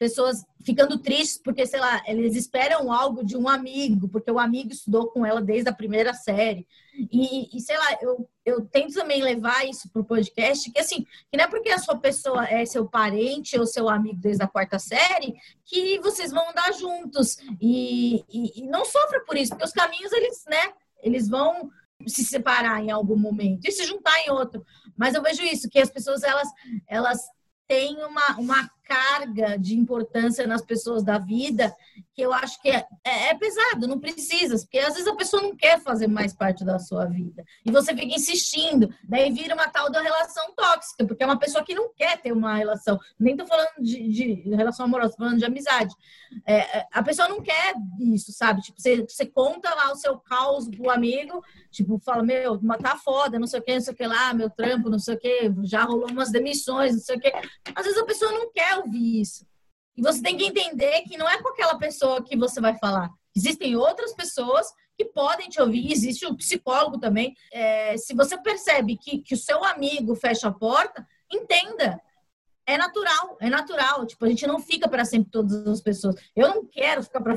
pessoas 0.00 0.46
ficando 0.64 0.98
tristes 0.98 1.38
porque, 1.44 1.66
sei 1.66 1.78
lá, 1.78 2.02
eles 2.06 2.34
esperam 2.34 2.90
algo 2.90 3.22
de 3.22 3.36
um 3.36 3.46
amigo, 3.46 4.08
porque 4.08 4.30
o 4.30 4.38
amigo 4.38 4.72
estudou 4.72 5.08
com 5.08 5.26
ela 5.26 5.42
desde 5.42 5.68
a 5.68 5.74
primeira 5.74 6.14
série. 6.14 6.66
E, 7.12 7.54
e 7.54 7.60
sei 7.60 7.76
lá, 7.76 7.98
eu, 8.00 8.26
eu 8.46 8.64
tento 8.64 8.94
também 8.94 9.22
levar 9.22 9.68
isso 9.68 9.90
para 9.90 10.00
o 10.00 10.04
podcast, 10.04 10.70
que 10.72 10.80
assim, 10.80 11.04
que 11.30 11.36
não 11.36 11.44
é 11.44 11.48
porque 11.48 11.68
a 11.68 11.78
sua 11.78 11.98
pessoa 11.98 12.46
é 12.46 12.64
seu 12.64 12.88
parente 12.88 13.58
ou 13.58 13.66
seu 13.66 13.90
amigo 13.90 14.18
desde 14.18 14.42
a 14.42 14.48
quarta 14.48 14.78
série, 14.78 15.34
que 15.66 16.00
vocês 16.00 16.30
vão 16.30 16.48
andar 16.48 16.72
juntos. 16.72 17.36
E, 17.60 18.24
e, 18.32 18.62
e 18.62 18.66
não 18.68 18.86
sofra 18.86 19.22
por 19.26 19.36
isso, 19.36 19.50
porque 19.50 19.66
os 19.66 19.72
caminhos, 19.72 20.12
eles, 20.12 20.44
né, 20.48 20.72
eles 21.02 21.28
vão 21.28 21.70
se 22.06 22.24
separar 22.24 22.82
em 22.82 22.90
algum 22.90 23.16
momento 23.16 23.66
e 23.66 23.72
se 23.72 23.84
juntar 23.84 24.18
em 24.20 24.30
outro. 24.30 24.64
Mas 24.96 25.14
eu 25.14 25.22
vejo 25.22 25.42
isso, 25.42 25.68
que 25.68 25.78
as 25.78 25.90
pessoas, 25.90 26.22
elas, 26.22 26.48
elas 26.88 27.20
tem 27.68 28.02
uma, 28.02 28.36
uma 28.36 28.70
carga 28.90 29.56
de 29.56 29.78
importância 29.78 30.48
nas 30.48 30.62
pessoas 30.62 31.04
da 31.04 31.16
vida 31.16 31.72
que 32.12 32.20
eu 32.20 32.32
acho 32.32 32.60
que 32.60 32.68
é, 32.68 32.84
é, 33.04 33.28
é, 33.28 33.34
pesado, 33.34 33.86
não 33.86 34.00
precisa, 34.00 34.58
porque 34.58 34.78
às 34.78 34.94
vezes 34.94 35.06
a 35.06 35.14
pessoa 35.14 35.42
não 35.42 35.56
quer 35.56 35.80
fazer 35.80 36.08
mais 36.08 36.34
parte 36.34 36.64
da 36.64 36.78
sua 36.78 37.06
vida. 37.06 37.44
E 37.64 37.70
você 37.70 37.94
fica 37.94 38.14
insistindo, 38.14 38.92
daí 39.04 39.30
vira 39.30 39.54
uma 39.54 39.68
tal 39.68 39.90
da 39.90 40.02
relação 40.02 40.52
tóxica, 40.54 41.06
porque 41.06 41.22
é 41.22 41.26
uma 41.26 41.38
pessoa 41.38 41.64
que 41.64 41.72
não 41.72 41.94
quer 41.94 42.20
ter 42.20 42.32
uma 42.32 42.56
relação. 42.56 42.98
Nem 43.18 43.36
tô 43.36 43.46
falando 43.46 43.70
de, 43.80 44.08
de 44.08 44.54
relação 44.54 44.86
amorosa, 44.86 45.12
tô 45.12 45.18
falando 45.18 45.38
de 45.38 45.44
amizade. 45.44 45.94
É, 46.44 46.78
é 46.78 46.86
a 46.92 47.02
pessoa 47.02 47.28
não 47.28 47.40
quer 47.40 47.74
isso, 48.00 48.32
sabe? 48.32 48.60
Tipo, 48.60 48.80
você, 48.80 49.02
você 49.02 49.26
conta 49.26 49.72
lá 49.72 49.92
o 49.92 49.96
seu 49.96 50.18
caos 50.18 50.68
pro 50.68 50.90
amigo, 50.90 51.42
tipo, 51.70 51.98
fala, 52.00 52.22
meu, 52.22 52.60
tá 52.82 52.96
foda, 52.96 53.38
não 53.38 53.46
sei 53.46 53.60
o 53.60 53.62
que, 53.62 53.74
não 53.74 53.80
sei 53.80 53.94
o 53.94 53.96
que 53.96 54.06
lá, 54.06 54.34
meu 54.34 54.50
trampo, 54.50 54.90
não 54.90 54.98
sei 54.98 55.14
o 55.14 55.18
que, 55.18 55.52
já 55.62 55.84
rolou 55.84 56.10
umas 56.10 56.30
demissões, 56.30 56.92
não 56.92 57.00
sei 57.00 57.16
o 57.16 57.20
que. 57.20 57.32
Às 57.74 57.84
vezes 57.84 57.98
a 57.98 58.04
pessoa 58.04 58.32
não 58.32 58.50
quer 58.52 58.79
ouvir 58.80 59.20
isso. 59.20 59.46
E 59.96 60.02
você 60.02 60.22
tem 60.22 60.36
que 60.36 60.44
entender 60.44 61.02
que 61.02 61.16
não 61.16 61.28
é 61.28 61.40
com 61.42 61.50
aquela 61.50 61.78
pessoa 61.78 62.22
que 62.22 62.36
você 62.36 62.60
vai 62.60 62.76
falar. 62.78 63.10
Existem 63.36 63.76
outras 63.76 64.14
pessoas 64.14 64.66
que 64.96 65.04
podem 65.04 65.48
te 65.48 65.60
ouvir, 65.60 65.90
existe 65.90 66.26
o 66.26 66.30
um 66.30 66.36
psicólogo 66.36 66.98
também. 66.98 67.34
É, 67.52 67.96
se 67.96 68.14
você 68.14 68.36
percebe 68.40 68.96
que, 68.96 69.18
que 69.18 69.34
o 69.34 69.38
seu 69.38 69.64
amigo 69.64 70.14
fecha 70.14 70.48
a 70.48 70.52
porta, 70.52 71.06
entenda. 71.30 72.00
É 72.66 72.76
natural, 72.76 73.36
é 73.40 73.48
natural. 73.48 74.06
Tipo, 74.06 74.24
a 74.24 74.28
gente 74.28 74.46
não 74.46 74.60
fica 74.60 74.88
para 74.88 75.04
sempre 75.04 75.30
todas 75.30 75.66
as 75.66 75.80
pessoas. 75.80 76.14
Eu 76.36 76.48
não 76.48 76.66
quero 76.66 77.02
ficar 77.02 77.20
pra, 77.20 77.36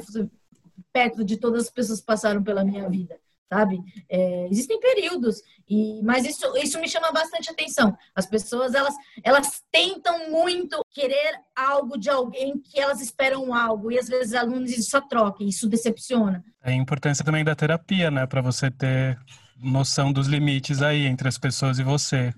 perto 0.91 1.24
de 1.24 1.38
todas 1.38 1.66
as 1.66 1.70
pessoas 1.72 2.00
que 2.00 2.06
passaram 2.06 2.44
pela 2.44 2.64
minha 2.64 2.88
vida 2.89 3.20
sabe? 3.54 3.80
É, 4.10 4.47
existem 4.49 4.80
períodos, 4.80 5.41
e, 5.70 6.01
mas 6.04 6.26
isso, 6.26 6.45
isso 6.58 6.80
me 6.80 6.89
chama 6.89 7.12
bastante 7.12 7.49
atenção. 7.51 7.95
As 8.16 8.26
pessoas, 8.26 8.74
elas, 8.74 8.95
elas 9.24 9.62
tentam 9.72 10.32
muito 10.32 10.84
querer 10.91 11.39
algo 11.56 11.97
de 11.97 12.10
alguém 12.10 12.58
que 12.60 12.80
elas 12.80 12.99
esperam 12.99 13.54
algo, 13.54 13.91
e 13.91 13.99
às 13.99 14.08
vezes 14.08 14.34
alunos 14.34 14.72
só 14.88 14.99
trocam, 14.99 15.47
isso 15.47 15.70
decepciona. 15.70 16.43
A 16.62 16.72
importância 16.72 17.24
também 17.24 17.43
da 17.43 17.56
terapia, 17.56 18.10
né? 18.10 18.26
Para 18.26 18.41
você 18.41 18.72
ter 18.72 19.20
noção 19.58 20.12
dos 20.12 20.28
limites 20.28 20.82
aí 20.82 21.06
entre 21.06 21.28
as 21.28 21.38
pessoas 21.38 21.78
e 21.78 21.84
você. 21.84 22.34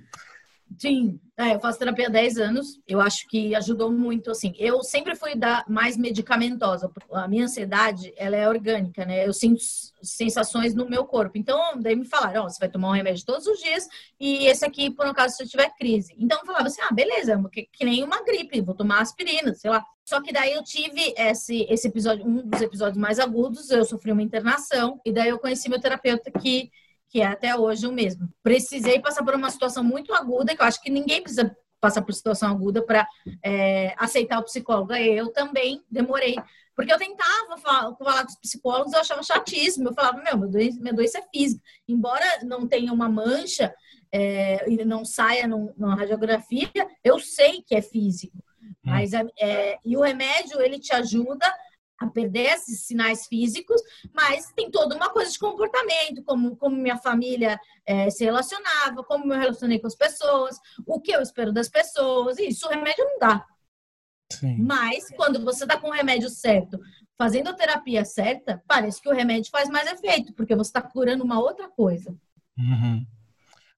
Sim, 0.78 1.19
é, 1.38 1.55
eu 1.55 1.59
faço 1.59 1.80
terapia 1.80 2.07
há 2.07 2.09
10 2.09 2.38
anos, 2.38 2.80
eu 2.88 2.99
acho 2.99 3.28
que 3.28 3.55
ajudou 3.55 3.91
muito, 3.91 4.32
assim, 4.32 4.53
eu 4.57 4.82
sempre 4.84 5.15
fui 5.15 5.36
da 5.36 5.63
mais 5.67 5.97
medicamentosa, 5.97 6.91
a 7.11 7.28
minha 7.28 7.45
ansiedade, 7.45 8.13
ela 8.17 8.36
é 8.36 8.47
orgânica, 8.47 9.05
né, 9.05 9.26
eu 9.26 9.34
sinto 9.34 9.61
sensações 10.01 10.73
no 10.73 10.89
meu 10.89 11.05
corpo, 11.05 11.38
então, 11.38 11.80
daí 11.80 11.95
me 11.95 12.05
falaram, 12.05 12.45
oh, 12.45 12.49
você 12.49 12.59
vai 12.59 12.69
tomar 12.69 12.89
um 12.89 12.93
remédio 12.93 13.26
todos 13.26 13.47
os 13.47 13.59
dias, 13.59 13.88
e 14.19 14.45
esse 14.47 14.65
aqui, 14.65 14.89
por 14.89 15.07
um 15.07 15.13
caso, 15.13 15.36
se 15.36 15.43
eu 15.43 15.47
tiver 15.47 15.69
crise, 15.78 16.13
então 16.17 16.39
eu 16.39 16.45
falava 16.45 16.67
assim, 16.67 16.82
ah, 16.82 16.93
beleza, 16.93 17.34
é 17.34 17.49
que, 17.49 17.69
que 17.71 17.86
nem 17.86 18.03
uma 18.03 18.23
gripe, 18.23 18.61
vou 18.61 18.76
tomar 18.76 19.01
aspirina, 19.01 19.53
sei 19.53 19.71
lá, 19.71 19.86
só 20.03 20.21
que 20.21 20.32
daí 20.32 20.53
eu 20.53 20.63
tive 20.63 21.13
esse, 21.17 21.65
esse 21.69 21.88
episódio, 21.88 22.26
um 22.26 22.47
dos 22.47 22.61
episódios 22.61 22.97
mais 22.97 23.19
agudos, 23.19 23.71
eu 23.71 23.84
sofri 23.86 24.11
uma 24.11 24.21
internação, 24.21 24.99
e 25.05 25.11
daí 25.11 25.30
eu 25.30 25.39
conheci 25.39 25.69
meu 25.69 25.80
terapeuta 25.80 26.32
que 26.32 26.69
que 27.10 27.22
é 27.22 27.26
até 27.26 27.56
hoje 27.56 27.88
o 27.88 27.91
mesmo. 27.91 28.30
Precisei 28.43 28.99
passar 28.99 29.24
por 29.24 29.36
uma 29.36 29.49
situação 29.49 29.84
muito 29.84 30.14
aguda, 30.14 30.56
que 30.56 30.62
eu 30.62 30.66
acho 30.66 30.82
que 30.82 30.89
ninguém 30.89 31.22
precisa 31.22 31.56
passar 31.80 32.01
por 32.01 32.14
situação 32.14 32.49
aguda 32.49 32.82
para 32.82 33.08
é, 33.43 33.93
aceitar 33.97 34.39
o 34.39 34.43
psicólogo. 34.43 34.93
Eu 34.93 35.32
também 35.32 35.82
demorei. 35.89 36.36
Porque 36.76 36.91
eu 36.91 36.97
tentava 36.97 37.58
falar, 37.58 37.95
falar 37.95 38.24
com 38.24 38.32
os 38.32 38.39
psicólogos, 38.39 38.93
eu 38.93 38.99
achava 38.99 39.24
chatíssimo. 39.24 39.89
Eu 39.89 39.93
falava, 39.93 40.22
meu, 40.22 40.38
meu 40.38 40.49
doença, 40.49 40.80
minha 40.80 40.93
doença 40.93 41.20
é 41.20 41.24
física. 41.34 41.62
Embora 41.88 42.26
não 42.43 42.68
tenha 42.68 42.91
uma 42.91 43.08
mancha 43.08 43.74
é, 44.12 44.70
e 44.70 44.84
não 44.84 45.06
saia 45.06 45.47
na 45.78 45.95
radiografia, 45.95 46.70
eu 47.03 47.20
sei 47.20 47.62
que 47.62 47.76
é 47.76 47.82
físico. 47.82 48.38
Hum. 48.62 48.74
Mas, 48.84 49.12
é, 49.14 49.78
e 49.86 49.95
o 49.95 50.01
remédio, 50.01 50.62
ele 50.62 50.80
te 50.80 50.93
ajuda 50.93 51.45
a 52.00 52.08
perder 52.08 52.54
esses 52.54 52.82
sinais 52.82 53.26
físicos, 53.28 53.82
mas 54.14 54.52
tem 54.54 54.70
toda 54.70 54.96
uma 54.96 55.10
coisa 55.10 55.32
de 55.32 55.39
comportamento, 55.39 56.24
como, 56.24 56.56
como 56.56 56.76
minha 56.76 56.98
família 56.98 57.60
é, 57.86 58.10
se 58.10 58.24
relacionava, 58.24 59.04
como 59.04 59.34
eu 59.34 59.39
relacionei 59.39 59.80
com 59.80 59.88
as 59.88 59.96
pessoas, 59.96 60.60
o 60.86 61.00
que 61.00 61.12
eu 61.12 61.22
espero 61.22 61.54
das 61.54 61.70
pessoas, 61.70 62.38
e 62.38 62.48
isso 62.48 62.68
o 62.68 62.70
remédio 62.70 63.06
não 63.06 63.20
dá. 63.20 63.46
Sim. 64.32 64.58
Mas 64.58 65.10
quando 65.16 65.43
você 65.43 65.64
está 65.64 65.78
com 65.78 65.89
o 65.89 65.93
remédio 65.93 66.30
certo, 66.30 66.80
fazendo 67.18 67.50
a 67.50 67.54
terapia 67.54 68.04
certa, 68.04 68.62
parece 68.68 69.02
que 69.02 69.10
o 69.10 69.14
remédio 69.14 69.52
faz 69.52 69.70
mais 69.70 69.89
efeito, 69.91 70.34
porque 70.34 70.56
você 70.56 70.70
está 70.70 70.82
curando 70.82 71.24
uma 71.24 71.39
outra 71.39 71.70
coisa. 71.70 72.16
Uhum. 72.58 73.06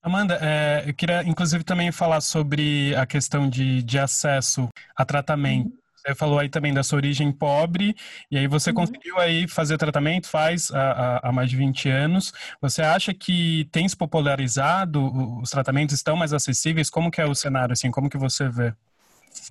Amanda, 0.02 0.40
é, 0.42 0.84
eu 0.88 0.94
queria 0.94 1.22
inclusive 1.24 1.64
também 1.64 1.92
falar 1.92 2.22
sobre 2.22 2.96
a 2.96 3.06
questão 3.06 3.50
de, 3.50 3.84
de 3.84 4.00
acesso 4.00 4.70
a 4.96 5.04
tratamento. 5.06 5.70
Uhum. 5.70 5.87
Você 6.08 6.16
falou 6.16 6.40
aí 6.40 6.48
também 6.48 6.74
da 6.74 6.84
sua 6.84 6.98
origem 6.98 7.34
pobre, 7.34 7.94
e 8.32 8.38
aí 8.38 8.48
você 8.48 8.70
uhum. 8.70 8.78
conseguiu 8.78 9.18
aí 9.18 9.46
fazer 9.46 9.78
tratamento 9.78 10.28
faz 10.28 10.72
há, 10.72 11.32
mais 11.34 11.50
de 11.50 11.58
20 11.58 11.90
anos. 11.90 12.32
Você 12.62 12.82
acha 12.82 13.14
que 13.14 13.68
tem 13.74 13.88
se 13.90 13.96
popularizado, 13.96 15.40
os 15.42 15.50
tratamentos 15.50 15.94
estão 15.94 16.16
mais 16.16 16.32
acessíveis? 16.32 16.90
Como 16.90 17.12
que 17.12 17.20
é 17.20 17.26
o 17.26 17.36
cenário, 17.36 17.74
assim, 17.74 17.92
como 17.92 18.10
que 18.10 18.18
você 18.18 18.48
vê? 18.48 18.74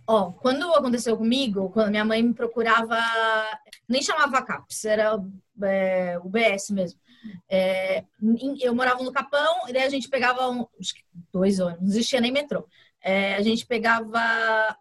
Ó, 0.07 0.33
quando 0.33 0.73
aconteceu 0.73 1.15
comigo, 1.19 1.69
quando 1.69 1.91
minha 1.91 2.07
mãe 2.07 2.23
me 2.23 2.33
procurava, 2.33 2.99
nem 3.87 4.01
chamava 4.01 4.41
CAPS, 4.41 4.87
era 4.87 5.23
é, 5.63 6.19
o 6.23 6.29
BS 6.31 6.71
mesmo. 6.71 6.99
É, 7.51 8.03
eu 8.63 8.75
morava 8.75 9.03
no 9.03 9.13
Capão, 9.13 9.69
e 9.69 9.75
daí 9.75 9.83
a 9.83 9.91
gente 9.91 10.09
pegava 10.09 10.49
um, 10.49 10.67
dois 11.31 11.61
ônibus, 11.61 11.83
não 11.83 11.89
existia 11.91 12.21
nem 12.21 12.33
metrô. 12.33 12.67
É, 13.03 13.35
a 13.35 13.43
gente 13.43 13.67
pegava 13.67 14.75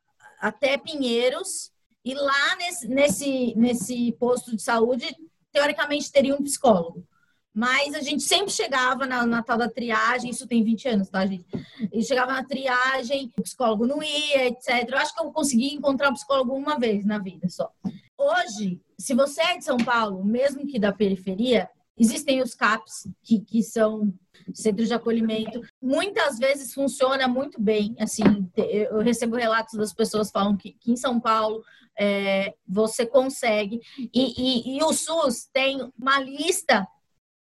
até 0.46 0.78
Pinheiros, 0.78 1.72
e 2.04 2.14
lá 2.14 2.56
nesse, 2.58 2.88
nesse, 2.88 3.54
nesse 3.56 4.12
posto 4.20 4.56
de 4.56 4.62
saúde, 4.62 5.08
teoricamente, 5.52 6.12
teria 6.12 6.36
um 6.36 6.44
psicólogo. 6.44 7.04
Mas 7.52 7.96
a 7.96 8.02
gente 8.02 8.22
sempre 8.22 8.52
chegava 8.52 9.08
na, 9.08 9.26
na 9.26 9.42
tal 9.42 9.58
da 9.58 9.68
triagem, 9.68 10.30
isso 10.30 10.46
tem 10.46 10.64
20 10.64 10.88
anos, 10.90 11.10
tá, 11.10 11.26
gente? 11.26 11.46
E 11.92 12.04
chegava 12.04 12.34
na 12.34 12.44
triagem, 12.44 13.32
o 13.36 13.42
psicólogo 13.42 13.88
não 13.88 14.04
ia, 14.04 14.46
etc. 14.46 14.88
Eu 14.88 14.98
acho 15.00 15.16
que 15.16 15.22
eu 15.22 15.32
consegui 15.32 15.74
encontrar 15.74 16.10
um 16.10 16.14
psicólogo 16.14 16.54
uma 16.54 16.78
vez 16.78 17.04
na 17.06 17.18
vida 17.18 17.50
só. 17.50 17.72
Hoje, 18.16 18.80
se 19.00 19.16
você 19.16 19.42
é 19.42 19.58
de 19.58 19.64
São 19.64 19.78
Paulo, 19.78 20.24
mesmo 20.24 20.68
que 20.68 20.78
da 20.78 20.92
periferia, 20.92 21.68
existem 21.98 22.40
os 22.40 22.54
CAPs, 22.54 23.08
que, 23.24 23.40
que 23.40 23.64
são 23.64 24.14
centros 24.54 24.88
de 24.88 24.94
acolhimento. 24.94 25.62
Muitas 25.82 26.38
vezes 26.38 26.74
funciona 26.74 27.28
muito 27.28 27.60
bem. 27.62 27.96
Assim, 28.00 28.24
eu 28.56 29.00
recebo 29.00 29.36
relatos 29.36 29.76
das 29.76 29.94
pessoas 29.94 30.32
falam 30.32 30.56
que, 30.56 30.74
que 30.74 30.92
em 30.92 30.96
São 30.96 31.20
Paulo 31.20 31.64
é, 31.98 32.54
você 32.68 33.06
consegue. 33.06 33.80
E, 33.98 34.74
e, 34.74 34.78
e 34.78 34.84
o 34.84 34.94
SUS 34.94 35.48
tem 35.52 35.92
uma 35.98 36.20
lista 36.20 36.88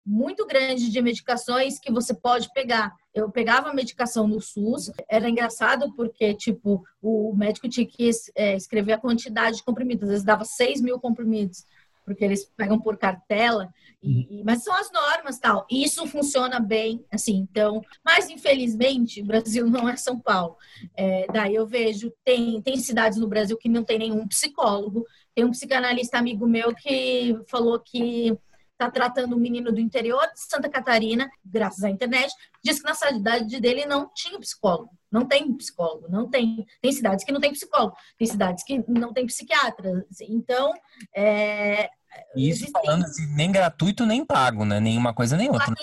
muito 0.05 0.47
grande 0.47 0.91
de 0.91 1.03
medicações 1.03 1.78
que 1.78 1.93
você 1.93 2.14
pode 2.14 2.51
pegar. 2.53 2.95
Eu 3.14 3.30
pegava 3.30 3.68
a 3.68 3.74
medicação 3.74 4.26
no 4.26 4.41
SUS, 4.41 4.91
era 5.09 5.28
engraçado 5.28 5.95
porque, 5.95 6.34
tipo, 6.34 6.82
o 7.03 7.34
médico 7.36 7.68
tinha 7.68 7.86
que 7.86 8.11
é, 8.34 8.57
escrever 8.57 8.95
a 8.95 8.99
quantidade 8.99 9.59
de 9.59 9.62
comprimidos, 9.62 10.05
às 10.05 10.11
vezes 10.11 10.24
dava 10.24 10.45
6 10.45 10.80
mil 10.80 10.99
comprimidos. 10.99 11.64
Porque 12.05 12.24
eles 12.24 12.44
pegam 12.57 12.80
por 12.80 12.96
cartela, 12.96 13.72
e, 14.03 14.42
mas 14.44 14.64
são 14.64 14.74
as 14.74 14.90
normas 14.90 15.38
tal. 15.38 15.66
E 15.70 15.84
isso 15.84 16.07
funciona 16.07 16.59
bem, 16.59 17.05
assim, 17.12 17.36
então. 17.36 17.82
Mas 18.05 18.30
infelizmente, 18.30 19.20
o 19.20 19.26
Brasil 19.26 19.66
não 19.68 19.88
é 19.88 19.96
São 19.96 20.18
Paulo. 20.18 20.57
É, 20.96 21.26
daí 21.32 21.55
eu 21.55 21.66
vejo, 21.66 22.12
tem, 22.24 22.62
tem 22.62 22.76
cidades 22.78 23.18
no 23.18 23.28
Brasil 23.28 23.57
que 23.59 23.68
não 23.68 23.84
tem 23.84 23.98
nenhum 23.98 24.26
psicólogo. 24.26 25.05
Tem 25.34 25.44
um 25.44 25.51
psicanalista 25.51 26.18
amigo 26.18 26.46
meu 26.46 26.74
que 26.74 27.38
falou 27.46 27.78
que 27.78 28.36
está 28.72 28.90
tratando 28.90 29.36
um 29.36 29.40
menino 29.40 29.70
do 29.70 29.78
interior 29.78 30.26
de 30.32 30.40
Santa 30.40 30.68
Catarina, 30.68 31.28
graças 31.44 31.84
à 31.84 31.90
internet, 31.90 32.32
diz 32.64 32.80
que 32.80 32.88
na 32.88 32.94
cidade 32.94 33.61
dele 33.61 33.84
não 33.84 34.11
tinha 34.14 34.40
psicólogo. 34.40 34.90
Não 35.11 35.26
tem 35.26 35.52
psicólogo, 35.54 36.08
não 36.08 36.28
tem. 36.28 36.66
Tem 36.80 36.92
cidades 36.92 37.24
que 37.24 37.32
não 37.32 37.40
tem 37.40 37.52
psicólogo, 37.52 37.96
tem 38.18 38.26
cidades 38.26 38.64
que 38.64 38.84
não 38.88 39.12
tem 39.12 39.26
psiquiatra. 39.26 40.06
Então, 40.28 40.72
é, 41.14 41.90
isso 42.34 42.64
Existem... 42.64 42.72
falando 42.72 43.04
assim, 43.04 43.26
nem 43.34 43.50
gratuito 43.50 44.06
nem 44.06 44.24
pago, 44.24 44.64
né? 44.64 44.78
Nenhuma 44.80 45.12
coisa 45.12 45.36
nem 45.36 45.48
outra. 45.48 45.74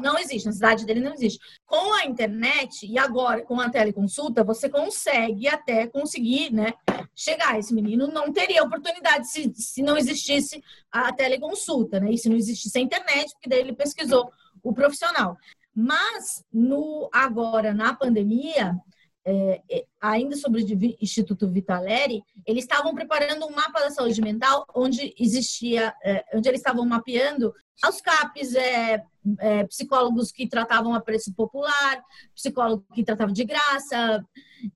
Não 0.00 0.16
existe. 0.16 0.46
Na 0.46 0.52
cidade 0.52 0.86
dele 0.86 1.00
não 1.00 1.12
existe. 1.12 1.38
Com 1.66 1.92
a 1.94 2.04
internet 2.04 2.86
e 2.86 2.98
agora 2.98 3.44
com 3.44 3.60
a 3.60 3.68
teleconsulta, 3.68 4.44
você 4.44 4.68
consegue 4.68 5.48
até 5.48 5.86
conseguir, 5.86 6.52
né? 6.52 6.72
Chegar. 7.14 7.58
Esse 7.58 7.74
menino 7.74 8.06
não 8.06 8.32
teria 8.32 8.62
oportunidade 8.62 9.28
se, 9.28 9.52
se 9.54 9.82
não 9.82 9.96
existisse 9.96 10.62
a 10.90 11.12
teleconsulta, 11.12 11.98
né? 11.98 12.12
E 12.12 12.18
se 12.18 12.28
não 12.28 12.36
existisse 12.36 12.78
a 12.78 12.80
internet, 12.82 13.32
porque 13.32 13.48
daí 13.48 13.60
ele 13.60 13.72
pesquisou 13.72 14.30
o 14.62 14.72
profissional. 14.72 15.36
Mas 15.80 16.42
no 16.52 17.08
agora 17.12 17.72
na 17.72 17.94
pandemia, 17.94 18.76
é, 19.24 19.62
é, 19.70 19.84
ainda 20.00 20.34
sobre 20.36 20.64
o 20.64 20.96
Instituto 21.00 21.48
Vitaleri, 21.48 22.20
eles 22.44 22.64
estavam 22.64 22.92
preparando 22.96 23.46
um 23.46 23.54
mapa 23.54 23.78
da 23.78 23.90
saúde 23.90 24.20
mental 24.20 24.66
onde 24.74 25.14
existia, 25.16 25.94
é, 26.02 26.24
onde 26.34 26.48
eles 26.48 26.58
estavam 26.58 26.84
mapeando 26.84 27.54
os 27.88 28.00
CAPs, 28.00 28.56
é, 28.56 29.04
é, 29.38 29.64
psicólogos 29.66 30.32
que 30.32 30.48
tratavam 30.48 30.94
a 30.94 31.00
preço 31.00 31.32
popular, 31.32 32.02
psicólogo 32.34 32.84
que 32.92 33.04
tratava 33.04 33.30
de 33.30 33.44
graça, 33.44 34.20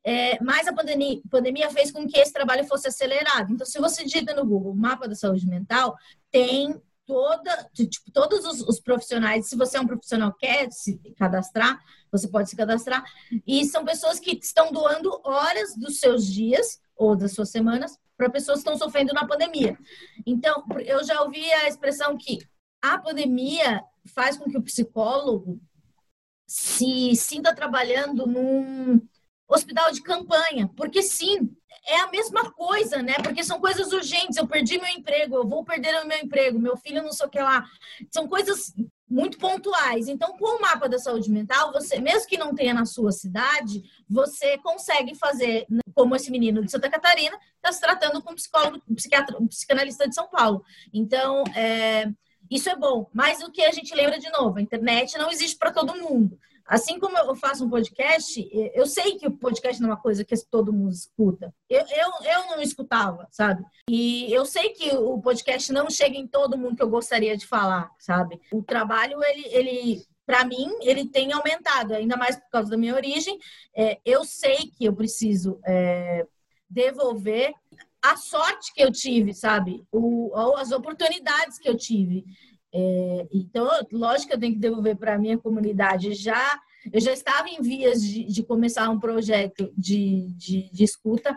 é, 0.05 0.41
mas 0.41 0.69
a 0.69 0.73
pandemia, 0.73 1.21
pandemia 1.29 1.69
fez 1.71 1.91
com 1.91 2.07
que 2.07 2.17
esse 2.17 2.33
trabalho 2.33 2.65
fosse 2.65 2.87
acelerado. 2.87 3.53
Então, 3.53 3.67
se 3.67 3.81
você 3.81 4.05
digita 4.05 4.35
no 4.35 4.47
Google 4.47 4.73
mapa 4.73 5.09
da 5.09 5.17
saúde 5.17 5.49
mental, 5.49 5.97
tem 6.31 6.81
toda, 7.07 7.71
tipo, 7.75 8.11
todos 8.13 8.45
os, 8.45 8.61
os, 8.63 8.81
profissionais, 8.81 9.49
se 9.49 9.57
você 9.57 9.77
é 9.77 9.81
um 9.81 9.87
profissional 9.87 10.33
que 10.33 10.47
quer 10.47 10.71
se 10.71 10.99
cadastrar, 11.17 11.79
você 12.11 12.29
pode 12.29 12.49
se 12.49 12.57
cadastrar, 12.57 13.05
e 13.47 13.65
são 13.65 13.85
pessoas 13.85 14.21
que 14.21 14.39
estão 14.41 14.73
doando 14.73 15.21
horas 15.25 15.77
dos 15.77 15.99
seus 15.99 16.27
dias 16.27 16.81
ou 16.97 17.17
das 17.17 17.33
suas 17.33 17.51
semanas 17.51 17.99
para 18.17 18.31
pessoas 18.31 18.63
que 18.63 18.69
estão 18.69 18.79
sofrendo 18.79 19.13
na 19.13 19.27
pandemia. 19.27 19.77
Então, 20.27 20.65
eu 20.85 21.03
já 21.05 21.23
ouvi 21.23 21.51
a 21.53 21.69
expressão 21.69 22.17
que 22.17 22.39
a 22.81 22.99
pandemia 22.99 23.83
faz 24.15 24.37
com 24.37 24.51
que 24.51 24.59
o 24.59 24.63
psicólogo 24.63 25.61
se 26.47 27.17
sinta 27.17 27.55
trabalhando 27.55 28.27
num 28.27 29.01
hospital 29.49 29.91
de 29.93 30.03
campanha, 30.03 30.71
porque 30.77 31.03
sim, 31.03 31.55
é 31.87 32.01
a 32.01 32.11
mesma 32.11 32.51
coisa, 32.53 33.03
né? 33.03 33.15
Porque 33.23 33.43
são 33.43 33.61
coisas 33.61 33.93
urgentes. 33.93 34.37
Eu 34.37 34.47
perdi 34.47 34.79
meu 34.79 34.91
emprego, 34.91 35.37
eu 35.37 35.47
vou 35.47 35.65
perder 35.65 35.95
o 36.03 36.07
meu 36.07 36.19
emprego, 36.19 36.59
meu 36.59 36.77
filho 36.77 37.03
não 37.03 37.13
sei 37.13 37.27
o 37.27 37.31
que 37.31 37.41
lá. 37.41 37.65
São 38.11 38.29
coisas 38.29 38.73
muito 39.09 39.39
pontuais. 39.39 40.09
Então, 40.09 40.37
com 40.37 40.59
o 40.59 40.61
mapa 40.61 40.89
da 40.89 40.99
saúde 40.99 41.31
mental, 41.31 41.73
você, 41.73 42.01
mesmo 42.01 42.27
que 42.27 42.39
não 42.39 42.55
tenha 42.55 42.73
na 42.73 42.87
sua 42.87 43.13
cidade, 43.13 43.83
você 44.09 44.57
consegue 44.59 45.15
fazer, 45.15 45.67
como 45.95 46.17
esse 46.17 46.31
menino 46.31 46.65
de 46.65 46.71
Santa 46.71 46.89
Catarina, 46.89 47.37
está 47.57 47.71
se 47.71 47.81
tratando 47.81 48.23
com 48.23 48.33
um 48.33 48.37
psicólogo, 48.37 48.83
um 48.89 48.95
psiquiatra, 48.95 49.37
um 49.39 49.47
psicanalista 49.47 50.09
de 50.09 50.15
São 50.15 50.29
Paulo. 50.29 50.65
Então, 50.93 51.45
é, 51.55 52.09
isso 52.51 52.71
é 52.71 52.77
bom. 52.77 53.09
Mas 53.13 53.43
o 53.43 53.51
que 53.51 53.63
a 53.63 53.73
gente 53.73 53.95
lembra 53.95 54.19
de 54.19 54.31
novo, 54.31 54.59
a 54.59 54.63
internet 54.63 55.19
não 55.19 55.31
existe 55.31 55.59
para 55.59 55.73
todo 55.73 55.97
mundo. 55.97 56.39
Assim 56.67 56.99
como 56.99 57.17
eu 57.19 57.35
faço 57.35 57.65
um 57.65 57.71
podcast, 57.71 58.49
eu 58.75 58.87
sei 58.87 59.17
que 59.19 59.27
o 59.27 59.37
podcast 59.37 59.81
não 59.81 59.91
é 59.91 59.93
uma 59.93 60.01
coisa 60.01 60.25
que 60.25 60.35
todo 60.51 60.73
mundo 60.73 60.93
escuta. 60.93 61.55
Eu, 61.69 61.81
eu, 61.81 62.33
eu 62.33 62.47
não 62.47 62.61
escutava, 62.61 63.27
sabe? 63.31 63.65
E 63.89 64.33
eu 64.33 64.45
sei 64.47 64.71
que 64.71 64.95
o 64.97 65.21
podcast 65.21 65.73
não 65.73 65.91
chega 65.91 66.17
em 66.17 66.27
todo 66.27 66.57
mundo 66.59 66.77
que 66.77 66.83
eu 66.83 66.91
gostaria 66.91 67.37
de 67.37 67.47
falar, 67.47 67.91
sabe? 67.99 68.41
O 68.53 68.63
trabalho, 68.63 69.23
ele, 69.25 69.47
ele 69.49 70.07
para 70.25 70.45
mim, 70.45 70.69
ele 70.81 71.07
tem 71.07 71.33
aumentado, 71.33 71.95
ainda 71.95 72.17
mais 72.17 72.37
por 72.37 72.49
causa 72.51 72.71
da 72.71 72.77
minha 72.77 72.95
origem. 72.95 73.39
É, 73.77 74.01
eu 74.05 74.25
sei 74.25 74.71
que 74.77 74.85
eu 74.85 74.95
preciso 74.95 75.61
é, 75.67 76.27
devolver 76.69 77.53
a 78.03 78.17
sorte 78.17 78.73
que 78.75 78.83
eu 78.83 78.91
tive, 78.91 79.33
sabe? 79.33 79.85
O, 79.93 80.33
as 80.57 80.73
oportunidades 80.73 81.59
que 81.59 81.69
eu 81.69 81.77
tive. 81.77 82.25
É, 82.75 83.29
então, 83.33 83.69
lógico 83.93 84.29
que 84.29 84.35
eu 84.35 84.41
tenho 84.41 84.55
que 84.55 84.59
devolver 84.59 84.97
para 84.97 85.15
a 85.15 85.19
minha 85.19 85.39
comunidade. 85.39 86.15
Já 86.15 86.61
eu 86.91 87.01
já 87.01 87.13
estava 87.13 87.49
em 87.49 87.61
vias 87.61 88.03
de, 88.03 88.25
de 88.25 88.43
começar 88.43 88.89
um 88.91 88.99
projeto 88.99 89.73
de, 89.77 90.33
de, 90.33 90.71
de 90.73 90.83
escuta 90.83 91.37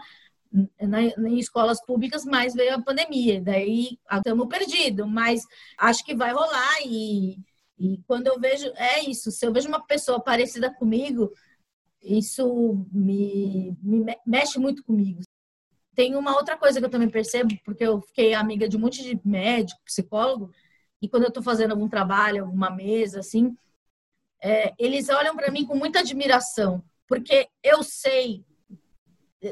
na, 0.82 1.04
em 1.04 1.38
escolas 1.38 1.84
públicas, 1.86 2.26
mas 2.26 2.54
veio 2.54 2.74
a 2.74 2.82
pandemia. 2.82 3.42
Daí 3.42 4.00
estamos 4.12 4.48
perdidos, 4.48 5.08
mas 5.08 5.44
acho 5.78 6.04
que 6.04 6.16
vai 6.16 6.32
rolar. 6.32 6.78
E, 6.86 7.38
e 7.78 8.02
quando 8.08 8.28
eu 8.28 8.40
vejo, 8.40 8.72
é 8.76 9.02
isso: 9.02 9.32
se 9.32 9.46
eu 9.46 9.52
vejo 9.52 9.68
uma 9.68 9.86
pessoa 9.86 10.20
parecida 10.20 10.74
comigo, 10.74 11.32
isso 12.02 12.86
me, 12.92 13.76
me 13.82 14.18
mexe 14.26 14.58
muito 14.58 14.84
comigo. 14.84 15.22
Tem 15.94 16.16
uma 16.16 16.36
outra 16.36 16.58
coisa 16.58 16.80
que 16.80 16.86
eu 16.86 16.90
também 16.90 17.10
percebo, 17.10 17.56
porque 17.64 17.84
eu 17.84 18.02
fiquei 18.02 18.34
amiga 18.34 18.68
de 18.68 18.76
um 18.76 18.82
monte 18.82 19.02
de 19.02 19.20
médico, 19.24 19.80
psicólogo, 19.86 20.52
e 21.02 21.10
quando 21.10 21.24
eu 21.24 21.30
estou 21.30 21.44
fazendo 21.44 21.72
algum 21.72 21.88
trabalho, 21.88 22.44
alguma 22.44 22.70
mesa, 22.70 23.20
assim, 23.20 23.56
é, 24.42 24.74
eles 24.78 25.10
olham 25.10 25.36
para 25.36 25.52
mim 25.52 25.66
com 25.66 25.76
muita 25.76 26.00
admiração, 26.00 26.84
porque 27.08 27.48
eu 27.64 27.84
sei, 27.84 28.44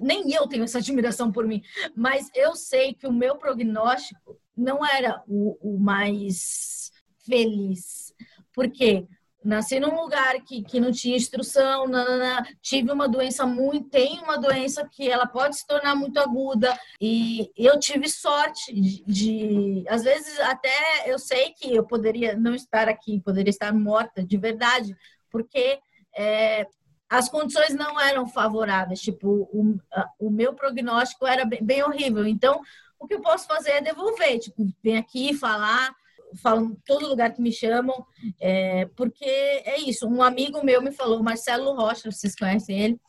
nem 0.01 0.31
eu 0.33 0.47
tenho 0.47 0.63
essa 0.63 0.79
admiração 0.79 1.31
por 1.31 1.45
mim, 1.45 1.61
mas 1.95 2.29
eu 2.33 2.55
sei 2.55 2.93
que 2.93 3.07
o 3.07 3.13
meu 3.13 3.37
prognóstico 3.37 4.39
não 4.55 4.85
era 4.85 5.23
o, 5.27 5.57
o 5.61 5.79
mais 5.79 6.91
feliz. 7.25 8.13
Por 8.53 8.69
quê? 8.69 9.07
Nasci 9.43 9.79
num 9.79 9.95
lugar 9.95 10.41
que, 10.41 10.63
que 10.63 10.79
não 10.79 10.91
tinha 10.91 11.17
instrução, 11.17 11.87
nanana, 11.87 12.47
tive 12.61 12.91
uma 12.91 13.07
doença 13.07 13.45
muito, 13.45 13.89
tem 13.89 14.19
uma 14.21 14.37
doença 14.37 14.87
que 14.89 15.09
ela 15.09 15.27
pode 15.27 15.57
se 15.57 15.67
tornar 15.67 15.95
muito 15.95 16.19
aguda. 16.19 16.77
E 16.99 17.51
eu 17.55 17.79
tive 17.79 18.09
sorte 18.09 18.73
de, 18.73 19.03
de, 19.05 19.85
às 19.87 20.03
vezes 20.03 20.39
até 20.39 21.11
eu 21.11 21.19
sei 21.19 21.51
que 21.51 21.75
eu 21.75 21.83
poderia 21.83 22.35
não 22.35 22.55
estar 22.55 22.87
aqui, 22.87 23.21
poderia 23.21 23.49
estar 23.49 23.73
morta 23.73 24.23
de 24.23 24.37
verdade, 24.37 24.95
porque 25.29 25.79
é, 26.15 26.67
as 27.09 27.29
condições 27.29 27.75
não 27.75 27.99
eram 27.99 28.27
favoráveis, 28.27 28.99
tipo, 28.99 29.49
o, 29.51 29.77
o 30.19 30.29
meu 30.29 30.53
prognóstico 30.53 31.27
era 31.27 31.45
bem, 31.45 31.63
bem 31.63 31.83
horrível, 31.83 32.25
então 32.25 32.61
o 32.99 33.07
que 33.07 33.15
eu 33.15 33.21
posso 33.21 33.45
fazer 33.47 33.71
é 33.71 33.81
devolver, 33.81 34.39
tipo, 34.39 34.65
vem 34.81 34.97
aqui 34.97 35.33
falar 35.33 35.93
falam 36.41 36.75
todo 36.85 37.07
lugar 37.07 37.33
que 37.33 37.41
me 37.41 37.51
chamam, 37.51 38.05
é, 38.39 38.85
porque 38.95 39.25
é 39.25 39.79
isso. 39.81 40.07
Um 40.07 40.21
amigo 40.21 40.63
meu 40.63 40.81
me 40.81 40.91
falou, 40.91 41.23
Marcelo 41.23 41.75
Rocha, 41.75 42.11
vocês 42.11 42.35
conhecem 42.35 42.79
ele, 42.79 43.01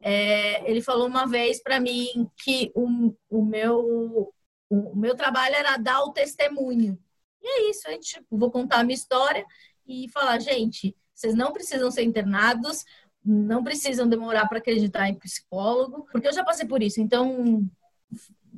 é, 0.00 0.70
ele 0.70 0.82
falou 0.82 1.06
uma 1.06 1.26
vez 1.26 1.62
para 1.62 1.80
mim 1.80 2.28
que 2.42 2.70
o, 2.74 3.14
o, 3.28 3.44
meu, 3.44 4.32
o 4.68 4.96
meu 4.96 5.14
trabalho 5.14 5.54
era 5.54 5.76
dar 5.76 6.02
o 6.02 6.12
testemunho. 6.12 6.98
E 7.42 7.46
é 7.46 7.70
isso, 7.70 7.88
eu 7.88 7.98
tipo, 7.98 8.36
vou 8.36 8.50
contar 8.50 8.80
a 8.80 8.84
minha 8.84 8.94
história 8.94 9.44
e 9.86 10.08
falar, 10.10 10.38
gente, 10.38 10.94
vocês 11.14 11.34
não 11.34 11.52
precisam 11.52 11.90
ser 11.90 12.02
internados, 12.02 12.84
não 13.24 13.62
precisam 13.62 14.08
demorar 14.08 14.48
para 14.48 14.58
acreditar 14.58 15.08
em 15.08 15.14
psicólogo, 15.14 16.06
porque 16.10 16.28
eu 16.28 16.32
já 16.32 16.44
passei 16.44 16.66
por 16.66 16.82
isso. 16.82 17.00
Então, 17.00 17.66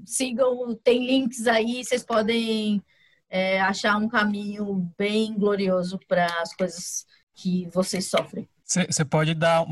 sigam, 0.04 0.74
tem 0.82 1.06
links 1.06 1.46
aí, 1.46 1.84
vocês 1.84 2.04
podem 2.04 2.82
é, 3.32 3.58
achar 3.62 3.96
um 3.96 4.06
caminho 4.06 4.92
bem 4.98 5.32
glorioso 5.32 5.98
para 6.06 6.26
as 6.42 6.54
coisas 6.54 7.06
que 7.34 7.66
vocês 7.72 8.10
sofrem. 8.10 8.46
Você 8.62 9.06
pode 9.06 9.34
dar 9.34 9.64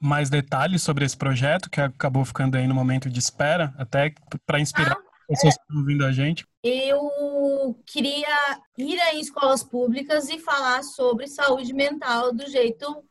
mais 0.00 0.30
detalhes 0.30 0.82
sobre 0.82 1.04
esse 1.04 1.16
projeto 1.16 1.68
que 1.68 1.78
acabou 1.78 2.24
ficando 2.24 2.56
aí 2.56 2.66
no 2.66 2.74
momento 2.74 3.10
de 3.10 3.18
espera, 3.18 3.74
até 3.76 4.14
para 4.46 4.58
inspirar 4.58 4.92
ah, 4.92 5.26
pessoas 5.28 5.54
é. 5.54 5.58
que 5.58 5.62
estão 5.62 5.78
ouvindo 5.78 6.06
a 6.06 6.10
gente? 6.10 6.46
Eu 6.64 7.78
queria 7.86 8.58
ir 8.78 8.98
em 9.14 9.20
escolas 9.20 9.62
públicas 9.62 10.30
e 10.30 10.38
falar 10.38 10.82
sobre 10.82 11.26
saúde 11.26 11.74
mental 11.74 12.32
do 12.32 12.48
jeito 12.50 13.04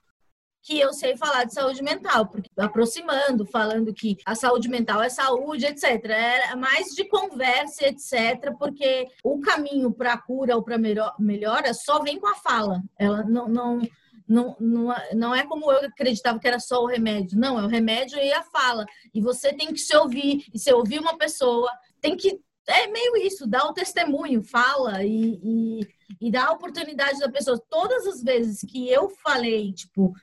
que 0.62 0.80
eu 0.80 0.94
sei 0.94 1.18
falar 1.18 1.46
de 1.46 1.54
saúde 1.54 1.82
mental, 1.82 2.28
porque 2.28 2.50
aproximando, 2.58 3.46
falando 3.46 3.94
que 3.94 4.18
a 4.26 4.36
saúde 4.36 4.70
mental 4.70 5.02
é 5.02 5.10
saúde, 5.10 5.66
etc. 5.66 6.06
É 6.06 6.56
mais 6.56 6.90
de 6.90 7.06
conversa, 7.06 7.88
etc. 7.88 8.54
Porque 8.58 9.08
o 9.24 9.40
caminho 9.40 9.92
para 9.92 10.18
cura 10.18 10.56
ou 10.56 10.64
para 10.64 10.78
melhora 11.20 11.74
só 11.74 12.02
vem 12.02 12.20
com 12.20 12.28
a 12.28 12.36
fala. 12.36 12.82
Ela 12.98 13.24
não, 13.24 13.48
não, 13.48 13.82
não, 14.28 14.56
não, 14.60 14.96
não 15.14 15.36
é 15.36 15.46
como 15.46 15.72
eu 15.72 15.86
acreditava 15.86 16.40
que 16.40 16.48
era 16.48 16.60
só 16.60 16.84
o 16.84 16.88
remédio. 16.88 17.40
Não, 17.40 17.60
é 17.60 17.64
o 17.64 17.68
remédio 17.68 18.20
e 18.20 18.32
a 18.32 18.44
fala. 18.44 18.86
E 19.14 19.20
você 19.20 19.54
tem 19.54 19.74
que 19.74 19.80
se 19.80 19.96
ouvir. 19.96 20.46
E 20.54 20.60
se 20.60 20.72
ouvir 20.72 21.00
uma 21.00 21.18
pessoa, 21.18 21.70
tem 22.00 22.16
que 22.16 22.40
é 22.68 22.88
meio 22.88 23.18
isso, 23.18 23.48
dá 23.48 23.66
o 23.66 23.74
testemunho, 23.74 24.44
fala 24.44 25.04
e, 25.04 25.40
e, 25.44 25.88
e 26.22 26.32
dá 26.32 26.46
a 26.46 26.52
oportunidade 26.52 27.20
da 27.20 27.30
pessoa. 27.30 27.62
Todas 27.70 28.06
as 28.08 28.22
vezes 28.24 28.62
que 28.62 28.88
eu 28.90 29.10
falei, 29.10 29.74
tipo, 29.74 30.14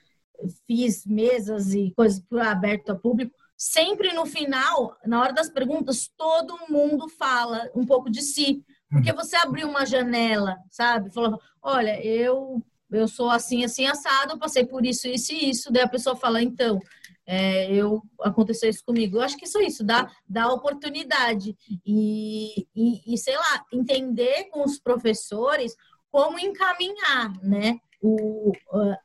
fiz 0.67 1.07
mesas 1.07 1.75
e 1.75 1.93
coisas 1.97 2.23
aberto 2.41 2.91
ao 2.91 2.99
público, 2.99 3.35
sempre 3.57 4.13
no 4.13 4.25
final, 4.25 4.97
na 5.05 5.21
hora 5.21 5.33
das 5.33 5.51
perguntas, 5.51 6.11
todo 6.17 6.67
mundo 6.69 7.09
fala 7.09 7.71
um 7.75 7.85
pouco 7.85 8.09
de 8.11 8.23
si. 8.23 8.65
Porque 8.91 9.13
você 9.13 9.37
abriu 9.37 9.69
uma 9.69 9.85
janela, 9.85 10.57
sabe? 10.71 11.13
Falou, 11.13 11.39
olha, 11.63 12.03
eu 12.05 12.63
eu 12.91 13.07
sou 13.07 13.29
assim, 13.29 13.65
assim, 13.65 13.87
assado, 13.87 14.39
passei 14.39 14.65
por 14.65 14.87
isso, 14.87 15.07
isso 15.09 15.33
e 15.33 15.51
isso. 15.51 15.71
Daí 15.71 15.83
a 15.83 15.89
pessoa 15.89 16.17
fala, 16.17 16.43
então, 16.43 16.81
é, 17.27 17.71
eu 17.71 18.03
aconteceu 18.23 18.71
isso 18.71 18.83
comigo. 18.85 19.19
Eu 19.19 19.23
acho 19.23 19.37
que 19.37 19.45
isso 19.45 19.59
é 19.59 19.65
isso, 19.65 19.85
dá, 19.85 20.11
dá 20.27 20.51
oportunidade. 20.51 21.55
E, 21.85 22.67
e, 22.75 23.15
e, 23.15 23.19
sei 23.19 23.37
lá, 23.37 23.65
entender 23.73 24.45
com 24.45 24.65
os 24.65 24.79
professores 24.79 25.77
como 26.11 26.39
encaminhar, 26.39 27.39
né? 27.43 27.79
O, 28.01 28.53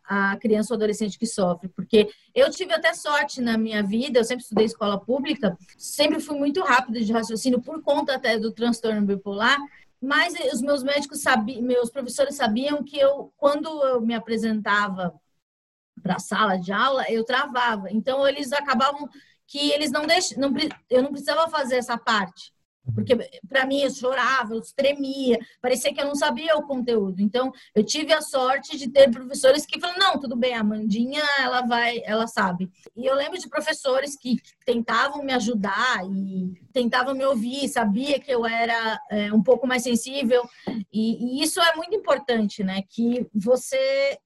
a 0.03 0.37
criança 0.37 0.71
ou 0.71 0.77
adolescente 0.77 1.17
que 1.17 1.25
sofre, 1.25 1.67
porque 1.69 2.11
eu 2.35 2.51
tive 2.51 2.73
até 2.73 2.93
sorte 2.93 3.41
na 3.41 3.57
minha 3.57 3.81
vida, 3.81 4.19
eu 4.19 4.23
sempre 4.23 4.43
estudei 4.43 4.67
escola 4.67 4.99
pública, 4.99 5.57
sempre 5.75 6.19
fui 6.19 6.37
muito 6.37 6.61
rápido 6.61 7.03
de 7.03 7.11
raciocínio 7.11 7.59
por 7.59 7.81
conta 7.81 8.13
até 8.13 8.37
do 8.37 8.51
transtorno 8.51 9.01
bipolar, 9.01 9.57
mas 9.99 10.35
os 10.53 10.61
meus 10.61 10.83
médicos 10.83 11.21
sabiam, 11.21 11.63
meus 11.63 11.89
professores 11.89 12.35
sabiam 12.35 12.83
que 12.83 12.99
eu, 12.99 13.33
quando 13.35 13.67
eu 13.83 13.99
me 13.99 14.13
apresentava 14.13 15.19
para 16.03 16.17
a 16.17 16.19
sala 16.19 16.57
de 16.57 16.71
aula, 16.71 17.05
eu 17.09 17.23
travava. 17.23 17.89
Então 17.89 18.27
eles 18.27 18.51
acabavam 18.51 19.09
que 19.47 19.71
eles 19.71 19.91
não 19.91 20.05
deixam, 20.05 20.39
não, 20.39 20.53
eu 20.89 21.01
não 21.01 21.11
precisava 21.11 21.49
fazer 21.49 21.77
essa 21.77 21.97
parte. 21.97 22.52
Porque 22.93 23.15
para 23.47 23.65
mim 23.65 23.81
eu 23.81 23.89
chorava, 23.89 24.53
eu 24.53 24.61
tremia, 24.75 25.39
parecia 25.61 25.93
que 25.93 26.01
eu 26.01 26.05
não 26.05 26.15
sabia 26.15 26.57
o 26.57 26.63
conteúdo. 26.67 27.21
Então 27.21 27.51
eu 27.73 27.83
tive 27.83 28.11
a 28.11 28.21
sorte 28.21 28.77
de 28.77 28.89
ter 28.89 29.09
professores 29.09 29.65
que 29.65 29.79
falaram: 29.79 29.99
não, 29.99 30.19
tudo 30.19 30.35
bem, 30.35 30.53
a 30.53 30.63
Mandinha 30.63 31.23
ela 31.39 31.61
vai, 31.61 32.01
ela 32.03 32.27
sabe. 32.27 32.69
E 32.95 33.05
eu 33.05 33.15
lembro 33.15 33.39
de 33.39 33.47
professores 33.47 34.17
que 34.17 34.37
tentavam 34.65 35.23
me 35.23 35.33
ajudar 35.33 36.03
e 36.11 36.53
tentavam 36.73 37.13
me 37.13 37.25
ouvir, 37.25 37.69
sabia 37.69 38.19
que 38.19 38.31
eu 38.31 38.45
era 38.45 38.99
é, 39.09 39.31
um 39.31 39.41
pouco 39.41 39.65
mais 39.65 39.83
sensível. 39.83 40.43
E, 40.91 41.39
e 41.39 41.43
isso 41.43 41.61
é 41.61 41.75
muito 41.75 41.95
importante, 41.95 42.63
né? 42.63 42.81
Que 42.89 43.27
você 43.33 44.17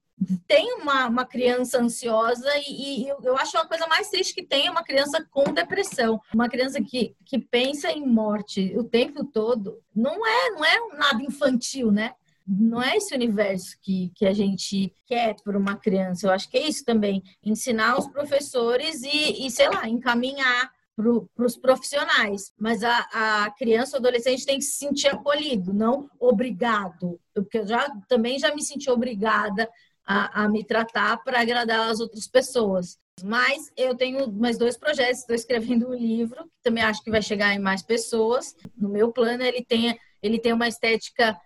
tem 0.47 0.74
uma, 0.74 1.07
uma 1.07 1.26
criança 1.26 1.80
ansiosa 1.80 2.49
e, 2.68 3.03
e, 3.03 3.09
eu 3.24 3.38
acho 3.38 3.55
uma 3.55 3.68
coisa 3.68 3.86
mais 3.88 4.09
triste 4.09 4.34
que 4.34 4.43
tem 4.43 4.70
uma 4.70 4.84
criança 4.84 5.26
com 5.30 5.53
depressão, 5.53 6.20
uma 6.34 6.49
criança 6.49 6.82
que, 6.82 7.15
que 7.26 7.38
pensa 7.38 7.91
em 7.91 8.05
morte 8.05 8.74
o 8.76 8.84
tempo 8.84 9.24
todo. 9.24 9.80
Não 9.95 10.26
é, 10.26 10.49
não 10.51 10.65
é 10.65 10.97
nada 10.97 11.22
infantil, 11.22 11.91
né? 11.91 12.13
Não 12.47 12.82
é 12.82 12.95
esse 12.95 13.13
universo 13.13 13.78
que, 13.82 14.11
que 14.15 14.26
a 14.26 14.34
gente 14.34 14.93
quer 15.05 15.36
para 15.43 15.57
uma 15.57 15.76
criança. 15.76 16.26
Eu 16.26 16.32
acho 16.32 16.49
que 16.49 16.57
é 16.57 16.68
isso 16.68 16.84
também, 16.84 17.22
ensinar 17.43 17.99
os 17.99 18.07
professores 18.07 19.03
e, 19.03 19.45
e 19.45 19.51
sei 19.51 19.70
lá, 19.70 19.88
encaminhar 19.88 20.72
para 20.95 21.45
os 21.45 21.55
profissionais, 21.55 22.51
mas 22.57 22.84
a, 22.84 23.45
a 23.45 23.51
criança 23.51 23.97
ou 23.97 23.99
adolescente 23.99 24.47
tem 24.47 24.57
que 24.57 24.63
se 24.63 24.80
sentir 24.80 25.09
acolhido, 25.09 25.72
não 25.72 26.09
obrigado. 26.20 27.20
Porque 27.36 27.59
eu 27.59 27.68
já 27.68 27.88
também 28.07 28.39
já 28.39 28.55
me 28.55 28.63
senti 28.63 28.89
obrigada 28.89 29.70
a, 30.08 30.43
a 30.43 30.49
me 30.49 30.64
tratar 30.64 31.18
para 31.18 31.41
agradar 31.41 31.89
as 31.89 31.99
outras 31.99 32.28
pessoas. 32.28 32.97
Mas 33.24 33.72
eu 33.76 33.95
tenho 33.95 34.32
mais 34.32 34.58
dois 34.58 34.78
projetos, 34.78 35.20
estou 35.20 35.36
escrevendo 35.36 35.89
um 35.89 35.93
livro, 35.93 36.45
que 36.45 36.64
também 36.64 36.84
acho 36.84 37.03
que 37.03 37.12
vai 37.12 37.22
chegar 37.22 37.53
em 37.53 37.60
mais 37.60 37.82
pessoas. 37.82 38.55
No 38.78 38.88
meu 38.88 39.12
plano, 39.12 39.43
ele 39.43 39.66
tem, 39.66 39.99
ele 40.22 40.39
tem 40.39 40.53
uma 40.53 40.68
estética 40.68 41.38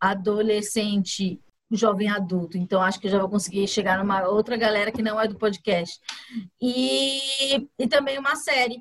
adolescente, 0.00 1.40
jovem 1.70 2.08
adulto. 2.08 2.56
Então, 2.56 2.80
acho 2.80 3.00
que 3.00 3.08
já 3.08 3.18
vou 3.18 3.28
conseguir 3.28 3.66
chegar 3.66 3.98
numa 3.98 4.26
outra 4.28 4.56
galera 4.56 4.92
que 4.92 5.02
não 5.02 5.20
é 5.20 5.26
do 5.26 5.36
podcast. 5.36 6.00
E, 6.60 7.68
e 7.78 7.88
também 7.88 8.18
uma 8.18 8.36
série 8.36 8.80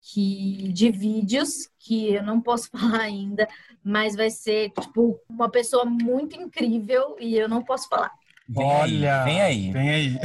que, 0.00 0.72
de 0.72 0.90
vídeos 0.90 1.68
que 1.78 2.14
eu 2.14 2.22
não 2.22 2.40
posso 2.40 2.70
falar 2.72 3.00
ainda, 3.00 3.48
mas 3.82 4.14
vai 4.14 4.30
ser, 4.30 4.70
tipo, 4.80 5.20
uma 5.28 5.50
pessoa 5.50 5.84
muito 5.84 6.36
incrível 6.36 7.16
e 7.18 7.36
eu 7.36 7.48
não 7.48 7.62
posso 7.62 7.88
falar. 7.88 8.12
Vem 8.54 8.66
Olha, 8.66 9.22
aí, 9.22 9.24
vem 9.24 9.40
aí. 9.40 9.70
Vem 9.70 9.90
aí. 9.90 10.18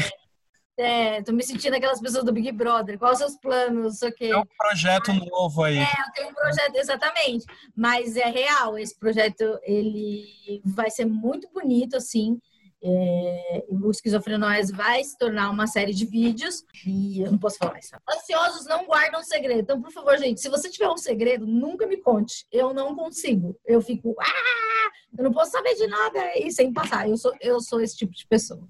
É, 0.80 1.24
tô 1.24 1.32
me 1.32 1.42
sentindo 1.42 1.76
aquelas 1.76 2.00
pessoas 2.00 2.24
do 2.24 2.32
Big 2.32 2.52
Brother. 2.52 3.00
Quais 3.00 3.14
os 3.14 3.20
seus 3.20 3.38
planos? 3.40 4.02
O 4.02 4.12
quê? 4.12 4.26
É 4.26 4.38
um 4.38 4.46
projeto 4.46 5.14
Mas, 5.14 5.26
novo 5.26 5.64
aí. 5.64 5.78
É, 5.78 5.82
eu 5.82 6.14
tenho 6.14 6.30
um 6.30 6.34
projeto, 6.34 6.76
exatamente. 6.76 7.46
Mas 7.76 8.16
é 8.16 8.30
real, 8.30 8.78
esse 8.78 8.98
projeto, 9.00 9.58
ele 9.64 10.62
vai 10.64 10.92
ser 10.92 11.06
muito 11.06 11.50
bonito, 11.52 11.96
assim. 11.98 12.40
É, 12.84 13.66
o 13.70 13.90
Esquizofrenóias 13.90 14.70
vai 14.70 15.04
se 15.04 15.18
tornar 15.18 15.50
uma 15.50 15.66
série 15.66 15.94
de 15.94 16.06
vídeos 16.06 16.64
e 16.86 17.22
eu 17.22 17.32
não 17.32 17.38
posso 17.38 17.58
falar 17.58 17.80
isso. 17.80 17.96
Ansiosos 18.10 18.66
não 18.66 18.86
guardam 18.86 19.24
segredo. 19.24 19.62
Então, 19.62 19.82
por 19.82 19.92
favor, 19.92 20.18
gente, 20.18 20.40
se 20.40 20.50
você 20.50 20.70
tiver 20.70 20.90
um 20.90 20.98
segredo, 20.98 21.46
nunca 21.46 21.88
me 21.88 21.98
conte. 21.98 22.46
Eu 22.52 22.74
não 22.74 22.96
consigo. 22.96 23.58
Eu 23.66 23.82
fico, 23.82 24.16
ah, 24.20 24.92
eu 25.18 25.24
não 25.24 25.32
posso 25.34 25.52
saber 25.52 25.76
de 25.76 25.88
nada 25.88 26.38
e 26.38 26.52
sem 26.52 26.72
passar. 26.72 27.10
Eu 27.10 27.18
sou, 27.18 27.34
eu 27.42 27.60
sou 27.60 27.82
esse 27.82 27.98
tipo 27.98 28.14
de 28.14 28.26
pessoa. 28.28 28.68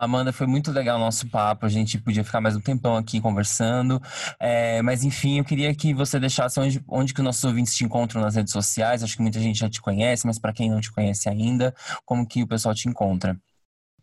Amanda, 0.00 0.32
foi 0.32 0.46
muito 0.46 0.72
legal 0.72 0.96
o 0.96 1.00
nosso 1.00 1.28
papo. 1.28 1.66
A 1.66 1.68
gente 1.68 1.98
podia 1.98 2.24
ficar 2.24 2.40
mais 2.40 2.56
um 2.56 2.60
tempão 2.60 2.96
aqui 2.96 3.20
conversando. 3.20 4.00
É, 4.40 4.80
mas, 4.80 5.04
enfim, 5.04 5.36
eu 5.36 5.44
queria 5.44 5.74
que 5.74 5.92
você 5.92 6.18
deixasse 6.18 6.58
onde, 6.58 6.82
onde 6.88 7.12
que 7.12 7.20
nossos 7.20 7.44
ouvintes 7.44 7.76
te 7.76 7.84
encontram 7.84 8.22
nas 8.22 8.34
redes 8.34 8.50
sociais. 8.50 9.02
Acho 9.02 9.14
que 9.14 9.20
muita 9.20 9.38
gente 9.38 9.58
já 9.58 9.68
te 9.68 9.78
conhece, 9.78 10.26
mas 10.26 10.38
para 10.38 10.54
quem 10.54 10.70
não 10.70 10.80
te 10.80 10.90
conhece 10.90 11.28
ainda, 11.28 11.74
como 12.06 12.26
que 12.26 12.42
o 12.42 12.46
pessoal 12.46 12.74
te 12.74 12.88
encontra? 12.88 13.38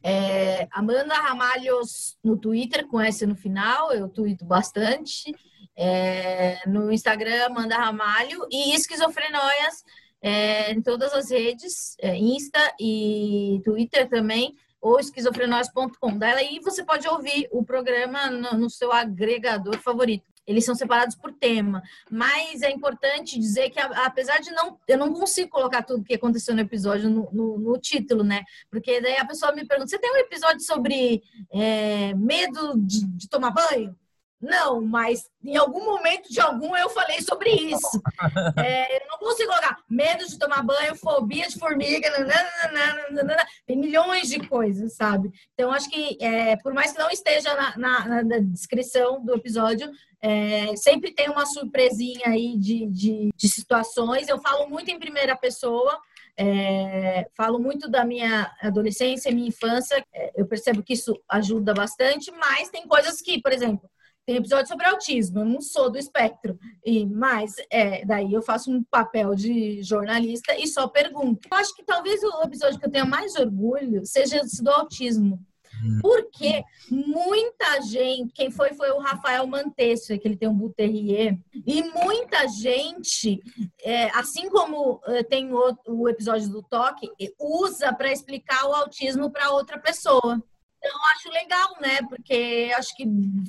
É, 0.03 0.67
Amanda 0.71 1.15
Ramalhos 1.15 2.15
no 2.23 2.37
Twitter, 2.37 2.85
com 2.85 3.01
S 3.01 3.25
no 3.25 3.35
final, 3.35 3.91
eu 3.91 4.07
tuito 4.07 4.45
bastante. 4.45 5.35
É, 5.75 6.59
no 6.67 6.91
Instagram, 6.91 7.47
Amanda 7.47 7.75
Ramalho. 7.75 8.47
E 8.51 8.75
Esquizofrenóias 8.75 9.83
é, 10.21 10.71
em 10.73 10.79
todas 10.79 11.11
as 11.11 11.31
redes, 11.31 11.95
é, 11.99 12.15
Insta 12.15 12.59
e 12.79 13.59
Twitter 13.65 14.07
também 14.07 14.53
ou 14.81 14.99
esquizofrenóis.com. 14.99 16.17
Daí 16.17 16.59
você 16.59 16.83
pode 16.83 17.07
ouvir 17.07 17.47
o 17.51 17.63
programa 17.63 18.29
no, 18.29 18.57
no 18.57 18.69
seu 18.69 18.91
agregador 18.91 19.77
favorito 19.79 20.25
eles 20.47 20.63
são 20.63 20.73
separados 20.73 21.15
por 21.15 21.33
tema. 21.33 21.83
Mas 22.09 22.61
é 22.61 22.71
importante 22.71 23.37
dizer 23.37 23.69
que, 23.69 23.79
apesar 23.79 24.39
de 24.39 24.49
não. 24.51 24.79
Eu 24.87 24.97
não 24.97 25.13
consigo 25.13 25.49
colocar 25.49 25.83
tudo 25.83 26.05
que 26.05 26.15
aconteceu 26.15 26.55
no 26.55 26.61
episódio 26.61 27.09
no, 27.09 27.29
no, 27.33 27.59
no 27.59 27.77
título, 27.77 28.23
né? 28.23 28.43
Porque 28.71 29.01
daí 29.01 29.17
a 29.17 29.25
pessoa 29.25 29.51
me 29.51 29.67
pergunta: 29.67 29.89
você 29.89 29.99
tem 29.99 30.09
um 30.09 30.17
episódio 30.17 30.61
sobre 30.61 31.21
é, 31.51 32.13
medo 32.13 32.75
de, 32.77 33.05
de 33.05 33.27
tomar 33.27 33.51
banho? 33.51 33.93
Não, 34.39 34.81
mas 34.81 35.29
em 35.43 35.57
algum 35.57 35.83
momento 35.83 36.29
de 36.29 36.39
algum 36.39 36.77
eu 36.77 36.89
falei 36.89 37.21
sobre 37.21 37.49
isso. 37.51 38.01
É, 38.57 39.03
eu 39.03 39.07
não 39.07 39.17
consigo 39.17 39.49
colocar 39.49 39.77
medo 39.89 40.25
de 40.25 40.37
tomar 40.37 40.63
banho, 40.63 40.95
fobia 40.95 41.47
de 41.47 41.59
formiga, 41.59 42.09
nananana, 42.09 43.45
tem 43.65 43.77
milhões 43.77 44.29
de 44.29 44.39
coisas, 44.47 44.93
sabe? 44.93 45.31
Então, 45.53 45.71
acho 45.71 45.89
que, 45.89 46.17
é, 46.19 46.55
por 46.57 46.73
mais 46.73 46.91
que 46.91 46.99
não 46.99 47.09
esteja 47.09 47.53
na, 47.55 47.77
na, 47.77 48.23
na 48.23 48.37
descrição 48.39 49.23
do 49.23 49.35
episódio, 49.35 49.91
é, 50.21 50.75
sempre 50.75 51.11
tem 51.11 51.29
uma 51.29 51.45
surpresinha 51.45 52.27
aí 52.27 52.57
de, 52.57 52.87
de, 52.87 53.29
de, 53.35 53.49
situações. 53.49 54.27
Eu 54.27 54.39
falo 54.39 54.67
muito 54.67 54.89
em 54.89 54.99
primeira 54.99 55.35
pessoa. 55.35 55.99
É, 56.35 57.27
falo 57.35 57.59
muito 57.59 57.89
da 57.89 58.03
minha 58.03 58.51
adolescência, 58.61 59.31
minha 59.31 59.49
infância. 59.49 60.03
É, 60.13 60.33
eu 60.35 60.45
percebo 60.47 60.83
que 60.83 60.93
isso 60.93 61.19
ajuda 61.29 61.73
bastante, 61.73 62.31
mas 62.31 62.69
tem 62.69 62.87
coisas 62.87 63.21
que, 63.21 63.41
por 63.41 63.51
exemplo, 63.51 63.89
tem 64.27 64.35
episódio 64.35 64.67
sobre 64.67 64.85
autismo, 64.85 65.39
eu 65.39 65.45
não 65.45 65.61
sou 65.61 65.89
do 65.89 65.97
espectro, 65.97 66.59
e 66.85 67.05
mas 67.05 67.55
é, 67.71 68.03
daí 68.05 68.33
eu 68.33 68.41
faço 68.41 68.69
um 68.69 68.83
papel 68.83 69.33
de 69.33 69.81
jornalista 69.81 70.53
e 70.59 70.67
só 70.67 70.85
pergunto. 70.85 71.47
Eu 71.49 71.57
acho 71.57 71.73
que 71.73 71.81
talvez 71.81 72.21
o 72.21 72.43
episódio 72.43 72.77
que 72.77 72.85
eu 72.85 72.91
tenha 72.91 73.05
mais 73.05 73.35
orgulho 73.35 74.05
seja 74.05 74.39
esse 74.39 74.61
do 74.61 74.69
autismo. 74.69 75.39
Hum. 75.81 75.99
Porque 76.01 76.61
muita 76.91 77.81
gente, 77.83 78.33
quem 78.33 78.51
foi 78.51 78.73
foi 78.73 78.91
o 78.91 78.99
Rafael 78.99 79.47
Mantesso, 79.47 80.17
que 80.19 80.27
ele 80.27 80.35
tem 80.35 80.49
um 80.49 80.57
Buterrier, 80.57 81.39
e 81.65 81.83
muita 81.83 82.49
gente, 82.49 83.41
é, 83.81 84.09
assim 84.09 84.49
como 84.49 84.99
é, 85.05 85.23
tem 85.23 85.53
o, 85.53 85.77
o 85.87 86.09
episódio 86.09 86.49
do 86.49 86.61
toque, 86.61 87.09
usa 87.39 87.93
para 87.93 88.11
explicar 88.11 88.65
o 88.65 88.73
autismo 88.73 89.31
para 89.31 89.51
outra 89.51 89.79
pessoa. 89.79 90.43
Então, 90.77 90.99
acho 91.15 91.29
legal, 91.29 91.75
né? 91.81 91.99
Porque 92.09 92.71
acho 92.75 92.95
que 92.95 93.05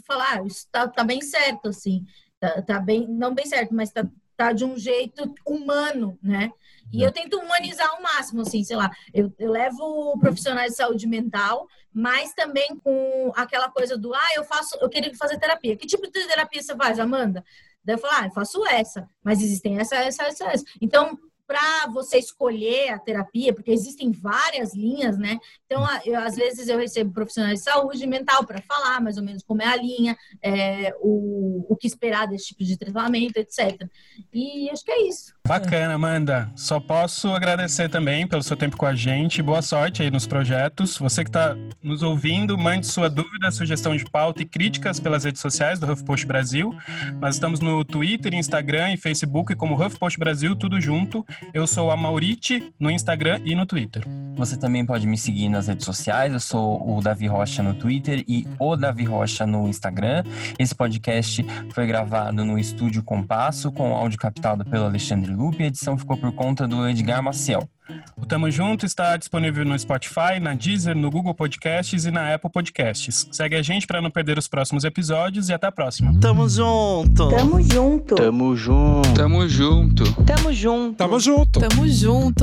falar, 0.06 0.38
ah, 0.38 0.46
isso 0.46 0.66
tá, 0.70 0.88
tá 0.88 1.04
bem 1.04 1.20
certo, 1.20 1.68
assim. 1.68 2.04
Tá, 2.40 2.62
tá, 2.62 2.80
bem, 2.80 3.06
não 3.06 3.34
bem 3.34 3.46
certo, 3.46 3.74
mas 3.74 3.90
tá, 3.90 4.06
tá 4.36 4.52
de 4.52 4.64
um 4.64 4.76
jeito 4.76 5.34
humano, 5.46 6.18
né? 6.22 6.52
E 6.92 7.02
eu 7.02 7.12
tento 7.12 7.38
humanizar 7.38 7.88
ao 7.90 8.02
máximo, 8.02 8.42
assim, 8.42 8.64
sei 8.64 8.76
lá, 8.76 8.90
eu, 9.12 9.32
eu 9.38 9.50
levo 9.50 10.18
profissionais 10.18 10.70
de 10.70 10.76
saúde 10.76 11.06
mental, 11.06 11.66
mas 11.92 12.32
também 12.32 12.78
com 12.82 13.32
aquela 13.34 13.70
coisa 13.70 13.98
do, 13.98 14.14
ah, 14.14 14.28
eu 14.34 14.44
faço, 14.44 14.76
eu 14.80 14.88
queria 14.88 15.14
fazer 15.16 15.38
terapia. 15.38 15.76
Que 15.76 15.86
tipo 15.86 16.06
de 16.06 16.26
terapia 16.26 16.62
você 16.62 16.74
faz, 16.76 16.98
Amanda? 16.98 17.44
Daí 17.84 17.96
eu 17.96 17.98
falo, 17.98 18.14
ah, 18.16 18.26
eu 18.26 18.30
faço 18.30 18.66
essa, 18.66 19.08
mas 19.22 19.42
existem 19.42 19.78
essa, 19.78 19.96
essa, 19.96 20.24
essa, 20.24 20.44
essa. 20.46 20.64
Então, 20.80 21.18
para 21.48 21.86
você 21.90 22.18
escolher 22.18 22.90
a 22.90 22.98
terapia, 22.98 23.54
porque 23.54 23.70
existem 23.70 24.12
várias 24.12 24.74
linhas, 24.74 25.16
né? 25.16 25.38
Então, 25.64 25.82
eu, 26.04 26.20
às 26.20 26.36
vezes 26.36 26.68
eu 26.68 26.78
recebo 26.78 27.10
profissionais 27.10 27.60
de 27.60 27.64
saúde 27.64 28.06
mental 28.06 28.44
para 28.44 28.60
falar 28.60 29.00
mais 29.00 29.16
ou 29.16 29.24
menos 29.24 29.42
como 29.42 29.62
é 29.62 29.66
a 29.66 29.76
linha, 29.76 30.14
é, 30.42 30.94
o, 31.00 31.64
o 31.66 31.74
que 31.74 31.86
esperar 31.86 32.26
desse 32.26 32.48
tipo 32.48 32.62
de 32.62 32.76
tratamento, 32.76 33.38
etc. 33.38 33.88
E 34.30 34.68
acho 34.68 34.84
que 34.84 34.92
é 34.92 35.08
isso. 35.08 35.32
Bacana, 35.46 35.94
Amanda. 35.94 36.52
Só 36.54 36.78
posso 36.78 37.28
agradecer 37.28 37.88
também 37.88 38.26
pelo 38.26 38.42
seu 38.42 38.54
tempo 38.54 38.76
com 38.76 38.84
a 38.84 38.94
gente. 38.94 39.42
Boa 39.42 39.62
sorte 39.62 40.02
aí 40.02 40.10
nos 40.10 40.26
projetos. 40.26 40.98
Você 40.98 41.24
que 41.24 41.30
está 41.30 41.56
nos 41.82 42.02
ouvindo, 42.02 42.58
mande 42.58 42.86
sua 42.86 43.08
dúvida, 43.08 43.50
sugestão 43.50 43.96
de 43.96 44.04
pauta 44.04 44.42
e 44.42 44.44
críticas 44.44 45.00
pelas 45.00 45.24
redes 45.24 45.40
sociais 45.40 45.78
do 45.78 45.90
HuffPost 45.90 46.26
Brasil. 46.26 46.76
Nós 47.18 47.36
estamos 47.36 47.60
no 47.60 47.82
Twitter, 47.82 48.34
Instagram 48.34 48.92
e 48.92 48.98
Facebook 48.98 49.54
como 49.54 49.82
HuffPost 49.82 50.18
Brasil, 50.18 50.54
tudo 50.54 50.78
junto. 50.78 51.24
Eu 51.52 51.66
sou 51.66 51.90
a 51.90 51.96
Maurite 51.96 52.72
no 52.78 52.90
Instagram 52.90 53.40
e 53.44 53.54
no 53.54 53.66
Twitter. 53.66 54.04
Você 54.36 54.56
também 54.56 54.84
pode 54.84 55.06
me 55.06 55.16
seguir 55.16 55.48
nas 55.48 55.68
redes 55.68 55.84
sociais. 55.84 56.32
Eu 56.32 56.40
sou 56.40 56.96
o 56.96 57.00
Davi 57.00 57.26
Rocha 57.26 57.62
no 57.62 57.74
Twitter 57.74 58.24
e 58.28 58.46
o 58.58 58.76
Davi 58.76 59.04
Rocha 59.04 59.46
no 59.46 59.68
Instagram. 59.68 60.24
Esse 60.58 60.74
podcast 60.74 61.44
foi 61.72 61.86
gravado 61.86 62.44
no 62.44 62.58
Estúdio 62.58 63.02
Compasso 63.02 63.72
com 63.72 63.94
áudio 63.94 64.18
captado 64.18 64.64
pelo 64.64 64.84
Alexandre 64.84 65.32
Lupe. 65.32 65.62
A 65.62 65.66
edição 65.66 65.96
ficou 65.96 66.16
por 66.16 66.32
conta 66.32 66.66
do 66.66 66.88
Edgar 66.88 67.22
Maciel. 67.22 67.68
O 68.16 68.26
Tamo 68.26 68.50
Junto 68.50 68.84
está 68.84 69.16
disponível 69.16 69.64
no 69.64 69.78
Spotify, 69.78 70.38
na 70.40 70.54
Deezer, 70.54 70.94
no 70.96 71.10
Google 71.10 71.34
Podcasts 71.34 72.04
e 72.04 72.10
na 72.10 72.34
Apple 72.34 72.50
Podcasts. 72.50 73.28
Segue 73.32 73.56
a 73.56 73.62
gente 73.62 73.86
para 73.86 74.02
não 74.02 74.10
perder 74.10 74.38
os 74.38 74.46
próximos 74.48 74.84
episódios 74.84 75.48
e 75.48 75.54
até 75.54 75.66
a 75.68 75.72
próxima. 75.72 76.14
Tamo 76.20 76.48
junto. 76.48 77.28
Tamo 77.28 77.62
junto. 77.62 78.14
Tamo 78.14 78.56
junto. 78.56 79.14
Tamo 79.14 79.46
junto. 79.46 80.04
Tamo 80.24 80.52
junto. 80.52 80.96
Tamo 80.96 81.18
junto. 81.18 81.60
Tamo 81.60 81.88
junto. 81.88 82.42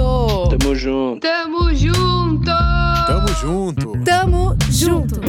Tamo 0.57 0.75
junto. 0.75 1.19
Tamo 1.19 1.73
junto. 1.75 2.51
Tamo 3.07 3.27
junto. 3.33 4.03
Tamo 4.03 4.55
junto. 4.69 5.19